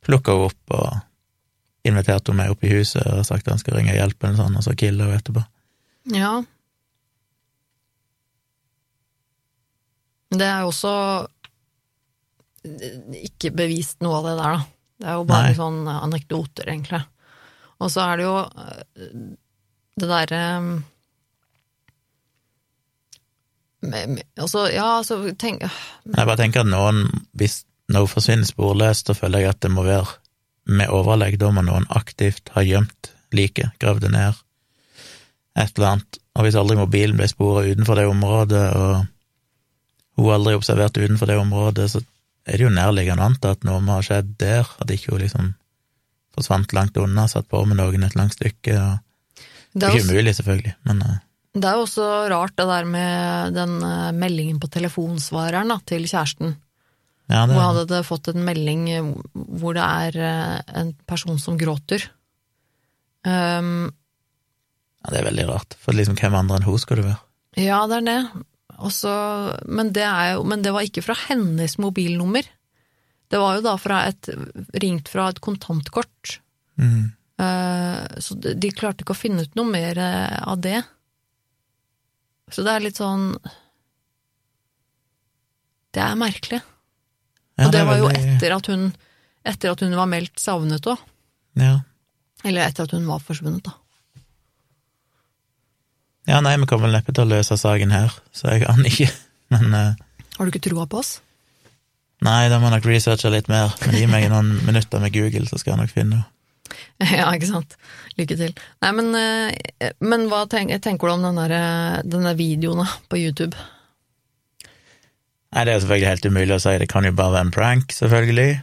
plukka 0.06 0.34
henne 0.34 0.50
opp 0.50 0.76
og 0.78 1.88
invitert 1.88 2.28
henne 2.28 2.42
med 2.42 2.54
opp 2.54 2.66
i 2.66 2.72
huset 2.72 3.02
og 3.06 3.26
sagt 3.26 3.46
at 3.46 3.54
han 3.54 3.62
skal 3.62 3.78
ringe 3.78 3.96
hjelp 3.96 4.22
eller 4.22 4.38
sånn, 4.38 4.58
og 4.58 4.66
så 4.66 4.76
kille 4.78 5.06
henne 5.06 5.18
etterpå. 5.18 5.42
Ja. 6.14 6.36
Det 10.34 10.44
er 10.44 10.62
jo 10.62 10.70
også 10.72 10.94
ikke 12.64 13.52
bevist 13.56 14.02
noe 14.04 14.20
av 14.20 14.28
det 14.28 14.36
der, 14.38 14.58
da. 14.58 14.66
Det 14.98 15.06
er 15.06 15.18
jo 15.20 15.26
bare 15.28 15.50
Nei. 15.50 15.56
sånn 15.58 15.80
anekdoter, 15.92 16.70
egentlig. 16.72 17.02
Og 17.78 17.90
så 17.94 18.04
er 18.08 18.18
det 18.18 18.24
jo 18.26 18.38
eh, 18.42 19.26
det 19.98 20.08
derre 20.10 20.44
Altså, 23.78 24.64
ja, 24.74 24.96
altså, 24.98 25.20
tenk 25.38 25.62
Men 25.62 26.16
jeg 26.16 26.26
bare 26.26 26.40
tenker 26.40 26.64
at 26.64 26.70
noen, 26.70 27.04
hvis 27.38 27.60
noe 27.94 28.08
forsvinner 28.10 28.48
sporløst, 28.48 29.06
så 29.06 29.14
føler 29.14 29.44
jeg 29.44 29.54
at 29.54 29.60
det 29.62 29.70
må 29.70 29.84
være 29.86 30.18
med 30.68 30.90
overlegg, 30.92 31.38
da 31.40 31.52
må 31.54 31.62
noen 31.64 31.86
aktivt 31.94 32.50
ha 32.56 32.64
gjemt 32.66 33.12
liket, 33.32 33.76
gravd 33.80 34.08
det 34.08 34.10
ned, 34.16 34.40
et 35.56 35.78
eller 35.78 35.92
annet. 35.92 36.18
Og 36.34 36.44
hvis 36.44 36.58
aldri 36.58 36.76
mobilen 36.78 37.16
ble 37.20 37.28
sporet 37.30 37.70
utenfor 37.70 38.00
det 38.00 38.08
området, 38.10 38.64
og 38.76 40.18
hun 40.18 40.34
aldri 40.34 40.58
observert 40.58 40.98
utenfor 40.98 41.30
det 41.30 41.38
området, 41.38 41.88
så 41.94 42.02
er 42.48 42.56
det 42.56 42.64
jo 42.64 42.72
nærliggende 42.72 43.24
å 43.24 43.30
anta 43.30 43.52
at 43.54 43.64
noe 43.68 43.80
må 43.84 43.98
ha 43.98 44.04
skjedd 44.04 44.34
der, 44.40 44.68
at 44.80 44.92
ikke 44.92 45.14
hun 45.14 45.22
liksom 45.22 45.48
forsvant 46.38 46.72
langt 46.76 46.98
unna, 47.00 47.26
satt 47.30 47.48
på 47.50 47.60
med 47.66 47.80
noen 47.80 48.06
et 48.06 48.16
langt 48.18 48.36
stykke. 48.36 48.76
Og... 48.78 49.42
Det 49.74 49.88
er 49.88 49.96
jo 49.96 50.02
ikke 50.02 50.12
umulig, 50.12 50.34
selvfølgelig, 50.38 50.74
men 50.88 51.02
eh, 51.04 51.18
Det 51.58 51.68
er 51.68 51.76
jo 51.76 51.84
også 51.84 52.08
rart 52.32 52.56
det 52.58 52.68
der 52.70 52.88
med 52.88 53.58
den 53.58 53.76
eh, 53.84 54.08
meldingen 54.16 54.60
på 54.62 54.70
telefonsvareren 54.72 55.74
da, 55.74 55.78
til 55.84 56.06
kjæresten. 56.08 56.56
ja, 57.28 57.44
det 57.44 57.56
er 57.56 57.64
hadde 57.64 57.86
det 57.90 58.02
fått 58.08 58.30
en 58.32 58.44
melding 58.46 58.88
eh, 58.94 59.14
hvor 59.34 59.76
det 59.76 59.84
er 59.84 60.20
en 60.82 60.94
person 61.06 61.40
som 61.42 61.58
gråter. 61.60 62.08
Um, 63.26 63.90
Ja, 65.02 65.10
det 65.12 65.18
er 65.20 65.26
veldig 65.28 65.48
rart, 65.50 65.74
for 65.78 65.94
liksom 65.94 66.16
hvem 66.18 66.34
andre 66.38 66.58
enn 66.58 66.66
hun 66.66 66.78
skal 66.80 67.00
det 67.00 67.10
være? 67.10 67.22
ja, 67.58 67.78
det 67.90 67.96
er 67.98 68.06
det. 68.06 68.20
Også, 68.78 69.10
men, 69.66 69.90
det 69.92 70.04
jo, 70.06 70.44
men 70.46 70.62
det 70.62 70.70
var 70.74 70.86
ikke 70.86 71.02
fra 71.02 71.16
hennes 71.26 71.74
mobilnummer. 71.82 72.46
Det 73.28 73.40
var 73.42 73.58
jo 73.58 73.64
da 73.66 73.74
fra 73.80 74.04
et, 74.08 74.28
ringt 74.80 75.10
fra 75.10 75.28
et 75.32 75.40
kontantkort. 75.44 76.38
Mm. 76.78 77.10
Eh, 77.42 78.20
så 78.22 78.36
de, 78.38 78.54
de 78.54 78.70
klarte 78.74 79.02
ikke 79.04 79.16
å 79.16 79.18
finne 79.18 79.42
ut 79.44 79.58
noe 79.58 79.68
mer 79.72 79.98
eh, 79.98 80.38
av 80.46 80.62
det. 80.62 80.78
Så 82.54 82.62
det 82.64 82.72
er 82.72 82.84
litt 82.86 82.96
sånn 82.96 83.32
Det 85.92 86.00
er 86.00 86.14
merkelig. 86.16 86.60
Ja, 87.58 87.66
Og 87.66 87.72
det 87.74 87.80
det 87.80 87.86
var 87.88 87.98
jo 87.98 88.08
veldig- 88.08 88.36
etter 88.36 88.54
at 88.54 88.66
hun, 88.70 88.88
etter 89.44 89.72
at 89.74 89.80
hun 89.82 89.96
var 89.98 90.06
meldt 90.06 90.38
savnet 90.38 90.86
òg. 90.86 90.98
Ja. 91.58 91.80
Eller 92.44 92.68
etter 92.68 92.86
at 92.86 92.94
hun 92.94 93.06
var 93.08 93.18
forsvunnet, 93.24 93.64
da. 93.66 93.74
Ja, 96.28 96.42
nei, 96.44 96.56
vi 96.60 96.68
kommer 96.68 96.88
vel 96.88 96.98
neppe 96.98 97.14
til 97.16 97.24
å 97.24 97.30
løse 97.30 97.56
saken 97.58 97.94
her, 97.94 98.12
så 98.36 98.52
jeg 98.52 98.68
aner 98.68 98.90
ikke. 98.90 99.08
Men 99.54 99.72
uh, 99.72 100.18
Har 100.36 100.44
du 100.44 100.52
ikke 100.52 100.66
troa 100.68 100.84
på 100.90 101.00
oss? 101.00 101.18
nei, 102.24 102.48
da 102.50 102.58
må 102.58 102.66
jeg 102.66 102.74
nok 102.74 102.88
researche 102.90 103.30
litt 103.30 103.48
mer. 103.50 103.70
Men 103.84 103.94
gi 103.94 104.08
meg 104.10 104.26
noen 104.32 104.56
minutter 104.68 105.02
med 105.02 105.14
Google, 105.14 105.46
så 105.48 105.60
skal 105.60 105.74
jeg 105.74 105.84
nok 105.84 105.94
finne 105.94 106.20
henne. 106.20 106.28
Ja, 107.14 107.30
ikke 107.32 107.48
sant. 107.48 107.76
Lykke 108.18 108.36
til. 108.36 108.54
Nei, 108.82 108.90
men, 108.98 109.12
eh, 109.16 109.92
men 110.04 110.26
hva 110.28 110.42
tenker, 110.50 110.80
tenker 110.82 111.08
du 111.08 111.14
om 111.14 111.22
den 111.24 111.38
der, 111.38 111.54
eh, 111.54 112.00
den 112.04 112.26
der 112.26 112.36
videoen 112.36 112.82
på 113.08 113.20
YouTube? 113.20 113.54
Nei, 115.54 115.64
det 115.64 115.72
er 115.72 115.80
selvfølgelig 115.80 116.10
helt 116.10 116.28
umulig 116.28 116.56
å 116.58 116.60
si, 116.60 116.74
det 116.82 116.90
kan 116.90 117.06
jo 117.08 117.14
bare 117.16 117.36
være 117.38 117.46
en 117.46 117.54
prank, 117.54 117.94
selvfølgelig. 117.94 118.58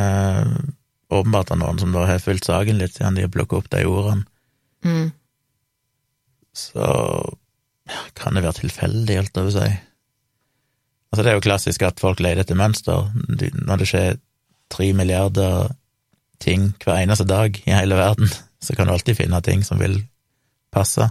Eh, 0.00 0.50
åpenbart 1.10 1.52
av 1.54 1.60
noen 1.60 1.78
som 1.82 1.94
da 1.94 2.08
har 2.08 2.24
fulgt 2.24 2.48
saken 2.48 2.80
litt, 2.80 2.96
siden 2.96 3.18
de 3.18 3.26
har 3.26 3.32
plukket 3.34 3.60
opp 3.60 3.70
de 3.70 3.84
ordene. 3.86 4.26
Mm. 4.86 5.12
Så 6.56 6.82
ja, 7.90 8.02
kan 8.18 8.34
det 8.34 8.44
være 8.44 8.60
tilfeldig, 8.60 9.18
alt 9.18 9.40
over 9.40 9.54
seg. 9.54 9.70
si. 9.70 9.86
Altså, 11.10 11.24
det 11.24 11.30
er 11.30 11.38
jo 11.38 11.46
klassisk 11.46 11.82
at 11.82 12.00
folk 12.02 12.20
leter 12.22 12.44
etter 12.44 12.58
mønster. 12.58 13.10
Når 13.66 13.80
det 13.80 13.88
skjer 13.90 14.18
tre 14.70 14.92
milliarder 14.94 15.72
ting 16.40 16.70
hver 16.84 17.02
eneste 17.02 17.26
dag 17.28 17.56
i 17.66 17.74
hele 17.74 17.98
verden, 17.98 18.30
så 18.62 18.76
kan 18.76 18.86
du 18.86 18.94
alltid 18.94 19.18
finne 19.18 19.40
ting 19.42 19.64
som 19.66 19.80
vil 19.82 19.98
passe. 20.72 21.10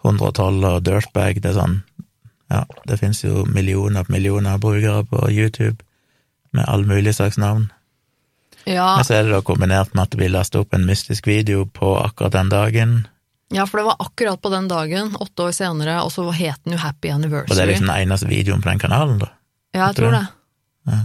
112 0.00 0.64
og 0.64 0.80
dirtbag, 0.84 1.42
det 1.42 1.52
er 1.52 1.58
sånn 1.60 1.82
Ja, 2.50 2.64
det 2.88 2.96
finnes 2.98 3.20
jo 3.22 3.44
millioner 3.46 4.06
på 4.06 4.14
millioner 4.16 4.56
av 4.56 4.62
brukere 4.64 5.04
på 5.06 5.28
YouTube 5.28 5.84
med 6.56 6.64
all 6.66 6.82
mulig 6.88 7.12
slags 7.14 7.38
navn. 7.38 7.68
Ja, 8.64 8.96
Men 8.96 9.04
så 9.04 9.14
er 9.14 9.28
det 9.28 9.36
da 9.36 9.42
kombinert 9.44 9.94
med 9.94 10.02
at 10.02 10.10
det 10.10 10.18
blir 10.18 10.32
lastet 10.32 10.58
opp 10.64 10.74
en 10.74 10.88
mystisk 10.88 11.28
video 11.28 11.62
på 11.66 11.92
akkurat 12.00 12.34
den 12.34 12.50
dagen, 12.50 12.96
ja, 13.50 13.66
for 13.66 13.80
det 13.80 13.84
var 13.84 13.96
akkurat 13.98 14.42
på 14.42 14.50
den 14.52 14.68
dagen, 14.70 15.16
åtte 15.18 15.48
år 15.48 15.54
senere, 15.54 16.00
og 16.06 16.12
så 16.14 16.24
het 16.30 16.60
den 16.64 16.76
jo 16.76 16.82
Happy 16.84 17.10
Anniversary. 17.10 17.50
og 17.50 17.58
det 17.58 17.64
er 17.64 17.72
liksom 17.72 17.88
den 17.90 18.04
eneste 18.04 18.28
videoen 18.30 18.62
på 18.62 18.70
den 18.70 18.82
kanalen, 18.82 19.18
da. 19.18 19.32
Ja, 19.74 19.88
jeg 19.88 19.98
Tror 19.98 20.14
det. 20.14 20.26
Ja. 20.90 21.00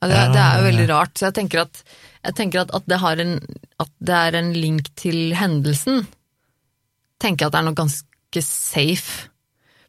Ja, 0.00 0.08
det, 0.08 0.20
det 0.34 0.42
er 0.42 0.58
jo 0.58 0.66
veldig 0.66 0.86
rart. 0.88 1.12
Så 1.18 1.28
jeg 1.28 1.36
tenker 1.36 1.62
at, 1.66 1.82
jeg 2.24 2.36
tenker 2.38 2.62
at, 2.62 2.70
at, 2.74 2.86
det 2.88 3.00
har 3.02 3.20
en, 3.20 3.34
at 3.82 3.90
det 4.00 4.16
er 4.16 4.38
en 4.38 4.54
link 4.56 4.88
til 4.98 5.34
hendelsen. 5.36 6.06
Tenker 7.20 7.44
jeg 7.44 7.50
at 7.50 7.56
det 7.56 7.60
er 7.60 7.68
noe 7.68 7.78
ganske 7.78 8.44
safe. 8.46 9.29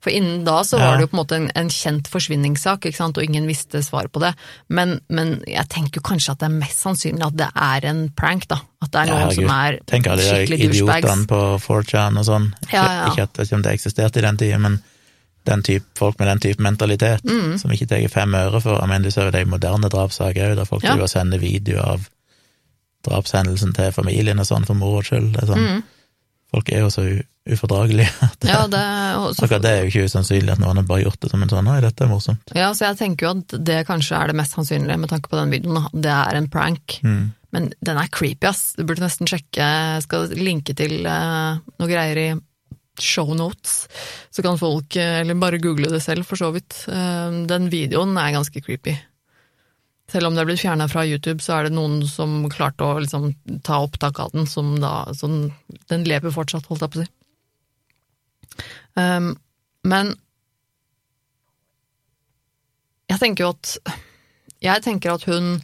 For 0.01 0.09
innen 0.09 0.43
da 0.47 0.63
så 0.65 0.79
var 0.81 0.97
det 0.97 1.03
jo 1.05 1.09
på 1.11 1.15
en 1.17 1.19
måte 1.21 1.35
en, 1.37 1.47
en 1.55 1.69
kjent 1.69 2.07
forsvinningssak, 2.09 2.87
ikke 2.89 2.97
sant, 2.97 3.17
og 3.17 3.23
ingen 3.23 3.45
visste 3.45 3.83
svar 3.85 4.07
på 4.09 4.19
det. 4.23 4.31
Men, 4.67 4.95
men 5.13 5.43
jeg 5.45 5.67
tenker 5.69 6.01
jo 6.01 6.07
kanskje 6.09 6.31
at 6.33 6.39
det 6.41 6.47
er 6.49 6.55
mest 6.57 6.81
sannsynlig 6.81 7.27
at 7.27 7.37
det 7.37 7.49
er 7.53 7.85
en 7.91 8.09
prank, 8.17 8.47
da. 8.49 8.57
At 8.81 8.89
det 8.91 9.03
er 9.03 9.11
noen 9.11 9.21
ja, 9.27 9.35
som 9.37 9.51
er 9.53 9.77
Tenk 9.91 10.07
alle 10.09 10.39
de 10.49 10.57
idiotene 10.57 11.27
på 11.29 11.41
4chan 11.61 12.17
og 12.17 12.25
sånn. 12.25 12.47
Ja, 12.73 12.85
ja. 12.87 13.11
ikke 13.11 13.27
at 13.29 13.43
ikke 13.45 13.61
det 13.67 13.75
eksisterte 13.77 14.19
i 14.23 14.25
den 14.25 14.41
tida, 14.41 14.57
men 14.57 14.79
den 15.45 15.61
type, 15.65 15.85
folk 15.97 16.17
med 16.19 16.27
den 16.29 16.39
type 16.39 16.61
mentalitet, 16.65 17.23
Mm. 17.25 17.57
som 17.61 17.71
ikke 17.73 17.87
tar 17.89 18.07
fem 18.13 18.33
øre 18.37 18.59
for 18.61 18.77
Jeg 18.81 18.89
mener, 18.89 19.03
du 19.05 19.11
ser 19.11 19.29
jo 19.29 19.31
de 19.37 19.45
moderne 19.45 19.89
drapssaker 19.89 20.51
òg, 20.51 20.55
der 20.55 20.65
folk 20.65 20.83
Ja. 20.83 20.91
driver 20.95 21.03
og 21.09 21.09
sender 21.13 21.37
video 21.41 21.79
av 21.81 22.09
drapshendelsen 23.05 23.73
til 23.73 23.91
familien 23.95 24.39
og 24.41 24.45
sånn 24.45 24.65
for 24.67 24.77
moro 24.77 25.01
skyld. 25.05 25.31
Det 25.33 25.43
er 25.43 25.47
sånn, 25.53 25.67
Mm. 25.77 25.83
Folk 26.51 26.69
er 26.69 26.79
jo 26.79 26.89
så 26.89 27.23
u 27.41 27.55
ufordragelige 27.55 28.09
at 28.27 28.37
det, 28.39 28.49
Ja, 28.51 28.67
det, 28.69 28.83
også, 29.17 29.45
akkurat 29.45 29.63
det 29.65 29.71
er 29.71 29.79
jo 29.81 29.91
ikke 29.91 30.09
usannsynlig 30.11 30.53
at 30.53 30.61
noen 30.61 30.77
har 30.77 30.87
bare 30.89 31.05
gjort 31.05 31.21
det 31.23 31.31
som 31.31 31.41
en 31.41 31.49
sånn 31.49 31.69
'oi, 31.71 31.79
dette 31.81 32.05
er 32.05 32.11
morsomt'. 32.11 32.53
ja, 32.55 32.69
så 32.77 32.91
jeg 32.91 32.99
tenker 33.01 33.27
jo 33.27 33.33
at 33.39 33.55
det 33.65 33.79
kanskje 33.89 34.19
er 34.19 34.31
det 34.31 34.37
mest 34.37 34.57
sannsynlige 34.57 35.01
med 35.01 35.09
tanke 35.09 35.31
på 35.31 35.39
den 35.39 35.53
videoen. 35.53 35.87
Det 35.93 36.13
er 36.13 36.37
en 36.37 36.49
prank. 36.51 36.99
Mm. 37.01 37.33
Men 37.51 37.73
den 37.83 37.97
er 37.99 38.07
creepy, 38.07 38.47
ass. 38.47 38.73
Du 38.77 38.85
burde 38.87 39.03
nesten 39.03 39.27
sjekke 39.27 39.59
Jeg 39.59 40.05
skal 40.05 40.31
linke 40.39 40.75
til 40.77 41.03
uh, 41.03 41.59
noe 41.81 41.89
greier 41.89 42.19
i 42.21 42.29
shownotes, 43.01 43.87
så 44.29 44.43
kan 44.45 44.59
folk 44.59 44.95
eh, 44.99 45.21
Eller 45.21 45.37
bare 45.39 45.61
google 45.63 45.89
det 45.89 46.01
selv, 46.03 46.27
for 46.27 46.39
så 46.39 46.51
vidt. 46.53 46.83
Uh, 46.87 47.43
den 47.49 47.69
videoen 47.73 48.15
er 48.19 48.35
ganske 48.35 48.61
creepy. 48.63 48.95
Selv 50.11 50.27
om 50.27 50.35
det 50.35 50.43
er 50.43 50.49
blitt 50.49 50.61
fjerna 50.61 50.89
fra 50.91 51.05
YouTube, 51.07 51.39
så 51.43 51.57
er 51.57 51.67
det 51.67 51.75
noen 51.75 52.01
som 52.07 52.43
klarte 52.51 52.83
å 52.83 52.99
liksom 52.99 53.31
ta 53.63 53.79
opptak 53.83 54.19
av 54.19 54.33
den, 54.35 54.47
som 54.49 54.73
da 54.83 55.05
som, 55.15 55.45
Den 55.89 56.03
lever 56.07 56.33
fortsatt, 56.35 56.67
holdt 56.67 56.83
jeg 56.83 56.93
på 56.93 56.99
å 56.99 57.05
si. 57.05 57.11
Um, 58.99 59.33
men 59.87 60.15
jeg 63.11 63.19
tenker 63.19 63.45
jo 63.45 63.53
at 63.55 63.77
Jeg 64.61 64.83
tenker 64.85 65.15
at 65.15 65.23
hun 65.27 65.55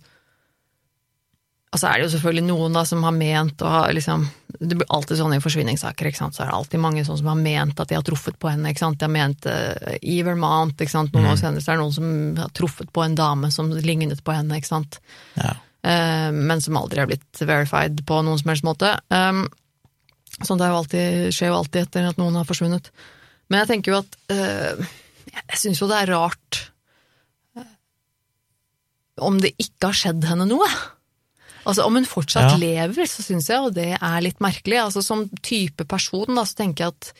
Altså 1.75 1.89
er 1.89 1.99
det 1.99 2.07
jo 2.07 2.13
selvfølgelig 2.15 2.45
noen 2.47 2.77
da 2.77 2.83
som 2.87 3.03
har 3.05 3.13
ment 3.13 3.61
og 3.61 3.69
har 3.73 3.91
liksom 3.95 4.23
Det 4.57 4.71
blir 4.73 4.87
alltid 4.93 5.19
sånn 5.19 5.35
i 5.35 5.41
forsvinningssaker, 5.43 6.09
ikke 6.09 6.21
sant, 6.21 6.37
så 6.37 6.43
er 6.43 6.49
det 6.49 6.57
alltid 6.57 6.81
mange 6.81 7.03
sånne 7.05 7.21
som 7.21 7.29
har 7.29 7.39
ment 7.41 7.83
at 7.83 7.91
de 7.91 7.97
har 7.99 8.05
truffet 8.07 8.39
på 8.41 8.49
henne, 8.49 8.71
ikke 8.71 8.81
sant, 8.81 8.97
de 8.97 9.05
har 9.05 9.13
ment 9.13 9.45
uh, 9.45 9.91
i 10.01 10.15
Vermont, 10.25 10.73
ikke 10.73 10.95
sant, 10.95 11.13
noen 11.13 11.27
år 11.29 11.37
senere 11.37 11.61
så 11.61 11.73
er 11.73 11.77
det 11.77 11.83
noen 11.83 11.93
som 11.93 12.39
har 12.39 12.55
truffet 12.57 12.89
på 12.95 13.03
en 13.03 13.17
dame 13.19 13.51
som 13.53 13.69
lignet 13.69 14.23
på 14.25 14.33
henne, 14.33 14.57
ikke 14.57 14.71
sant, 14.71 14.97
Ja. 15.37 15.53
Uh, 15.85 16.33
men 16.33 16.59
som 16.63 16.79
aldri 16.79 17.03
har 17.03 17.07
blitt 17.11 17.43
verified 17.45 18.01
på 18.09 18.17
noen 18.25 18.41
som 18.41 18.49
helst 18.49 18.65
måte. 18.65 18.95
Um, 19.13 19.45
sånt 20.45 20.61
er 20.61 20.69
jo 20.73 20.79
alltid, 20.83 21.29
skjer 21.33 21.49
jo 21.49 21.57
alltid 21.61 21.81
etter 21.87 22.09
at 22.11 22.17
noen 22.21 22.35
har 22.37 22.45
forsvunnet. 22.45 22.91
Men 23.49 23.61
jeg 23.63 23.69
tenker 23.71 23.93
jo 23.93 24.01
at 24.03 24.17
øh, 24.33 24.81
Jeg 25.31 25.57
syns 25.61 25.79
jo 25.81 25.87
det 25.89 25.97
er 26.03 26.11
rart 26.13 26.59
eh, 27.57 27.71
om 29.23 29.39
det 29.41 29.53
ikke 29.57 29.89
har 29.89 29.97
skjedd 29.97 30.27
henne 30.29 30.45
noe. 30.49 30.67
Altså 31.67 31.83
Om 31.87 31.97
hun 31.99 32.05
fortsatt 32.07 32.53
Ja. 32.53 32.57
lever, 32.61 33.07
så 33.09 33.23
syns 33.25 33.49
jeg 33.49 33.57
jo 33.59 33.71
det 33.75 33.89
er 33.97 34.21
litt 34.23 34.39
merkelig. 34.43 34.77
Altså 34.85 35.01
Som 35.03 35.25
type 35.41 35.83
person 35.89 36.29
da, 36.37 36.43
så 36.47 36.55
tenker 36.61 36.85
jeg 36.85 36.93
at 36.95 37.13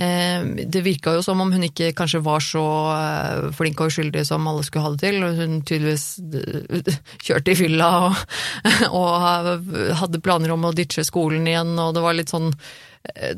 det 0.00 0.80
virka 0.80 1.12
jo 1.12 1.22
som 1.24 1.40
om 1.42 1.50
hun 1.52 1.64
ikke 1.66 1.90
kanskje 1.96 2.22
var 2.24 2.40
så 2.44 2.64
eh, 2.94 3.48
flink 3.56 3.80
og 3.82 3.90
uskyldig 3.90 4.22
som 4.24 4.46
alle 4.48 4.64
skulle 4.64 4.86
ha 4.86 4.92
det 4.94 5.02
til. 5.02 5.24
Hun 5.36 5.58
tydeligvis 5.60 6.06
eh, 6.40 7.00
kjørte 7.26 7.52
i 7.52 7.58
fylla 7.58 7.88
og, 8.06 8.22
og 9.00 9.66
hadde 10.00 10.22
planer 10.24 10.54
om 10.54 10.64
å 10.64 10.72
ditche 10.76 11.04
skolen 11.06 11.48
igjen, 11.50 11.74
og 11.76 11.92
det 11.96 12.04
var 12.04 12.16
litt 12.16 12.32
sånn 12.32 12.48
eh, 12.54 13.34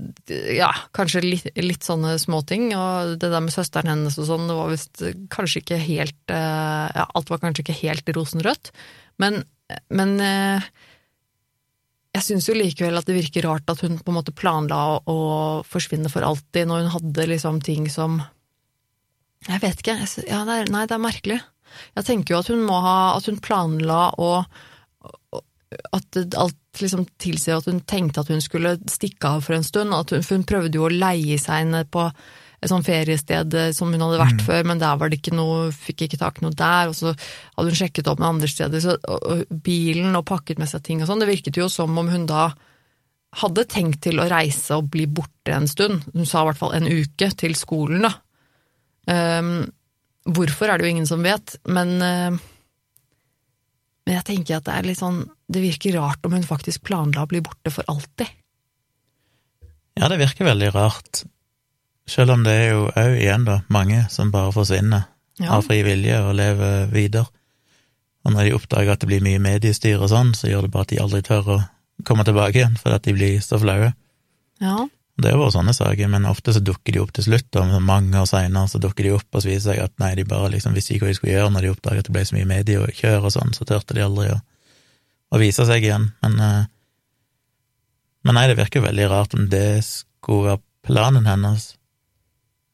ja, 0.55 0.71
kanskje 0.95 1.25
litt, 1.25 1.51
litt 1.59 1.89
sånne 1.89 2.15
småting, 2.23 2.71
og 2.79 3.17
det 3.17 3.33
der 3.33 3.43
med 3.43 3.55
søsteren 3.55 3.97
hennes 3.97 4.21
og 4.23 4.31
sånn, 4.31 4.47
det 4.51 4.61
var 4.61 4.71
visst 4.71 5.03
kanskje 5.35 5.65
ikke 5.65 5.83
helt 5.83 6.35
eh, 6.37 6.87
Ja, 6.95 7.09
alt 7.11 7.35
var 7.35 7.43
kanskje 7.43 7.67
ikke 7.67 7.81
helt 7.83 8.15
rosenrødt, 8.15 8.71
men, 9.23 9.43
men 9.91 10.15
eh, 10.23 10.71
jeg 12.13 12.25
syns 12.27 12.49
jo 12.49 12.57
likevel 12.57 12.99
at 13.01 13.07
det 13.09 13.17
virker 13.17 13.47
rart 13.49 13.71
at 13.73 13.81
hun 13.85 13.97
på 13.99 14.13
en 14.13 14.19
måte 14.19 14.35
planla 14.37 14.81
å, 15.09 15.17
forsvinne 15.65 16.11
for 16.13 16.27
alltid, 16.27 16.69
når 16.69 16.83
hun 16.85 16.93
hadde 16.97 17.29
liksom 17.31 17.61
ting 17.65 17.89
som 17.93 18.21
Jeg 19.49 19.63
vet 19.63 19.81
ikke. 19.81 19.97
Ja, 20.29 20.43
det 20.47 20.59
er, 20.59 20.69
nei, 20.71 20.85
det 20.87 20.95
er 20.99 21.03
merkelig. 21.03 21.39
Jeg 21.97 22.05
tenker 22.05 22.35
jo 22.35 22.43
at 22.43 22.51
hun 22.53 22.67
må 22.69 22.77
ha 22.85 23.17
At 23.17 23.25
hun 23.31 23.39
planla 23.41 24.13
å- 24.21 24.45
At 25.97 26.19
alt 26.37 26.59
liksom 26.83 27.07
tilsier 27.19 27.57
at 27.57 27.65
hun 27.65 27.81
tenkte 27.81 28.21
at 28.21 28.29
hun 28.29 28.45
skulle 28.45 28.77
stikke 28.93 29.25
av 29.25 29.41
for 29.45 29.57
en 29.57 29.65
stund. 29.65 29.93
At 29.97 30.13
hun, 30.13 30.23
for 30.23 30.37
hun 30.37 30.45
prøvde 30.45 30.77
jo 30.77 30.85
å 30.89 30.93
leie 30.93 31.39
seg 31.41 31.65
inn 31.65 31.79
på 31.89 32.11
et 32.63 32.71
sånt 32.71 32.87
feriested 32.87 33.55
eh, 33.59 33.71
som 33.75 33.91
hun 33.91 34.03
hadde 34.05 34.21
vært 34.21 34.43
før, 34.47 34.67
men 34.71 34.81
der 34.81 34.99
var 34.99 35.11
det 35.11 35.19
ikke 35.19 35.35
noe, 35.35 35.71
fikk 35.75 36.07
ikke 36.07 36.21
tak 36.21 36.39
i 36.39 36.45
noe 36.47 36.55
der. 36.57 36.93
Og 36.93 36.97
så 36.99 37.13
hadde 37.13 37.73
hun 37.73 37.79
sjekket 37.79 38.11
opp 38.11 38.23
med 38.23 38.29
andre 38.29 38.51
steder, 38.51 38.85
så, 38.85 38.95
og, 39.03 39.25
og 39.27 39.57
bilen 39.67 40.15
og 40.19 40.27
pakket 40.31 40.63
med 40.63 40.71
seg 40.71 40.85
ting 40.87 41.03
og 41.03 41.11
sånn. 41.11 41.25
Det 41.25 41.31
virket 41.31 41.59
jo 41.59 41.67
som 41.73 41.99
om 41.99 42.13
hun 42.13 42.29
da 42.31 42.53
hadde 43.41 43.65
tenkt 43.71 44.03
til 44.05 44.21
å 44.21 44.29
reise 44.29 44.77
og 44.77 44.91
bli 44.93 45.09
borte 45.11 45.55
en 45.57 45.67
stund. 45.71 46.05
Hun 46.13 46.29
sa 46.29 46.43
i 46.43 46.51
hvert 46.51 46.61
fall 46.61 46.77
en 46.77 46.91
uke 46.91 47.31
til 47.41 47.57
skolen, 47.59 48.05
da. 48.07 48.15
Um, 49.11 49.65
hvorfor 50.31 50.71
er 50.71 50.79
det 50.79 50.87
jo 50.87 50.93
ingen 50.95 51.09
som 51.11 51.25
vet, 51.27 51.57
men 51.67 51.97
uh, 51.99 52.41
Men 54.07 54.17
jeg 54.21 54.27
tenker 54.29 54.61
at 54.61 54.67
det 54.69 54.75
er 54.77 54.87
litt 54.87 55.01
sånn 55.01 55.25
Det 55.51 55.59
virker 55.63 55.97
rart 55.99 56.23
om 56.27 56.37
hun 56.37 56.47
faktisk 56.47 56.85
planla 56.87 57.25
å 57.25 57.31
bli 57.31 57.41
borte 57.43 57.71
for 57.75 57.83
alltid. 57.91 58.31
Ja, 59.99 60.07
det 60.07 60.21
virker 60.23 60.47
veldig 60.47 60.71
rart. 60.75 61.25
Selv 62.09 62.35
om 62.35 62.43
det 62.45 62.53
er 62.53 62.71
jo 62.73 62.87
òg, 62.91 63.17
igjen 63.21 63.45
da, 63.47 63.61
mange 63.73 64.07
som 64.11 64.31
bare 64.35 64.53
forsvinner 64.53 65.05
Ja. 65.41 65.55
av 65.57 65.63
fri 65.65 65.83
vilje 65.83 66.19
og 66.23 66.35
lever 66.37 66.87
videre. 66.93 67.27
Og 68.25 68.33
når 68.35 68.45
de 68.45 68.55
oppdager 68.55 68.93
at 68.93 69.01
det 69.01 69.09
blir 69.09 69.23
mye 69.25 69.41
mediestyr 69.43 69.99
og 70.03 70.11
sånn, 70.11 70.35
så 70.35 70.51
gjør 70.51 70.63
det 70.67 70.71
bare 70.71 70.83
at 70.87 70.89
de 70.93 71.01
aldri 71.03 71.23
tør 71.27 71.49
å 71.49 71.69
komme 72.05 72.25
tilbake 72.25 72.59
igjen, 72.61 72.77
fordi 72.79 72.95
at 72.95 73.03
de 73.07 73.13
blir 73.17 73.41
så 73.41 73.59
flaue. 73.59 73.95
ja. 74.61 74.89
Det 75.21 75.29
har 75.31 75.37
jo 75.39 75.51
sånne 75.53 75.75
saker, 75.77 76.09
men 76.09 76.25
ofte 76.25 76.55
så 76.57 76.61
dukker 76.65 76.93
de 76.95 76.99
opp 77.03 77.11
til 77.13 77.25
slutt, 77.25 77.55
og 77.61 77.83
mange 77.85 78.17
år 78.17 78.25
seinere 78.27 78.67
så 78.67 78.79
dukker 78.81 79.05
de 79.05 79.11
opp, 79.13 79.27
og 79.35 79.43
så 79.43 79.51
viser 79.51 79.75
seg 79.75 79.83
at 79.85 79.93
nei, 80.01 80.15
de 80.17 80.25
bare 80.25 80.49
liksom 80.51 80.73
visste 80.73 80.95
ikke 80.95 81.05
hva 81.05 81.11
de 81.13 81.17
skulle 81.19 81.35
gjøre 81.35 81.51
når 81.53 81.61
de 81.67 81.71
oppdaget 81.75 81.99
at 81.99 82.09
det 82.09 82.15
ble 82.17 82.23
så 82.25 82.35
mye 82.35 82.49
mediekjør 82.49 83.27
og 83.29 83.35
sånn, 83.35 83.53
så 83.53 83.67
turte 83.69 83.95
de 83.95 84.01
aldri 84.03 84.31
å, 84.33 84.39
å 85.37 85.39
vise 85.39 85.67
seg 85.69 85.85
igjen. 85.85 86.09
Men, 86.25 86.41
eh, 86.41 86.65
men 88.25 88.39
nei, 88.39 88.47
det 88.49 88.57
virker 88.57 88.81
veldig 88.87 89.11
rart 89.13 89.35
om 89.37 89.45
det 89.53 89.85
skulle 89.85 90.55
være 90.55 90.63
planen 90.89 91.29
hennes. 91.29 91.75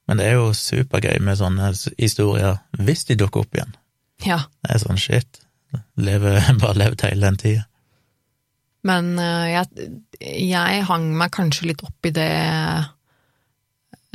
Men 0.09 0.21
det 0.21 0.29
er 0.31 0.39
jo 0.39 0.53
supergøy 0.57 1.19
med 1.25 1.39
sånne 1.41 1.73
historier 1.99 2.63
hvis 2.81 3.05
de 3.11 3.19
dukker 3.21 3.45
opp 3.45 3.59
igjen. 3.59 3.75
Ja. 4.25 4.43
Det 4.65 4.75
er 4.75 4.83
sånn 4.83 5.01
shit. 5.01 5.43
Leve, 6.01 6.39
bare 6.63 6.79
levd 6.81 7.05
hele 7.07 7.29
den 7.29 7.41
tida. 7.41 7.67
Men 8.89 9.17
eh, 9.21 9.51
jeg, 9.53 9.91
jeg 10.49 10.87
hang 10.89 11.11
meg 11.19 11.35
kanskje 11.35 11.73
litt 11.73 11.85
opp 11.85 12.09
i 12.09 12.15
det 12.15 12.31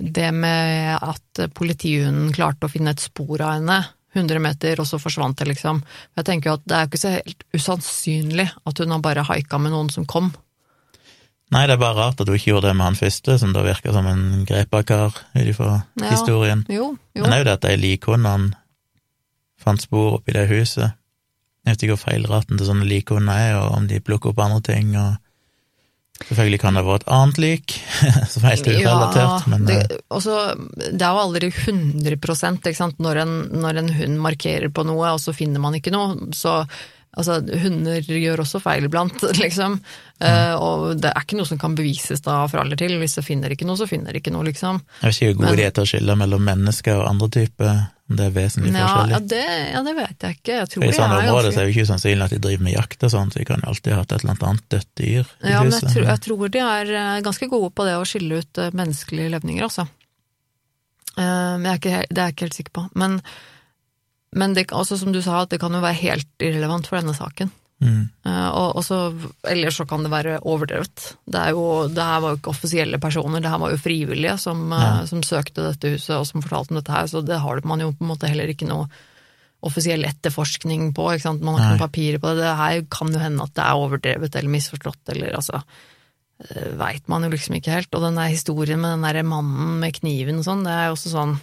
det 0.03 0.31
med 0.33 0.97
at 0.97 1.43
politihunden 1.53 2.31
klarte 2.33 2.65
å 2.65 2.71
finne 2.71 2.95
et 2.95 3.03
spor 3.03 3.43
av 3.45 3.59
henne 3.59 3.77
100 4.13 4.41
meter, 4.41 4.79
og 4.81 4.87
så 4.89 4.99
forsvant 5.01 5.37
det, 5.39 5.47
liksom. 5.49 5.81
Jeg 6.17 6.27
tenker 6.27 6.49
jo 6.49 6.55
at 6.59 6.65
det 6.69 6.75
er 6.75 6.83
jo 6.83 6.91
ikke 6.91 7.01
så 7.01 7.13
helt 7.15 7.45
usannsynlig 7.55 8.47
at 8.69 8.81
hun 8.81 8.93
har 8.93 9.01
bare 9.05 9.25
haika 9.29 9.59
med 9.61 9.73
noen 9.73 9.89
som 9.93 10.05
kom. 10.09 10.31
Nei, 11.53 11.63
det 11.69 11.75
er 11.77 11.81
bare 11.83 11.97
rart 11.99 12.21
at 12.23 12.27
hun 12.29 12.35
ikke 12.37 12.51
gjorde 12.53 12.71
det 12.71 12.75
med 12.79 12.87
han 12.87 12.97
første, 12.97 13.37
som 13.39 13.53
da 13.53 13.61
virka 13.65 13.93
som 13.93 14.07
en 14.09 14.23
grepakar 14.49 15.13
ut 15.35 15.47
ifra 15.47 15.83
Ja. 16.01 16.09
historien. 16.09 16.65
Jo, 16.69 16.95
jo. 17.15 17.21
Men 17.21 17.29
det 17.29 17.33
er 17.37 17.43
jo 17.43 17.49
det 17.51 17.57
at 17.59 17.67
de 17.69 17.77
likhundene 17.77 18.53
fant 19.63 19.81
spor 19.81 20.17
oppi 20.19 20.33
det 20.35 20.47
huset. 20.49 20.95
Jeg 21.63 21.75
vet 21.75 21.83
ikke 21.85 21.95
hvor 21.95 22.09
feilraten 22.09 22.57
til 22.59 22.67
sånne 22.67 22.87
likhunder 22.89 23.33
er, 23.39 23.53
og 23.61 23.77
om 23.77 23.85
de 23.87 24.01
plukker 24.03 24.33
opp 24.33 24.41
andre 24.43 24.59
ting, 24.65 24.89
og 24.99 25.15
selvfølgelig 26.27 26.59
kan 26.59 26.75
det 26.75 26.83
være 26.85 26.99
et 27.01 27.07
annet 27.15 27.39
lik, 27.39 27.75
som 28.33 28.43
er 28.43 28.55
helt 28.57 28.67
urelatert, 28.67 29.47
men 29.51 29.65
det, 29.69 29.77
eh, 29.91 30.01
også, 30.11 30.35
det 30.75 30.99
er 31.01 31.13
jo 31.15 31.21
aldri 31.23 31.51
100 31.53 32.17
ikke 32.59 32.75
sant? 32.75 32.99
Når 32.99 33.21
en, 33.23 33.33
når 33.63 33.79
en 33.79 33.93
hund 34.01 34.19
markerer 34.25 34.73
på 34.75 34.83
noe, 34.89 35.13
og 35.15 35.21
så 35.23 35.35
finner 35.35 35.63
man 35.63 35.77
ikke 35.79 35.93
noe. 35.95 36.31
Så 36.35 36.65
altså, 37.17 37.39
hunder 37.63 38.01
gjør 38.07 38.43
også 38.43 38.61
feil 38.63 38.87
iblant, 38.87 39.23
liksom. 39.43 39.79
Eh, 40.23 40.53
og 40.55 40.99
det 41.01 41.11
er 41.11 41.25
ikke 41.25 41.39
noe 41.39 41.49
som 41.49 41.59
kan 41.61 41.75
bevises 41.77 42.23
da 42.25 42.43
for 42.51 42.63
aller 42.63 42.79
til. 42.79 42.95
Hvis 43.01 43.17
det 43.19 43.25
finner 43.27 43.53
ikke 43.53 43.67
noe, 43.69 43.79
så 43.79 43.87
finner 43.89 44.13
det 44.13 44.23
ikke 44.23 44.33
noe, 44.35 44.47
liksom. 44.49 44.81
jeg 45.01 45.11
vet 45.11 45.33
ikke 45.33 45.45
men- 45.45 45.65
er 45.65 45.75
til 45.75 45.85
å 45.85 45.91
skille 45.93 46.15
mellom 46.19 46.45
mennesker 46.47 47.01
og 47.01 47.09
andre 47.09 47.29
typer, 47.39 47.73
det 48.13 48.25
er 48.27 48.33
vesentlig 48.35 48.73
Ja, 48.75 48.87
forskjellig. 48.87 49.13
ja, 49.13 49.19
det, 49.31 49.45
ja, 49.73 49.81
det 49.87 49.93
vet 49.95 50.25
jeg 50.27 50.37
ikke. 50.37 50.55
Jeg 50.59 50.69
tror 50.73 50.83
I 50.83 50.91
sånne 50.91 51.15
er 51.15 51.23
områder 51.23 51.47
ganske 51.47 51.61
er 51.61 51.65
det 51.65 51.73
ikke 51.73 51.87
usannsynlig 51.87 52.25
at 52.25 52.33
de 52.35 52.39
driver 52.43 52.63
med 52.67 52.75
jakt 52.75 53.05
og 53.07 53.13
sånn, 53.13 53.31
så 53.31 53.39
de 53.39 53.45
kan 53.47 53.63
jo 53.63 53.69
alltid 53.71 53.93
ha 53.93 53.99
hatt 54.01 54.11
et 54.11 54.25
eller 54.25 54.47
annet 54.49 54.65
dødt 54.75 54.89
dyr 54.99 55.23
i 55.23 55.53
Ja, 55.53 55.63
men 55.63 55.71
jeg 55.71 55.87
tror, 55.87 56.05
jeg 56.11 56.23
tror 56.27 56.51
de 56.53 56.63
er 56.67 56.93
eh, 56.99 57.21
ganske 57.25 57.49
gode 57.49 57.71
på 57.73 57.87
det 57.87 57.95
å 57.97 58.05
skille 58.07 58.41
ut 58.43 58.61
eh, 58.61 58.73
menneskelige 58.75 59.31
levninger, 59.33 59.63
altså. 59.69 59.87
Uh, 61.13 61.61
jeg 61.61 61.69
er 61.69 61.79
ikke, 61.79 61.97
det 62.09 62.17
er 62.21 62.29
jeg 62.29 62.33
ikke 62.35 62.47
helt 62.47 62.59
sikker 62.59 62.73
på. 62.73 62.83
Men, 62.97 63.19
men 64.35 64.53
det, 64.57 64.67
også 64.71 64.97
som 65.01 65.11
du 65.13 65.21
sa, 65.21 65.41
at 65.43 65.51
det 65.53 65.59
kan 65.61 65.73
jo 65.73 65.81
være 65.83 65.99
helt 66.01 66.29
irrelevant 66.43 66.87
for 66.89 66.99
denne 66.99 67.15
saken. 67.17 67.51
Mm. 67.83 68.03
Eh, 68.25 68.49
Og, 68.53 68.77
og 68.79 68.83
så, 68.85 68.97
ellers 69.49 69.75
så 69.79 69.85
kan 69.89 70.03
det 70.05 70.11
være 70.13 70.37
overdrevet. 70.47 71.15
Det, 71.25 71.39
er 71.39 71.55
jo, 71.55 71.87
det 71.91 72.03
her 72.07 72.21
var 72.23 72.33
jo 72.33 72.39
ikke 72.39 72.53
offisielle 72.53 72.99
personer, 73.01 73.41
det 73.43 73.51
her 73.51 73.59
var 73.59 73.73
jo 73.73 73.81
frivillige 73.81 74.37
som, 74.39 74.61
eh, 74.71 74.83
Ja. 74.83 75.05
som 75.09 75.23
søkte 75.25 75.65
dette 75.65 75.91
huset 75.95 76.15
og 76.15 76.27
som 76.29 76.41
fortalte 76.45 76.71
om 76.71 76.79
dette 76.79 76.93
her, 76.95 77.09
så 77.11 77.23
det 77.25 77.39
har 77.43 77.61
man 77.67 77.79
jo 77.83 77.91
på 77.91 78.05
en 78.05 78.11
måte 78.13 78.29
heller 78.29 78.47
ikke 78.53 78.69
noe 78.69 78.87
offisiell 79.63 80.03
etterforskning 80.03 80.93
på, 80.93 81.05
ikke 81.13 81.23
sant? 81.23 81.41
man 81.41 81.55
har 81.55 81.63
ikke 81.63 81.77
noen 81.77 81.87
papirer 81.87 82.19
på 82.19 82.33
det. 82.33 82.43
Det 82.43 82.55
her 82.59 82.81
kan 82.91 83.13
jo 83.13 83.19
hende 83.19 83.43
at 83.43 83.53
det 83.55 83.63
er 83.63 83.79
overdrevet 83.79 84.35
eller 84.35 84.51
misforstått, 84.51 85.03
eller 85.15 85.35
altså 85.39 85.63
Veit 86.75 87.05
man 87.07 87.23
jo 87.23 87.29
liksom 87.31 87.55
ikke 87.55 87.71
helt. 87.71 87.93
Og 87.95 88.01
den 88.03 88.17
der 88.19 88.27
historien 88.27 88.81
med 88.81 88.97
den 88.97 89.05
der 89.05 89.23
mannen 89.23 89.77
med 89.79 89.93
kniven 89.95 90.41
og 90.41 90.43
sånn, 90.43 90.63
det 90.65 90.73
er 90.73 90.89
jo 90.89 90.95
også 90.97 91.11
sånn 91.13 91.37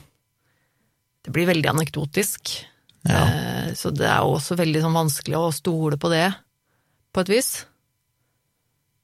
Det 1.24 1.32
blir 1.32 1.47
veldig 1.49 1.70
anekdotisk. 1.70 2.66
Ja. 3.09 3.22
Eh, 3.24 3.72
Så 3.74 3.90
det 3.94 4.07
er 4.07 4.20
også 4.26 4.57
veldig 4.59 4.82
sånn 4.82 4.96
vanskelig 4.96 5.36
å 5.38 5.53
stole 5.55 5.96
på 5.96 6.11
det, 6.12 6.34
på 7.14 7.20
et 7.22 7.28
vis. 7.28 7.66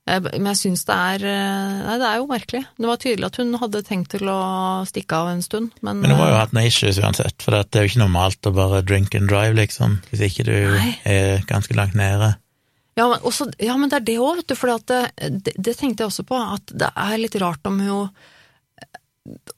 Jeg- 0.06 0.22
Men 0.22 0.44
jeg 0.54 0.56
syns 0.60 0.84
det 0.86 0.94
er 0.94 1.24
eh, 1.26 1.82
Nei, 1.86 1.96
det 1.98 2.06
er 2.06 2.16
jo 2.20 2.26
merkelig. 2.30 2.60
Det 2.78 2.86
var 2.86 2.96
tydelig 2.96 3.26
at 3.26 3.36
hun 3.40 3.54
hadde 3.58 3.82
tenkt 3.82 4.08
til 4.10 4.28
å 4.30 4.86
stikke 4.86 5.12
av 5.18 5.28
en 5.32 5.42
stund, 5.42 5.72
men 5.82 6.00
Men 6.00 6.10
hun 6.10 6.20
har 6.20 6.28
jo 6.28 6.34
eh, 6.34 6.40
hatt 6.44 6.52
noen 6.52 6.66
issues 6.66 6.98
uansett, 7.02 7.42
for 7.42 7.50
det 7.50 7.74
er 7.74 7.82
jo 7.86 7.90
ikke 7.90 8.04
normalt 8.04 8.40
å 8.46 8.54
bare 8.54 8.82
drink 8.86 9.14
and 9.14 9.28
drive, 9.28 9.54
liksom, 9.56 10.00
hvis 10.10 10.20
ikke 10.28 10.44
du 10.44 10.52
Nei. 10.76 10.98
er 11.04 11.42
ganske 11.48 11.74
langt 11.74 11.94
nede. 11.94 12.36
ja, 12.96 13.08
men 13.08 13.18
også, 13.20 13.50
ja, 13.58 13.76
men 13.76 13.88
det 13.90 13.96
er 13.96 14.04
det 14.12 14.18
òg, 14.18 14.36
vet 14.36 14.46
du. 14.46 14.54
For 14.54 14.78
det, 14.78 15.10
det, 15.42 15.52
det 15.58 15.76
tenkte 15.76 16.04
jeg 16.04 16.08
også 16.12 16.24
på, 16.24 16.38
at 16.54 16.66
det 16.72 16.88
er 16.96 17.18
litt 17.18 17.34
rart 17.40 17.64
om 17.66 17.80
hun 17.80 18.10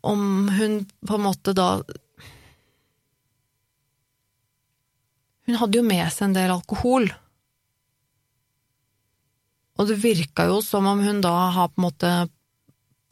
Om 0.02 0.48
hun 0.48 0.86
på 1.06 1.14
en 1.18 1.20
måte 1.26 1.52
da 1.54 1.82
Hun 5.48 5.56
hadde 5.56 5.78
jo 5.80 5.84
med 5.86 6.04
seg 6.12 6.28
en 6.28 6.36
del 6.36 6.50
alkohol. 6.52 7.08
Og 9.78 9.86
det 9.88 9.96
virka 10.02 10.48
jo 10.50 10.58
som 10.64 10.86
om 10.90 11.00
hun 11.04 11.20
da 11.24 11.32
har 11.54 11.70
på 11.70 11.78
en 11.80 11.86
måte 11.86 12.10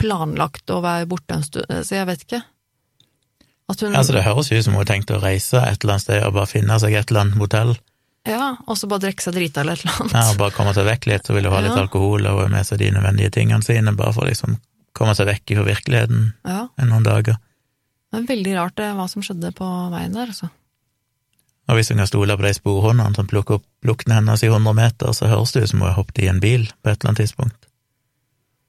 planlagt 0.01 0.69
å 0.75 0.81
være 0.85 1.07
borte 1.09 1.39
en 1.39 1.45
stund, 1.47 1.71
så 1.87 1.95
jeg 1.97 2.09
vet 2.11 2.25
ikke. 2.27 2.43
At 3.71 3.81
hun 3.83 3.95
Altså, 3.97 4.13
det 4.15 4.25
høres 4.27 4.51
ut 4.53 4.65
som 4.67 4.75
hun 4.77 4.83
har 4.83 4.91
tenkt 4.91 5.11
å 5.15 5.21
reise 5.23 5.59
et 5.63 5.81
eller 5.83 5.97
annet 5.97 6.05
sted 6.05 6.27
og 6.27 6.35
bare 6.37 6.51
finne 6.51 6.77
seg 6.83 6.95
et 6.99 7.09
eller 7.11 7.25
annet 7.27 7.41
motell, 7.41 7.77
Ja, 8.27 8.57
og 8.67 8.75
så 8.75 8.89
bare 8.91 9.05
drikke 9.07 9.23
seg 9.23 9.37
drita 9.37 9.63
eller 9.63 9.79
et 9.79 9.85
eller 9.87 10.01
annet. 10.03 10.15
ja, 10.19 10.25
og 10.33 10.39
bare 10.43 10.55
komme 10.57 10.75
seg 10.75 10.87
vekk 10.89 11.07
litt, 11.07 11.27
så 11.29 11.35
vil 11.37 11.47
hun 11.47 11.55
ha 11.55 11.61
litt 11.63 11.79
alkohol 11.79 12.27
og 12.27 12.41
med 12.51 12.67
seg 12.67 12.81
de 12.83 12.91
nødvendige 12.91 13.31
tingene 13.39 13.63
sine, 13.63 13.95
bare 13.97 14.13
for 14.17 14.27
å 14.27 14.31
liksom 14.31 14.57
komme 14.99 15.15
seg 15.15 15.29
vekk 15.31 15.55
fra 15.61 15.67
virkeligheten 15.71 16.33
Ja, 16.45 16.67
en 16.77 16.91
noen 16.91 17.07
dager. 17.07 17.39
det 18.11 18.19
er 18.21 18.27
veldig 18.35 18.55
rart 18.59 18.77
det, 18.77 18.91
hva 18.99 19.07
som 19.09 19.23
skjedde 19.23 19.53
på 19.55 19.69
veien 19.95 20.13
der, 20.19 20.27
altså. 20.35 20.51
Og 21.67 21.79
hvis 21.79 21.91
hun 21.91 21.99
kan 21.99 22.09
stole 22.09 22.37
på 22.39 22.47
de 22.47 22.53
sporhundene 22.55 23.17
som 23.17 23.27
plukker 23.27 23.59
opp 23.59 23.87
luktene 23.87 24.21
hennes 24.21 24.43
i 24.47 24.51
100 24.51 24.77
meter, 24.79 25.15
så 25.17 25.31
høres 25.31 25.55
det 25.55 25.65
ut 25.65 25.73
som 25.73 25.83
hun 25.83 25.89
har 25.89 25.97
hoppet 25.99 26.23
i 26.23 26.29
en 26.31 26.43
bil 26.43 26.69
på 26.71 26.91
et 26.91 27.01
eller 27.01 27.11
annet 27.11 27.25
tidspunkt. 27.25 27.67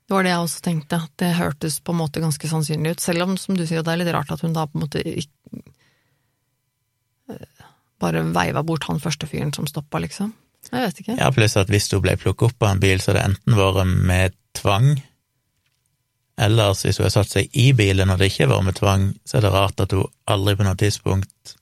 Det 0.08 0.16
var 0.16 0.24
det 0.24 0.32
jeg 0.32 0.44
også 0.46 0.62
tenkte, 0.64 1.02
at 1.04 1.14
det 1.20 1.34
hørtes 1.36 1.82
på 1.84 1.94
en 1.94 2.00
måte 2.00 2.24
ganske 2.24 2.50
sannsynlig 2.50 2.96
ut, 2.96 3.04
selv 3.04 3.26
om, 3.26 3.36
som 3.38 3.58
du 3.58 3.66
sier, 3.68 3.84
det 3.84 3.92
er 3.92 4.02
litt 4.02 4.14
rart 4.16 4.32
at 4.32 4.42
hun 4.46 4.56
da 4.56 4.64
på 4.66 4.80
en 4.80 4.86
måte 4.86 5.04
ikke 5.04 5.34
bare 8.00 8.22
veiva 8.32 8.64
bort 8.64 8.88
han 8.88 9.02
første 9.04 9.28
fyren 9.28 9.52
som 9.54 9.68
stoppa, 9.68 10.00
liksom. 10.00 10.32
Jeg 10.72 10.80
vet 10.84 11.02
ikke. 11.02 11.18
Ja, 11.20 11.28
pluss 11.36 11.58
at 11.60 11.70
hvis 11.72 11.90
hun 11.92 12.04
ble 12.06 12.16
plukket 12.20 12.50
opp 12.50 12.64
av 12.64 12.76
en 12.76 12.82
bil, 12.82 13.02
så 13.02 13.12
hadde 13.12 13.20
det 13.20 13.28
enten 13.34 13.60
vært 13.60 13.94
med 14.10 14.38
tvang, 14.58 14.90
eller 16.48 16.74
hvis 16.78 17.02
hun 17.02 17.08
har 17.08 17.14
satt 17.14 17.34
seg 17.34 17.58
i 17.58 17.72
bilen 17.78 18.14
og 18.14 18.22
det 18.22 18.32
ikke 18.32 18.46
har 18.46 18.54
vært 18.56 18.68
med 18.70 18.80
tvang, 18.80 19.08
så 19.28 19.38
er 19.38 19.48
det 19.48 19.54
rart 19.54 19.84
at 19.84 19.96
hun 19.98 20.08
aldri 20.30 20.56
på 20.58 20.68
noe 20.68 20.80
tidspunkt 20.80 21.58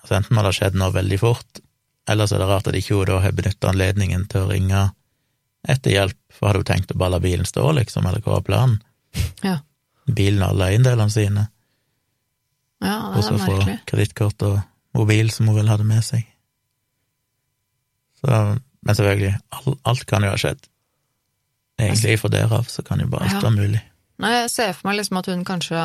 Altså 0.00 0.16
enten 0.16 0.36
har 0.40 0.46
det 0.48 0.54
skjedd 0.56 0.78
noe 0.80 0.92
veldig 0.94 1.18
fort, 1.20 1.60
eller 2.08 2.26
så 2.26 2.36
er 2.36 2.42
det 2.42 2.48
rart 2.50 2.68
at 2.70 2.74
ikke 2.78 2.96
hun 2.96 3.06
da 3.10 3.18
har 3.20 3.32
benytta 3.36 3.68
anledningen 3.70 4.26
til 4.32 4.46
å 4.46 4.50
ringe 4.50 4.80
etter 5.68 5.92
hjelp, 5.92 6.16
for 6.32 6.48
hadde 6.48 6.62
hun 6.62 6.68
tenkt 6.70 6.94
å 6.94 6.98
bare 6.98 7.14
la 7.16 7.20
bilen 7.20 7.44
stå, 7.48 7.66
liksom, 7.76 8.06
eller 8.08 8.22
hva 8.24 8.38
var 8.38 8.46
planen? 8.48 8.78
Ja. 9.44 9.58
Bilen 10.10 10.40
og 10.42 10.54
alle 10.54 10.70
eiendelene 10.72 11.12
sine, 11.12 11.46
Ja, 12.82 12.94
og 13.10 13.16
det 13.18 13.24
så 13.26 13.34
er 13.36 13.42
få 13.44 13.74
kredittkort 13.86 14.42
og 14.48 14.60
mobil 14.96 15.28
som 15.30 15.46
hun 15.50 15.58
vel 15.60 15.68
hadde 15.68 15.84
med 15.86 16.00
seg. 16.02 16.24
Så, 18.20 18.56
men 18.82 18.96
selvfølgelig, 18.96 19.34
alt, 19.56 19.78
alt 19.88 20.06
kan 20.08 20.24
jo 20.24 20.32
ha 20.32 20.40
skjedd. 20.40 20.64
Egentlig 21.80 22.16
fra 22.20 22.30
derav 22.32 22.66
så 22.68 22.82
kan 22.84 23.00
jo 23.00 23.06
bare 23.12 23.28
alt 23.28 23.36
Ja. 23.36 23.42
være 23.44 23.56
mulig. 23.56 23.82
Nei, 24.20 24.32
jeg 24.42 24.50
ser 24.52 24.72
for 24.76 24.88
meg 24.90 24.98
liksom 24.98 25.16
at 25.20 25.26
hun 25.32 25.44
kanskje 25.48 25.84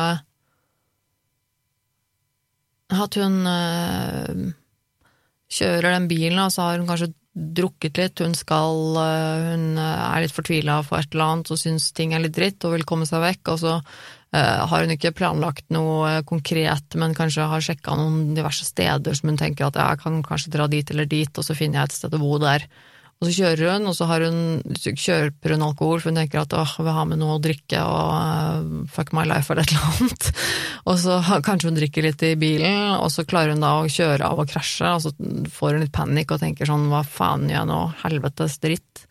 At 2.94 3.16
hun 3.18 3.40
øh, 3.50 4.50
kjører 5.50 5.94
den 5.96 6.10
bilen, 6.10 6.38
og 6.38 6.52
så 6.54 6.68
har 6.68 6.78
hun 6.78 6.86
kanskje 6.86 7.12
drukket 7.36 7.98
litt, 8.00 8.20
hun 8.24 8.34
skal 8.34 8.96
øh, 8.96 9.48
Hun 9.50 9.80
er 9.82 10.22
litt 10.22 10.34
fortvila 10.34 10.78
for 10.86 11.02
et 11.02 11.10
eller 11.12 11.32
annet 11.32 11.50
og 11.52 11.60
syns 11.60 11.90
ting 11.96 12.14
er 12.14 12.22
litt 12.24 12.36
dritt 12.36 12.64
og 12.64 12.76
vil 12.76 12.86
komme 12.88 13.08
seg 13.08 13.24
vekk, 13.24 13.52
og 13.52 13.58
så 13.60 13.74
øh, 13.76 14.62
har 14.70 14.86
hun 14.86 14.94
ikke 14.94 15.14
planlagt 15.18 15.66
noe 15.74 16.22
konkret, 16.28 16.96
men 16.96 17.16
kanskje 17.18 17.48
har 17.50 17.64
sjekka 17.64 17.98
noen 17.98 18.36
diverse 18.38 18.64
steder 18.68 19.18
som 19.18 19.32
hun 19.32 19.40
tenker 19.40 19.68
at 19.68 19.80
jeg 19.82 20.02
kan 20.04 20.22
kanskje 20.26 20.54
dra 20.54 20.70
dit 20.70 20.94
eller 20.94 21.10
dit, 21.10 21.32
og 21.34 21.44
så 21.44 21.58
finner 21.58 21.82
jeg 21.82 21.90
et 21.90 21.98
sted 21.98 22.14
å 22.16 22.22
bo 22.22 22.38
der. 22.42 22.68
Og 23.16 23.30
så 23.30 23.32
kjører 23.32 23.70
hun, 23.72 23.86
og 23.88 23.94
så 23.96 24.06
hun, 24.10 24.40
kjøper 24.76 25.54
hun 25.54 25.64
alkohol, 25.64 26.02
for 26.02 26.12
hun 26.12 26.18
tenker 26.20 26.42
at 26.42 26.52
åh, 26.52 26.74
jeg 26.76 26.84
vil 26.84 26.96
ha 26.98 27.04
med 27.08 27.20
noe 27.22 27.38
å 27.38 27.40
drikke 27.40 27.80
og 27.80 28.10
uh, 28.12 28.82
fuck 28.92 29.14
my 29.16 29.24
life 29.24 29.48
eller 29.48 29.64
et 29.64 29.72
eller 29.72 29.86
annet. 29.94 30.28
Og 30.86 30.98
så 31.00 31.16
kanskje 31.42 31.70
hun 31.70 31.78
drikker 31.80 32.04
litt 32.04 32.20
i 32.22 32.36
bilen, 32.38 32.92
og 33.00 33.08
så 33.10 33.24
klarer 33.26 33.56
hun 33.56 33.64
da 33.64 33.72
å 33.80 33.88
kjøre 33.90 34.28
av 34.28 34.38
og 34.38 34.52
krasje, 34.52 34.86
og 34.86 35.00
så 35.02 35.10
får 35.50 35.72
hun 35.74 35.82
litt 35.82 35.94
panikk 35.96 36.36
og 36.36 36.44
tenker 36.44 36.68
sånn 36.68 36.84
hva 36.92 37.00
faen 37.02 37.48
gjør 37.48 37.56
jeg 37.56 37.68
nå, 37.72 37.78
helvetes 38.04 38.54
dritt. 38.62 39.02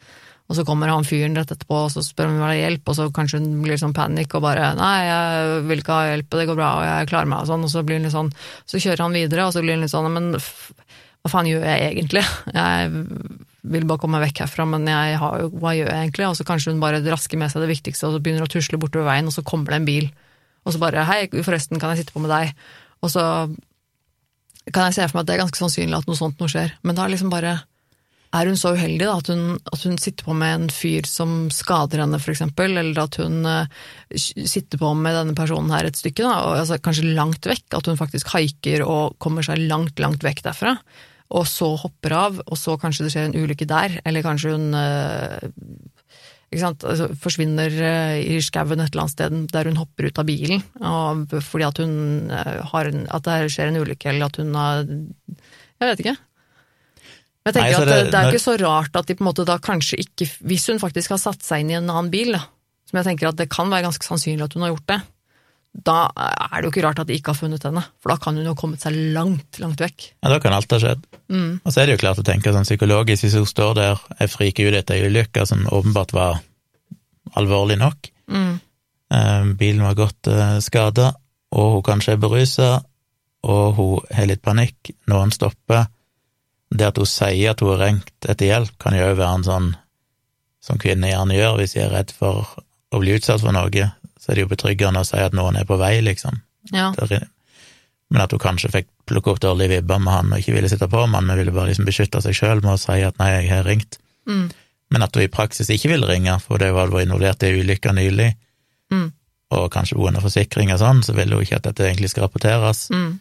Og 0.47 0.55
så 0.55 0.63
kommer 0.63 0.93
han 0.93 1.03
fyren 1.03 1.35
rett 1.35 1.51
etterpå, 1.51 1.81
og 1.87 1.91
så 1.91 2.03
spør 2.05 2.29
om 2.29 2.37
hun 2.37 2.43
vil 2.43 2.47
ha 2.47 2.59
hjelp, 2.61 2.85
og 2.87 2.95
så 2.95 3.07
kanskje 3.11 3.41
hun 3.41 3.57
blir 3.65 3.81
sånn 3.81 3.95
panikk 3.97 4.37
og 4.37 4.45
bare 4.45 4.69
nei, 4.77 4.93
jeg 5.09 5.65
vil 5.71 5.81
ikke 5.81 5.97
ha 5.97 6.11
hjelp, 6.11 6.29
det 6.37 6.47
går 6.51 6.59
bra, 6.61 6.69
og 6.77 6.87
jeg 6.87 7.09
klarer 7.09 7.31
meg, 7.33 7.41
og 7.41 7.49
sånn, 7.49 7.65
og 7.65 7.73
så 7.73 7.83
blir 7.83 7.99
hun 7.99 8.07
litt 8.07 8.15
sånn, 8.15 8.31
så 8.69 8.81
kjører 8.85 9.03
han 9.07 9.17
videre, 9.17 9.49
og 9.49 9.57
så 9.57 9.65
blir 9.65 9.75
hun 9.75 9.83
litt 9.83 9.91
sånn, 9.91 10.07
men 10.13 10.31
hva 10.37 11.33
faen 11.33 11.49
gjør 11.49 11.65
jeg 11.65 11.89
egentlig? 11.89 12.23
Jeg 12.55 13.03
vil 13.71 13.87
bare 13.89 14.01
komme 14.01 14.19
meg 14.19 14.29
vekk 14.29 14.43
herfra, 14.45 14.65
men 14.69 14.87
jeg 14.89 15.19
har 15.21 15.43
jo, 15.43 15.51
hva 15.61 15.73
gjør 15.75 15.91
jeg 15.91 16.07
egentlig? 16.07 16.27
Og 16.29 16.37
så 16.39 16.47
kanskje 16.47 16.73
hun 16.73 16.81
bare 16.83 17.03
rasker 17.05 17.39
med 17.41 17.53
seg 17.53 17.65
det 17.65 17.71
viktigste, 17.71 18.07
og 18.07 18.15
så 18.15 18.23
begynner 18.23 18.45
å 18.45 18.51
tusle 18.51 18.79
bortover 18.81 19.09
veien, 19.09 19.29
og 19.29 19.35
så 19.35 19.45
kommer 19.45 19.73
det 19.73 19.81
en 19.81 19.87
bil, 19.87 20.09
og 20.65 20.73
så 20.73 20.81
bare 20.81 21.05
hei, 21.09 21.21
forresten, 21.35 21.81
kan 21.81 21.93
jeg 21.93 22.03
sitte 22.03 22.15
på 22.15 22.23
med 22.23 22.33
deg? 22.33 22.51
Og 23.05 23.13
så 23.13 23.23
kan 24.73 24.87
jeg 24.87 24.97
se 24.97 25.07
for 25.07 25.19
meg 25.19 25.25
at 25.25 25.29
det 25.29 25.35
er 25.35 25.43
ganske 25.43 25.61
sannsynlig 25.61 25.97
at 25.99 26.09
noe 26.09 26.17
sånt 26.17 26.41
noe 26.41 26.51
skjer, 26.51 26.73
men 26.85 26.97
da 26.97 27.05
liksom 27.09 27.33
bare 27.33 27.59
er 28.35 28.49
hun 28.49 28.57
så 28.59 28.73
uheldig 28.75 29.05
da, 29.05 29.15
at, 29.21 29.29
hun, 29.31 29.57
at 29.71 29.83
hun 29.87 29.97
sitter 30.01 30.27
på 30.27 30.35
med 30.35 30.53
en 30.57 30.67
fyr 30.73 31.07
som 31.07 31.47
skader 31.53 32.01
henne, 32.03 32.19
eksempel, 32.19 32.77
eller 32.81 33.05
at 33.05 33.17
hun 33.21 33.45
uh, 33.47 33.85
sitter 34.17 34.81
på 34.81 34.91
med 34.97 35.15
denne 35.15 35.35
personen 35.37 35.71
her 35.71 35.87
et 35.87 35.99
stykke, 35.99 36.25
da, 36.25 36.33
og, 36.43 36.59
altså, 36.63 36.79
kanskje 36.83 37.13
langt 37.15 37.47
vekk, 37.47 37.67
at 37.77 37.89
hun 37.89 37.99
faktisk 37.99 38.33
haiker 38.35 38.83
og 38.85 39.15
kommer 39.23 39.45
seg 39.45 39.63
langt, 39.69 40.01
langt 40.03 40.25
vekk 40.25 40.43
derfra, 40.49 40.75
og 41.33 41.47
så 41.49 41.71
hopper 41.81 42.13
av, 42.13 42.39
og 42.45 42.59
så 42.59 42.75
kanskje 42.81 43.05
det 43.05 43.13
skjer 43.13 43.29
en 43.29 43.37
ulykke 43.37 43.67
der, 43.69 43.97
eller 44.05 44.25
kanskje 44.25 44.53
hun 44.53 44.75
uh, 44.77 45.41
altså, 46.53 47.09
forsvinner 47.21 47.73
uh, 47.73 48.17
i 48.21 48.37
skauen 48.45 48.83
et 48.83 48.93
eller 48.93 49.05
annet 49.05 49.15
sted 49.15 49.39
der 49.53 49.71
hun 49.71 49.81
hopper 49.81 50.09
ut 50.09 50.21
av 50.21 50.29
bilen 50.29 50.61
fordi 51.41 51.65
at, 51.65 51.81
hun, 51.81 52.29
har 52.71 52.91
en, 52.91 53.07
at 53.09 53.25
det 53.25 53.51
skjer 53.55 53.71
en 53.71 53.81
ulykke, 53.81 54.11
eller 54.11 54.29
at 54.29 54.39
hun 54.41 54.53
har 54.59 54.85
Jeg 54.85 55.89
vet 55.89 56.03
ikke. 56.05 56.17
Men 57.45 57.51
jeg 57.51 57.57
tenker 57.57 57.73
Nei, 57.73 57.85
det, 57.89 57.97
at 57.97 58.11
det 58.11 58.19
er 58.19 58.27
jo 58.27 58.35
ikke 58.35 58.45
så 58.45 58.57
rart 58.61 58.95
at 58.97 59.09
de 59.09 59.17
på 59.17 59.25
en 59.25 59.29
måte 59.29 59.45
da 59.45 59.57
kanskje 59.61 59.99
ikke 60.01 60.29
Hvis 60.49 60.69
hun 60.71 60.79
faktisk 60.81 61.13
har 61.13 61.21
satt 61.21 61.43
seg 61.45 61.61
inn 61.61 61.73
i 61.73 61.77
en 61.77 61.89
annen 61.89 62.13
bil, 62.13 62.33
da, 62.37 62.45
som 62.89 63.01
jeg 63.01 63.09
tenker 63.09 63.29
at 63.29 63.41
det 63.41 63.51
kan 63.53 63.69
være 63.73 63.85
ganske 63.89 64.07
sannsynlig 64.07 64.45
at 64.47 64.55
hun 64.57 64.65
har 64.65 64.73
gjort 64.73 64.89
det, 64.93 65.01
da 65.75 66.07
er 66.15 66.61
det 66.61 66.67
jo 66.67 66.71
ikke 66.71 66.83
rart 66.85 66.99
at 67.03 67.09
de 67.09 67.17
ikke 67.17 67.33
har 67.33 67.39
funnet 67.39 67.63
henne, 67.67 67.83
for 67.99 68.13
da 68.13 68.17
kan 68.21 68.37
hun 68.37 68.47
jo 68.47 68.55
kommet 68.57 68.83
seg 68.83 68.95
langt, 69.15 69.59
langt 69.59 69.81
vekk. 69.83 70.07
Ja, 70.23 70.31
da 70.31 70.39
kan 70.43 70.55
alt 70.55 70.71
ha 70.71 70.79
skjedd. 70.79 71.03
Mm. 71.27 71.59
Og 71.59 71.73
så 71.73 71.81
er 71.81 71.89
det 71.89 71.97
jo 71.97 72.03
klart 72.05 72.21
å 72.21 72.25
tenke 72.27 72.53
sånn 72.55 72.67
psykologisk, 72.67 73.25
hvis 73.25 73.35
hun 73.35 73.49
står 73.49 73.73
der, 73.79 74.03
jeg 74.21 74.31
friker 74.31 74.69
ut 74.69 74.79
etter 74.79 74.95
ei 74.95 75.09
ulykke 75.11 75.43
som 75.49 75.65
åpenbart 75.67 76.15
var 76.15 76.39
alvorlig 77.35 77.77
nok, 77.81 78.11
mm. 78.31 78.53
eh, 79.17 79.49
bilen 79.59 79.83
var 79.83 79.99
godt 79.99 80.31
eh, 80.31 80.57
skada, 80.63 81.11
og 81.55 81.73
hun 81.77 81.85
kanskje 81.89 82.15
er 82.15 82.23
berusa, 82.23 82.69
og 83.45 83.65
hun 83.77 84.15
har 84.15 84.29
litt 84.31 84.45
panikk, 84.45 84.95
noen 85.11 85.33
stopper, 85.35 85.89
det 86.75 86.87
at 86.87 87.01
hun 87.01 87.09
sier 87.09 87.51
at 87.51 87.61
hun 87.61 87.75
har 87.75 87.83
ringt 87.83 88.29
etter 88.29 88.47
hjelp, 88.47 88.77
kan 88.81 88.95
jo 88.95 89.11
òg 89.11 89.19
være 89.19 89.41
en 89.41 89.49
sånn 89.49 89.69
som 90.65 90.79
kvinner 90.81 91.11
gjerne 91.11 91.35
gjør 91.37 91.59
hvis 91.59 91.75
de 91.75 91.83
er 91.83 91.93
redd 91.93 92.15
for 92.15 92.47
å 92.95 93.01
bli 93.01 93.19
utsatt 93.19 93.43
for 93.43 93.53
noe, 93.53 93.91
så 94.25 94.31
er 94.31 94.39
det 94.39 94.45
jo 94.47 94.49
betryggende 94.49 95.03
å 95.03 95.05
si 95.05 95.19
at 95.21 95.35
noen 95.37 95.59
er 95.59 95.67
på 95.69 95.77
vei, 95.77 95.99
liksom. 96.01 96.39
Ja. 96.73 96.89
Men 98.09 98.23
at 98.23 98.31
hun 98.33 98.41
kanskje 98.41 98.71
fikk 98.73 98.87
plukke 99.05 99.35
opp 99.35 99.41
dårlige 99.43 99.75
vibber 99.75 99.99
med 100.01 100.13
han 100.13 100.31
og 100.33 100.41
ikke 100.41 100.55
ville 100.55 100.69
sitte 100.71 100.89
på 100.89 101.03
med 101.05 101.19
han, 101.19 101.27
men 101.27 101.37
ville 101.37 101.53
bare 101.53 101.69
liksom 101.69 101.85
beskytte 101.85 102.21
seg 102.25 102.37
sjøl 102.37 102.63
med 102.63 102.73
å 102.73 102.81
si 102.81 102.97
at 103.05 103.19
nei, 103.21 103.29
jeg 103.35 103.51
har 103.51 103.67
ringt. 103.69 103.99
Mm. 104.25 104.47
Men 104.93 105.05
at 105.05 105.17
hun 105.17 105.25
i 105.25 105.31
praksis 105.33 105.69
ikke 105.69 105.91
ville 105.93 106.09
ringe, 106.09 106.39
for 106.41 106.61
det 106.61 106.71
var 106.73 106.89
involvert 107.01 107.45
i 107.45 107.51
ei 107.51 107.61
ulykke 107.61 107.93
nylig, 107.97 108.31
mm. 108.93 109.05
og 109.57 109.67
kanskje 109.73 109.99
hun 109.99 110.09
under 110.13 110.25
forsikring 110.25 110.73
og 110.73 110.81
sånn, 110.81 111.03
så 111.05 111.13
ville 111.17 111.37
hun 111.37 111.45
ikke 111.45 111.59
at 111.61 111.69
dette 111.69 111.85
egentlig 111.85 112.13
skal 112.13 112.25
rapporteres. 112.27 112.87
Mm. 112.93 113.19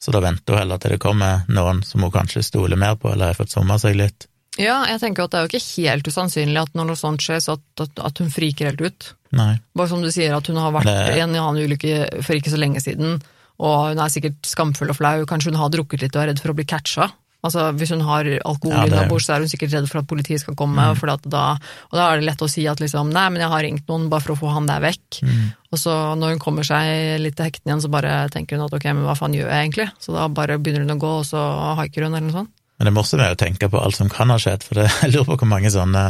Så 0.00 0.14
da 0.14 0.22
venter 0.24 0.56
hun 0.56 0.62
heller 0.62 0.80
til 0.80 0.94
det 0.94 1.02
kommer 1.02 1.44
noen 1.52 1.84
som 1.86 2.02
hun 2.06 2.14
kanskje 2.14 2.42
stoler 2.46 2.78
mer 2.80 2.98
på, 2.98 3.12
eller 3.12 3.30
har 3.34 3.38
fått 3.38 3.54
somma 3.54 3.78
seg 3.82 3.98
litt. 4.00 4.29
Ja, 4.58 4.80
jeg 4.90 4.98
tenker 5.02 5.24
at 5.24 5.32
det 5.32 5.38
er 5.38 5.46
jo 5.46 5.52
ikke 5.52 5.86
helt 5.86 6.08
usannsynlig 6.10 6.58
at 6.58 6.72
når 6.74 6.90
noe 6.90 6.98
sånt 6.98 7.22
skjer, 7.22 7.38
så 7.44 7.54
at, 7.58 7.84
at, 7.84 8.02
at 8.10 8.22
hun 8.22 8.32
friker 8.34 8.72
helt 8.72 8.82
ut. 8.82 9.10
Nei. 9.36 9.52
Bare 9.78 9.92
som 9.92 10.02
du 10.02 10.10
sier, 10.10 10.34
at 10.34 10.50
hun 10.50 10.58
har 10.58 10.74
vært 10.74 10.90
det... 10.90 11.14
i 11.14 11.22
en 11.22 11.36
annen 11.38 11.62
ulykke 11.62 12.24
for 12.24 12.34
ikke 12.34 12.52
så 12.52 12.58
lenge 12.58 12.82
siden, 12.82 13.20
og 13.60 13.92
hun 13.92 14.02
er 14.02 14.12
sikkert 14.12 14.40
skamfull 14.48 14.90
og 14.90 14.98
flau, 14.98 15.16
kanskje 15.28 15.52
hun 15.52 15.60
har 15.60 15.70
drukket 15.72 16.02
litt 16.02 16.16
og 16.16 16.24
er 16.24 16.32
redd 16.32 16.42
for 16.42 16.52
å 16.52 16.58
bli 16.58 16.66
catcha. 16.66 17.12
Altså, 17.40 17.70
Hvis 17.72 17.92
hun 17.94 18.02
har 18.04 18.26
alkohol 18.44 18.74
ja, 18.74 18.82
det... 18.84 18.92
innabords, 18.92 19.24
så 19.24 19.36
er 19.36 19.44
hun 19.44 19.50
sikkert 19.52 19.72
redd 19.72 19.88
for 19.88 20.02
at 20.02 20.08
politiet 20.10 20.42
skal 20.42 20.56
komme. 20.58 20.76
Mm. 20.76 20.98
Og, 20.98 21.24
da, 21.32 21.44
og 21.88 21.96
da 21.96 22.08
er 22.10 22.20
det 22.20 22.28
lett 22.28 22.44
å 22.44 22.50
si 22.52 22.66
at 22.68 22.82
liksom, 22.82 23.12
nei, 23.14 23.26
men 23.32 23.40
jeg 23.40 23.52
har 23.52 23.64
ringt 23.64 23.88
noen 23.88 24.10
bare 24.12 24.26
for 24.26 24.34
å 24.34 24.40
få 24.42 24.52
han 24.52 24.68
der 24.68 24.82
vekk. 24.84 25.22
Mm. 25.24 25.46
Og 25.70 25.80
så 25.80 25.94
når 26.20 26.34
hun 26.34 26.42
kommer 26.42 26.66
seg 26.66 27.16
litt 27.22 27.38
til 27.38 27.48
hektene 27.48 27.72
igjen, 27.72 27.84
så 27.86 27.92
bare 27.92 28.14
tenker 28.34 28.58
hun 28.58 28.66
at 28.66 28.76
ok, 28.76 28.90
men 28.92 29.06
hva 29.08 29.16
faen 29.16 29.36
gjør 29.38 29.48
jeg 29.48 29.68
egentlig? 29.68 29.88
Så 30.04 30.16
da 30.16 30.28
bare 30.28 30.58
begynner 30.60 30.84
hun 30.84 30.98
å 30.98 31.00
gå, 31.00 31.14
og 31.22 31.28
så 31.30 31.44
haiker 31.80 32.04
hun, 32.04 32.12
eller 32.12 32.28
noe 32.28 32.38
sånt. 32.42 32.56
Men 32.80 32.88
det 32.88 32.96
morsomme 32.96 33.26
er 33.28 33.34
å 33.36 33.36
tenke 33.36 33.68
på 33.68 33.76
alt 33.76 33.98
som 33.98 34.08
kan 34.08 34.32
ha 34.32 34.38
skjedd, 34.40 34.64
for 34.64 34.80
det, 34.80 34.86
jeg 35.02 35.12
lurer 35.12 35.26
på 35.28 35.38
hvor 35.42 35.50
mange 35.52 35.68
sånne 35.72 36.04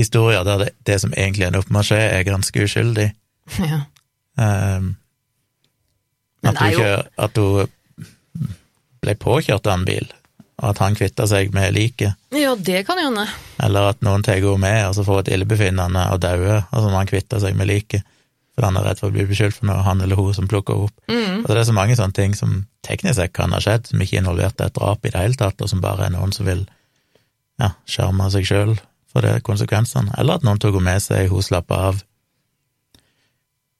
historier 0.00 0.44
der 0.48 0.62
det, 0.64 0.70
det 0.88 1.00
som 1.02 1.12
egentlig 1.12 1.44
ender 1.44 1.60
opp 1.60 1.72
med 1.72 1.84
å 1.84 1.88
skje, 1.90 1.98
er 2.00 2.24
ganske 2.24 2.64
uskyldig. 2.64 3.10
Ja. 3.60 3.82
Um, 4.40 4.94
at, 6.44 6.56
du 6.56 6.64
ikke, 6.72 6.94
at 7.26 7.38
hun 7.40 8.48
ble 9.04 9.14
påkjørt 9.20 9.68
av 9.68 9.78
en 9.78 9.86
bil 9.88 10.08
og 10.56 10.70
at 10.70 10.80
han 10.80 10.96
kvitta 10.96 11.26
seg 11.28 11.52
med 11.52 11.74
liket. 11.76 12.16
Ja, 12.32 12.54
det 12.56 12.86
kan 12.88 12.96
jo 12.96 13.10
hende. 13.10 13.26
Eller 13.60 13.90
at 13.90 14.00
noen 14.04 14.24
tar 14.24 14.38
henne 14.40 14.56
med, 14.62 14.78
og 14.88 14.94
så 14.96 15.04
får 15.04 15.26
et 15.26 15.34
illebefinnende 15.36 16.06
og 16.14 16.22
dauer, 16.24 16.62
og 16.70 16.78
så 16.80 16.88
må 16.88 16.96
han 16.96 17.10
kvitte 17.10 17.40
seg 17.42 17.58
med 17.58 17.68
liket, 17.68 18.06
fordi 18.56 18.70
han 18.70 18.80
er 18.80 18.86
redd 18.88 19.00
for 19.02 19.12
å 19.12 19.14
bli 19.14 19.26
beskyldt 19.28 19.58
for 19.58 19.68
noe, 19.68 19.84
han 19.84 20.00
eller 20.00 20.16
hun 20.16 20.34
som 20.34 20.48
plukker 20.48 20.86
opp. 20.86 20.94
Mm. 21.12 21.42
Altså, 21.42 21.52
det 21.52 21.60
er 21.60 21.68
så 21.68 21.76
mange 21.76 21.96
sånne 21.98 22.16
ting 22.16 22.34
som 22.38 22.58
teknisk 22.86 23.18
sett 23.20 23.34
kan 23.36 23.52
ha 23.52 23.60
skjedd, 23.60 23.90
som 23.90 24.00
ikke 24.00 24.16
er 24.16 24.24
involvert 24.24 24.60
i 24.62 24.66
et 24.66 24.76
drap 24.78 25.04
i 25.04 25.12
det 25.12 25.20
hele 25.20 25.36
tatt, 25.36 25.60
og 25.60 25.68
som 25.70 25.84
bare 25.84 26.08
er 26.08 26.14
noen 26.16 26.32
som 26.32 26.48
vil 26.48 26.64
ja, 27.60 27.74
skjerme 27.84 28.30
seg 28.32 28.48
sjøl 28.48 28.76
for 29.12 29.26
det 29.28 29.42
konsekvensene. 29.44 30.14
Eller 30.16 30.40
at 30.40 30.46
noen 30.46 30.60
tok 30.62 30.78
henne 30.78 30.88
med 30.88 31.04
seg, 31.04 31.28
hun 31.32 31.44
slapp 31.44 31.72
av. 31.76 32.00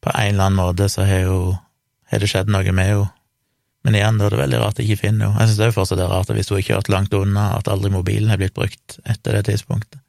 På 0.04 0.12
en 0.12 0.34
eller 0.34 0.50
annen 0.50 0.60
måte 0.60 0.90
så 0.92 1.08
har, 1.08 1.24
jo, 1.24 1.40
har 2.12 2.20
det 2.20 2.28
skjedd 2.30 2.52
noe 2.52 2.76
med 2.76 2.92
henne 2.92 3.12
men 3.86 3.94
igjen, 3.94 4.16
da 4.18 4.26
er 4.26 4.34
det 4.34 4.40
veldig 4.40 4.58
rart 4.58 4.80
jeg 4.80 4.88
ikke 4.88 5.04
finner 5.04 5.28
henne. 5.28 5.38
Jeg 5.44 5.52
synes 5.52 5.58
det 5.60 5.66
er 5.68 5.74
fortsatt 5.76 6.00
det 6.00 6.06
rart 6.10 6.30
hvis 6.34 6.48
hun 6.50 6.56
har 6.56 6.64
kjørt 6.66 6.88
langt 6.90 7.12
unna, 7.14 7.44
at 7.54 7.68
aldri 7.70 7.92
mobilen 7.94 8.32
er 8.34 8.40
blitt 8.40 8.56
brukt 8.56 8.96
etter 9.06 9.36
det 9.38 9.44
tidspunktet. 9.46 10.00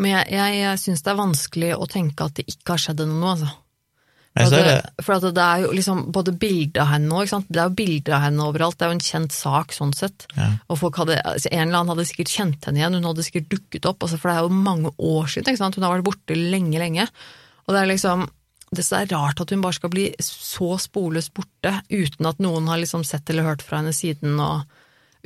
Men 0.00 0.14
jeg, 0.14 0.30
jeg, 0.32 0.54
jeg 0.56 0.80
syns 0.80 1.04
det 1.04 1.10
er 1.12 1.18
vanskelig 1.18 1.74
å 1.76 1.88
tenke 1.90 2.24
at 2.24 2.38
det 2.38 2.46
ikke 2.48 2.78
har 2.78 2.80
skjedd 2.80 3.02
henne 3.04 3.18
noe, 3.20 3.34
altså. 3.34 3.50
For, 4.48 4.56
at 4.56 4.66
det, 4.66 5.04
for 5.04 5.26
det 5.26 5.44
er 5.44 5.64
jo 5.64 5.74
liksom 5.76 6.02
både 6.14 6.34
bilde 6.40 6.80
av 6.82 6.90
henne 6.94 7.20
og 7.20 7.46
Det 7.46 7.60
er 7.60 7.68
jo 7.68 7.76
bilder 7.78 8.16
av 8.16 8.24
henne 8.26 8.48
overalt, 8.48 8.78
det 8.78 8.86
er 8.86 8.92
jo 8.92 8.98
en 8.98 9.06
kjent 9.10 9.36
sak 9.36 9.76
sånn 9.76 9.94
sett. 9.96 10.26
Ja. 10.36 10.48
Og 10.70 10.80
folk 10.80 10.98
hadde, 11.02 11.20
altså 11.20 11.52
En 11.52 11.68
eller 11.68 11.82
annen 11.82 11.94
hadde 11.94 12.08
sikkert 12.10 12.32
kjent 12.32 12.68
henne 12.68 12.82
igjen, 12.82 12.98
hun 12.98 13.08
hadde 13.10 13.26
sikkert 13.26 13.48
dukket 13.52 13.88
opp, 13.90 14.02
altså 14.04 14.18
for 14.20 14.30
det 14.30 14.36
er 14.38 14.48
jo 14.48 14.64
mange 14.70 14.92
år 14.96 15.30
siden, 15.32 15.60
hun 15.60 15.86
har 15.86 15.96
vært 15.98 16.08
borte 16.10 16.36
lenge, 16.38 16.78
lenge. 16.80 17.08
Og 17.66 17.74
det 17.74 17.82
er 17.82 17.90
liksom 17.92 18.28
det 18.70 18.84
er 18.94 19.08
rart 19.10 19.40
at 19.42 19.50
hun 19.50 19.62
bare 19.64 19.74
skal 19.74 19.90
bli 19.90 20.04
så 20.22 20.76
sporløst 20.78 21.32
borte, 21.34 21.72
uten 21.90 22.28
at 22.30 22.38
noen 22.42 22.68
har 22.70 22.78
liksom 22.78 23.02
sett 23.06 23.30
eller 23.32 23.48
hørt 23.48 23.64
fra 23.66 23.80
henne 23.80 23.94
siden, 23.94 24.38
og 24.38 24.62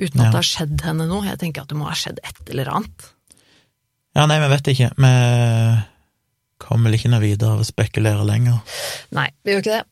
uten 0.00 0.22
at 0.22 0.30
ja. 0.30 0.30
det 0.30 0.38
har 0.38 0.48
skjedd 0.48 0.84
henne 0.86 1.08
noe. 1.10 1.26
Jeg 1.28 1.42
tenker 1.42 1.64
at 1.64 1.72
det 1.72 1.76
må 1.76 1.90
ha 1.90 1.96
skjedd 1.98 2.22
et 2.24 2.54
eller 2.54 2.72
annet. 2.72 3.10
Ja, 4.14 4.24
nei, 4.30 4.38
vi 4.40 4.48
vet 4.54 4.70
ikke. 4.72 4.88
Vi 4.96 5.12
kommer 6.62 6.90
vel 6.90 6.98
ikke 6.98 7.10
noe 7.12 7.22
videre 7.24 7.56
av 7.56 7.64
å 7.64 7.66
spekulere 7.66 8.26
lenger. 8.28 8.60
Nei, 9.16 9.28
vi 9.44 9.54
gjør 9.54 9.64
ikke 9.64 9.78
det. 9.78 9.84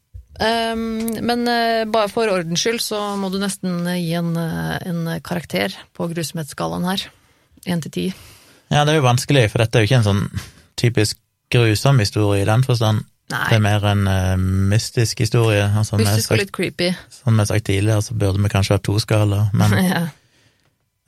Um, 0.42 0.82
men 1.28 1.44
uh, 1.44 1.84
bare 1.92 2.08
for 2.10 2.30
ordens 2.32 2.62
skyld 2.64 2.80
så 2.80 2.98
må 3.20 3.28
du 3.30 3.36
nesten 3.42 3.84
gi 3.98 4.14
en, 4.16 4.32
uh, 4.38 4.78
en 4.80 5.04
karakter 5.24 5.74
på 5.96 6.08
grusomhetsskalaen 6.10 6.88
her. 6.88 7.04
Én 7.68 7.82
til 7.84 7.94
ti. 7.94 8.06
Ja, 8.72 8.86
det 8.86 8.94
er 8.94 9.02
jo 9.02 9.06
vanskelig, 9.06 9.50
for 9.52 9.62
dette 9.62 9.78
er 9.78 9.84
jo 9.84 9.90
ikke 9.90 10.00
en 10.00 10.08
sånn 10.08 10.24
typisk 10.80 11.20
grusom 11.52 12.00
historie 12.00 12.42
i 12.42 12.48
den 12.48 12.64
forstand. 12.64 13.04
Nei. 13.32 13.44
Det 13.48 13.58
er 13.58 13.64
mer 13.64 13.84
en 13.92 14.08
uh, 14.08 14.40
mystisk 14.72 15.22
historie. 15.24 15.68
Altså, 15.68 16.00
mystisk 16.00 16.34
og 16.34 16.40
litt 16.40 16.54
creepy. 16.54 16.90
Som 17.12 17.36
vi 17.36 17.44
har 17.44 17.52
sagt 17.52 17.68
tidligere, 17.68 18.02
så 18.04 18.16
burde 18.18 18.42
vi 18.42 18.52
kanskje 18.52 18.76
ha 18.76 18.82
to 18.82 18.96
skalaer, 19.02 19.52
men 19.56 19.76
ja. 19.92 20.02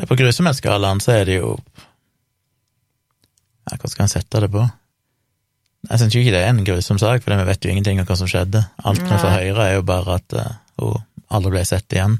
på 0.04 0.20
grusomhetsskalaen 0.20 1.02
så 1.04 1.18
er 1.18 1.28
det 1.30 1.40
jo 1.40 1.56
ja, 3.64 3.78
Hva 3.80 3.88
skal 3.88 4.04
en 4.04 4.12
sette 4.12 4.44
det 4.44 4.52
på? 4.52 4.62
Jeg 5.90 6.00
syns 6.00 6.14
ikke 6.16 6.32
det 6.34 6.42
er 6.42 6.52
en 6.52 6.64
grusom 6.66 7.00
sak, 7.00 7.24
for 7.24 7.36
vi 7.36 7.48
vet 7.48 7.64
jo 7.64 7.72
ingenting 7.72 8.00
om 8.00 8.06
hva 8.08 8.16
som 8.16 8.30
skjedde. 8.30 8.62
Alt 8.88 9.02
vi 9.02 9.10
får 9.10 9.34
høre, 9.34 9.66
er 9.66 9.74
jo 9.76 9.84
bare 9.88 10.20
at 10.20 10.36
uh, 10.38 10.54
hun 10.80 11.02
aldri 11.34 11.56
ble 11.56 11.64
sett 11.68 11.96
igjen. 11.96 12.18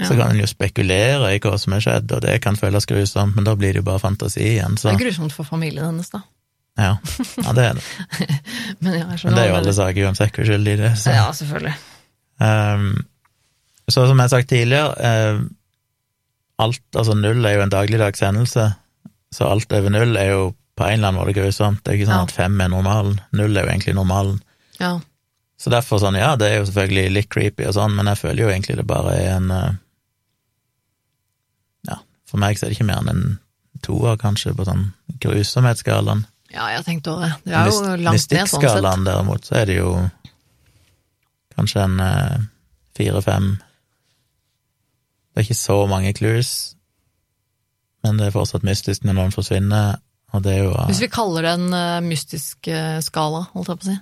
Ja. 0.00 0.08
Så 0.08 0.16
kan 0.16 0.32
en 0.32 0.40
jo 0.40 0.48
spekulere 0.48 1.34
i 1.34 1.40
hva 1.42 1.56
som 1.60 1.74
har 1.76 1.84
skjedd, 1.84 2.12
og 2.16 2.22
det 2.24 2.38
kan 2.44 2.56
føles 2.56 2.88
grusomt, 2.88 3.36
men 3.36 3.48
da 3.48 3.56
blir 3.58 3.74
det 3.74 3.82
jo 3.82 3.88
bare 3.88 4.00
fantasi 4.00 4.44
igjen. 4.54 4.78
Så. 4.80 4.88
Det 4.88 4.96
er 4.96 5.04
grusomt 5.06 5.34
for 5.36 5.48
familien 5.48 5.90
hennes, 5.90 6.12
da. 6.12 6.22
Ja, 6.80 6.94
ja 7.44 7.52
det 7.52 7.64
er 7.68 7.74
det. 7.76 7.82
Men, 8.80 8.94
ja, 8.96 9.04
Men 9.12 9.34
det 9.36 9.42
er 9.42 9.50
jo 9.50 9.56
alle 9.58 9.74
saker 9.76 10.06
uansett 10.08 10.38
hvor 10.38 10.46
skyldig 10.48 10.76
det 10.80 10.86
er. 10.88 10.94
Så. 10.96 11.12
Ja, 11.12 11.26
selvfølgelig. 11.36 11.74
Um, 12.40 12.86
så 13.92 14.06
som 14.08 14.16
jeg 14.16 14.24
har 14.24 14.32
sagt 14.32 14.48
tidligere, 14.48 15.10
um, 15.36 15.50
alt, 16.64 16.82
altså 16.96 17.16
null 17.18 17.44
er 17.44 17.58
jo 17.58 17.66
en 17.66 17.74
dagligdags 17.74 18.24
hendelse, 18.24 18.70
så 19.32 19.48
alt 19.48 19.72
over 19.76 19.92
null 19.92 20.16
er 20.16 20.32
jo 20.32 20.46
på 20.82 20.88
en 20.88 20.98
eller 20.98 21.12
annen 21.12 21.20
måte 21.20 21.36
grusomt. 21.36 21.78
Det 21.84 21.92
er 21.92 22.00
ikke 22.00 22.08
sånn 22.08 22.24
ja. 22.24 22.26
at 22.26 22.34
fem 22.34 22.60
er 22.64 22.70
normalen. 22.72 23.20
Null 23.38 23.54
er 23.54 23.68
jo 23.68 23.70
egentlig 23.70 23.94
normalen. 23.94 24.40
Ja. 24.80 24.96
Så 25.62 25.70
derfor 25.70 26.00
sånn, 26.02 26.18
ja, 26.18 26.32
det 26.34 26.48
er 26.48 26.58
jo 26.58 26.66
selvfølgelig 26.66 27.14
litt 27.14 27.30
creepy 27.30 27.68
og 27.70 27.76
sånn, 27.76 27.94
men 27.94 28.10
jeg 28.10 28.18
føler 28.18 28.42
jo 28.42 28.50
egentlig 28.50 28.80
det 28.80 28.86
bare 28.90 29.14
er 29.14 29.36
en 29.36 29.52
uh, 29.54 29.68
Ja, 31.86 32.00
for 32.26 32.42
meg 32.42 32.58
så 32.58 32.66
er 32.66 32.72
det 32.72 32.80
ikke 32.80 32.88
mer 32.88 33.04
enn 33.04 33.12
en 33.12 33.24
toer, 33.86 34.18
kanskje, 34.18 34.56
på 34.58 34.66
sånn 34.66 34.88
grusomhetsskalaen. 35.22 36.26
Ja, 36.52 36.66
jeg 36.74 36.84
tenkte 36.88 37.14
også 37.14 37.28
det. 37.28 37.32
Det 37.46 37.54
er 37.54 37.70
jo 37.70 37.80
langt 38.02 38.34
ned, 38.34 38.50
sånn 38.50 38.66
sett. 38.66 39.06
Derimot, 39.06 39.46
så 39.46 39.58
er 39.62 39.70
det 39.70 39.78
jo 39.78 39.94
kanskje 41.54 41.86
en 41.86 41.98
eh, 42.02 42.44
fire-fem 42.98 43.52
Det 45.32 45.40
er 45.40 45.46
ikke 45.46 45.62
så 45.62 45.78
mange 45.88 46.12
clues, 46.16 46.50
men 48.02 48.18
det 48.18 48.26
er 48.28 48.34
fortsatt 48.34 48.66
mystisk 48.66 49.06
når 49.06 49.16
noen 49.16 49.32
forsvinner, 49.34 50.02
og 50.32 50.44
det 50.44 50.54
er 50.56 50.64
jo 50.64 50.72
uh, 50.72 50.86
Hvis 50.88 51.02
vi 51.04 51.10
kaller 51.12 51.46
det 51.46 51.52
en 51.58 51.74
uh, 51.74 52.04
mystisk 52.04 52.70
uh, 52.72 52.98
skala, 53.04 53.44
holdt 53.52 53.72
jeg 53.72 53.80
på 53.80 53.86
å 53.86 53.90
si, 53.90 53.98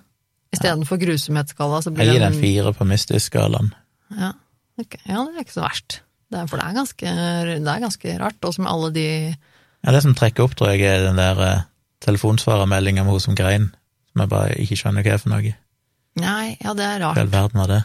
istedenfor 0.57 0.99
ja. 0.99 1.05
grusomhetsskala, 1.07 1.81
så 1.85 1.93
blir 1.95 2.07
det 2.07 2.15
Jeg 2.15 2.19
gir 2.19 2.27
den 2.27 2.39
fire 2.43 2.75
på 2.77 2.87
mystisk-skalaen. 2.91 3.73
Ja, 4.19 4.33
okay. 4.81 5.03
ja, 5.07 5.25
det 5.27 5.37
er 5.37 5.47
ikke 5.47 5.59
så 5.59 5.67
verst. 5.67 6.01
Det 6.31 6.39
er, 6.39 6.47
for 6.51 6.61
det 6.61 6.67
er, 6.69 6.77
ganske, 6.79 7.15
det 7.51 7.73
er 7.73 7.83
ganske 7.83 8.15
rart, 8.23 8.47
også 8.47 8.63
med 8.63 8.71
alle 8.71 8.93
de 8.95 9.07
Ja, 9.31 9.95
det 9.95 10.03
som 10.05 10.15
trekker 10.15 10.47
opp, 10.47 10.55
tror 10.59 10.75
jeg, 10.75 10.87
er 10.87 11.09
den 11.09 11.19
der 11.19 11.43
uh, 11.43 11.67
telefonsvarermeldinga 12.05 13.05
med 13.07 13.17
hun 13.17 13.25
som 13.27 13.39
grein, 13.39 13.71
som 14.13 14.25
jeg 14.25 14.31
bare 14.31 14.59
ikke 14.63 14.79
skjønner 14.79 15.07
hva 15.07 15.17
er 15.17 15.23
for 15.23 15.35
noe. 15.35 15.55
Nei, 16.21 16.47
ja, 16.59 16.75
det 16.75 16.87
er 16.87 16.99
Hva 16.99 16.99
i 16.99 17.05
rart. 17.07 17.23
all 17.23 17.33
verden 17.33 17.63
var 17.63 17.71
det? 17.71 17.81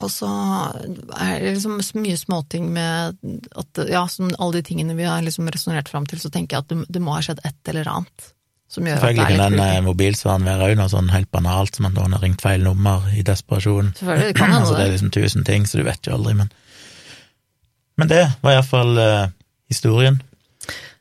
Og 0.00 0.08
så 0.08 0.28
er 1.20 1.42
det 1.42 1.54
liksom 1.58 1.80
mye 2.00 2.16
småting 2.16 2.70
med 2.72 3.18
at 3.60 3.80
Ja, 3.90 4.06
som 4.08 4.30
alle 4.38 4.60
de 4.60 4.66
tingene 4.70 4.96
vi 4.96 5.04
har 5.08 5.20
liksom 5.24 5.48
resonnert 5.52 5.90
fram 5.92 6.06
til, 6.08 6.20
så 6.22 6.30
tenker 6.32 6.56
jeg 6.56 6.64
at 6.64 6.72
det, 6.72 6.86
det 6.96 7.02
må 7.04 7.16
ha 7.16 7.24
skjedd 7.24 7.42
et 7.44 7.72
eller 7.72 7.90
annet 7.92 8.30
som 8.70 8.86
gjør 8.86 9.00
at 9.00 9.02
det 9.02 9.08
Selvfølgelig 9.08 9.34
er 9.34 9.42
kan 9.42 9.56
den 9.58 9.62
eh, 9.66 9.82
mobilsvaren 9.82 10.46
være 10.46 10.68
òg 10.68 10.76
noe 10.78 10.90
sånn 10.92 11.10
helt 11.10 11.30
banalt, 11.34 11.74
som 11.76 11.88
at 11.88 11.96
noen 11.96 12.14
har 12.14 12.22
ringt 12.22 12.42
feil 12.44 12.62
nummer 12.62 13.08
i 13.10 13.24
desperasjon. 13.26 13.92
Selvfølgelig, 13.98 14.28
det 14.30 14.36
kan 14.38 14.50
hende 14.54 14.60
altså, 14.62 14.76
det 14.78 14.84
er 14.84 14.92
liksom 14.94 15.12
tusen 15.16 15.46
ting, 15.48 15.66
så 15.66 15.80
du 15.80 15.86
vet 15.88 16.06
jo 16.06 16.16
aldri, 16.16 16.36
men 16.42 16.52
Men 18.00 18.08
det 18.08 18.22
var 18.40 18.54
iallfall 18.54 18.96
uh, 18.96 19.32
historien. 19.68 20.22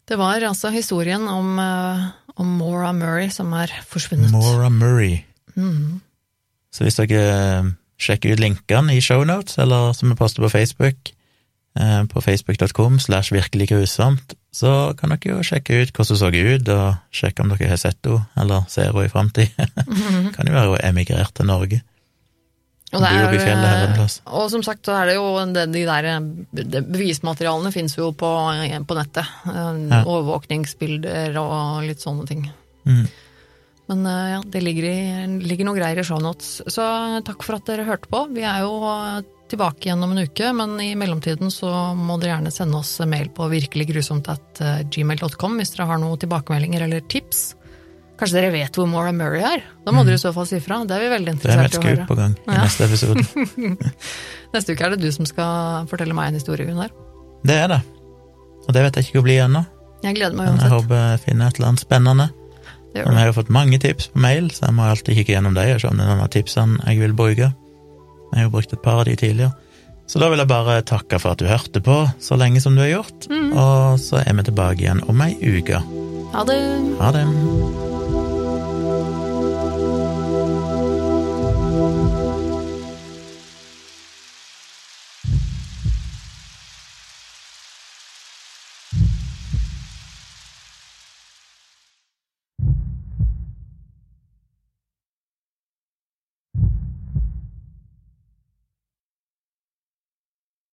Det 0.10 0.18
var 0.20 0.44
altså 0.44 0.68
historien 0.74 1.30
om, 1.32 1.54
uh, 1.62 2.10
om 2.36 2.58
Maura 2.60 2.90
Murray 2.92 3.30
som 3.32 3.54
er 3.56 3.72
forsvunnet. 3.88 4.34
Maura 4.34 4.68
Murray. 4.70 5.22
Mhm. 5.56 6.02
Så 6.74 6.84
hvis 6.84 7.00
dere 7.00 7.70
eh, 8.00 8.06
sjekker 8.06 8.34
ut 8.34 8.40
linkene 8.40 8.96
i 8.96 9.02
shownotes, 9.04 9.60
eller 9.60 9.94
som 9.94 10.10
vi 10.10 10.16
poster 10.16 10.42
på 10.42 10.50
Facebook, 10.50 11.12
eh, 11.80 12.04
på 12.06 12.22
facebook.com 12.22 13.00
slash 13.00 13.34
virkelig 13.36 13.70
grusomt, 13.70 14.34
så 14.52 14.96
kan 14.98 15.14
dere 15.14 15.36
jo 15.36 15.44
sjekke 15.46 15.84
ut 15.84 15.94
hvordan 15.94 16.16
hun 16.16 16.24
så 16.24 16.32
ut, 16.56 16.74
og 16.74 16.96
sjekke 17.12 17.44
om 17.44 17.54
dere 17.54 17.70
har 17.70 17.78
sett 17.78 18.02
henne, 18.06 18.26
eller 18.40 18.66
ser 18.72 18.92
henne 18.92 19.06
i 19.06 19.14
framtida. 19.14 19.70
kan 20.36 20.48
jo 20.48 20.56
være 20.56 20.68
hun 20.74 20.80
er 20.80 20.90
emigrert 20.90 21.36
til 21.36 21.50
Norge. 21.50 21.84
Og, 22.90 23.04
fjellet 23.38 23.68
er, 23.70 24.00
og 24.34 24.48
som 24.50 24.64
sagt 24.66 24.88
så 24.88 24.96
er 24.98 25.12
det 25.12 25.16
jo 25.20 25.28
det, 25.54 25.68
de 25.76 25.84
der 25.86 26.08
Bevismaterialene 26.90 27.70
fins 27.70 27.94
jo 28.00 28.08
på, 28.18 28.30
på 28.90 28.98
nettet. 28.98 29.30
Eh, 29.46 29.68
Ja. 29.90 30.00
Overvåkningsbilder 30.10 31.38
og 31.38 31.84
litt 31.86 32.02
sånne 32.02 32.26
ting. 32.26 32.48
Mm. 32.90 33.06
Men 33.90 34.06
eh, 34.06 34.30
ja, 34.36 34.40
det 34.46 34.62
ligger, 34.62 34.84
i, 34.86 35.26
ligger 35.50 35.66
noe 35.66 35.74
greier 35.80 35.98
i 36.00 36.04
shownotes. 36.06 36.60
Så 36.70 36.84
takk 37.26 37.42
for 37.46 37.56
at 37.58 37.66
dere 37.70 37.86
hørte 37.88 38.08
på. 38.12 38.20
Vi 38.36 38.44
er 38.46 38.60
jo 38.62 38.74
eh, 38.86 39.22
tilbake 39.50 39.88
igjen 39.90 40.04
om 40.06 40.12
en 40.14 40.26
uke, 40.30 40.52
men 40.54 40.76
i 40.86 40.92
mellomtiden 41.00 41.50
så 41.54 41.70
må 41.98 42.20
dere 42.22 42.36
gjerne 42.38 42.52
sende 42.54 42.78
oss 42.84 42.92
mail 43.10 43.30
på 43.34 43.48
virkeliggrusomt.gmail.com 43.50 45.58
hvis 45.60 45.74
dere 45.76 45.88
har 45.90 45.98
noen 46.02 46.20
tilbakemeldinger 46.22 46.82
eller 46.86 47.02
tips. 47.10 47.40
Kanskje 48.20 48.36
dere 48.42 48.52
vet 48.52 48.76
hvor 48.76 48.88
Maura 48.92 49.12
Murray 49.16 49.40
er? 49.48 49.62
Da 49.86 49.90
må 49.96 50.04
dere 50.06 50.18
i 50.20 50.22
så 50.22 50.32
fall 50.36 50.48
si 50.50 50.60
fra. 50.62 50.76
Det 50.86 50.94
er 50.98 51.02
vi 51.06 51.10
veldig 51.16 51.34
Mm. 51.34 51.40
Det 51.40 51.46
er 51.50 51.54
et 51.64 51.72
interessert 51.72 51.74
i 51.74 51.76
å 51.80 51.82
skup 51.82 52.08
på 52.10 52.16
gang 52.20 52.34
i 52.36 52.38
Ja. 52.52 52.60
neste 52.66 52.84
episode. 52.90 53.22
Neste 54.54 54.70
uke 54.76 54.84
er 54.86 54.90
det 54.96 55.02
du 55.06 55.10
som 55.16 55.26
skal 55.30 55.52
fortelle 55.90 56.14
meg 56.18 56.26
en 56.30 56.38
historie, 56.40 56.66
Gunnar. 56.68 56.92
Det 57.48 57.56
er 57.56 57.68
det. 57.72 57.82
Og 58.68 58.72
det 58.76 58.82
vet 58.86 58.96
jeg 59.00 59.04
ikke 59.08 59.18
hvor 59.22 59.28
blir 59.30 59.40
ennå, 59.46 59.62
Jeg 60.04 60.14
gleder 60.20 60.36
meg 60.36 60.44
uansett. 60.50 60.60
men 60.60 60.66
jeg 60.68 60.74
håper 60.78 60.96
jeg 61.14 61.20
finner 61.26 61.44
et 61.48 61.56
eller 61.60 61.70
annet 61.72 61.84
spennende. 61.88 62.26
Vi 62.94 63.06
har 63.06 63.30
jo 63.30 63.38
fått 63.38 63.52
mange 63.54 63.78
tips 63.82 64.10
på 64.14 64.22
mail, 64.24 64.50
så 64.54 64.68
jeg 64.68 64.78
må 64.78 64.88
alltid 64.90 65.20
kikke 65.20 65.36
gjennom 65.36 65.58
dem 65.58 65.76
og 65.76 65.82
se 65.82 65.90
om 65.90 65.98
det 66.00 66.06
er 66.06 66.12
noen 66.12 66.26
av 66.26 66.32
tipsene 66.34 66.80
jeg 66.88 67.02
vil 67.04 67.18
bruke. 67.18 67.52
Jeg 68.30 68.38
har 68.38 68.48
jo 68.48 68.54
brukt 68.54 68.74
et 68.74 68.86
par 68.86 69.02
av 69.02 69.10
de 69.10 69.16
tidligere. 69.20 69.54
Så 70.10 70.18
da 70.22 70.30
vil 70.32 70.42
jeg 70.42 70.50
bare 70.50 70.80
takke 70.90 71.20
for 71.22 71.36
at 71.36 71.42
du 71.42 71.46
hørte 71.46 71.84
på 71.86 72.00
så 72.22 72.38
lenge 72.40 72.62
som 72.64 72.74
du 72.74 72.82
har 72.82 72.90
gjort, 72.96 73.30
mm. 73.30 73.52
og 73.54 74.02
så 74.02 74.24
er 74.24 74.34
vi 74.40 74.48
tilbake 74.50 74.82
igjen 74.82 75.06
om 75.06 75.22
ei 75.22 75.36
uke. 75.38 75.84
Ha 76.34 76.46
det. 76.50 76.62
Ha 76.98 77.14
det. 77.14 77.26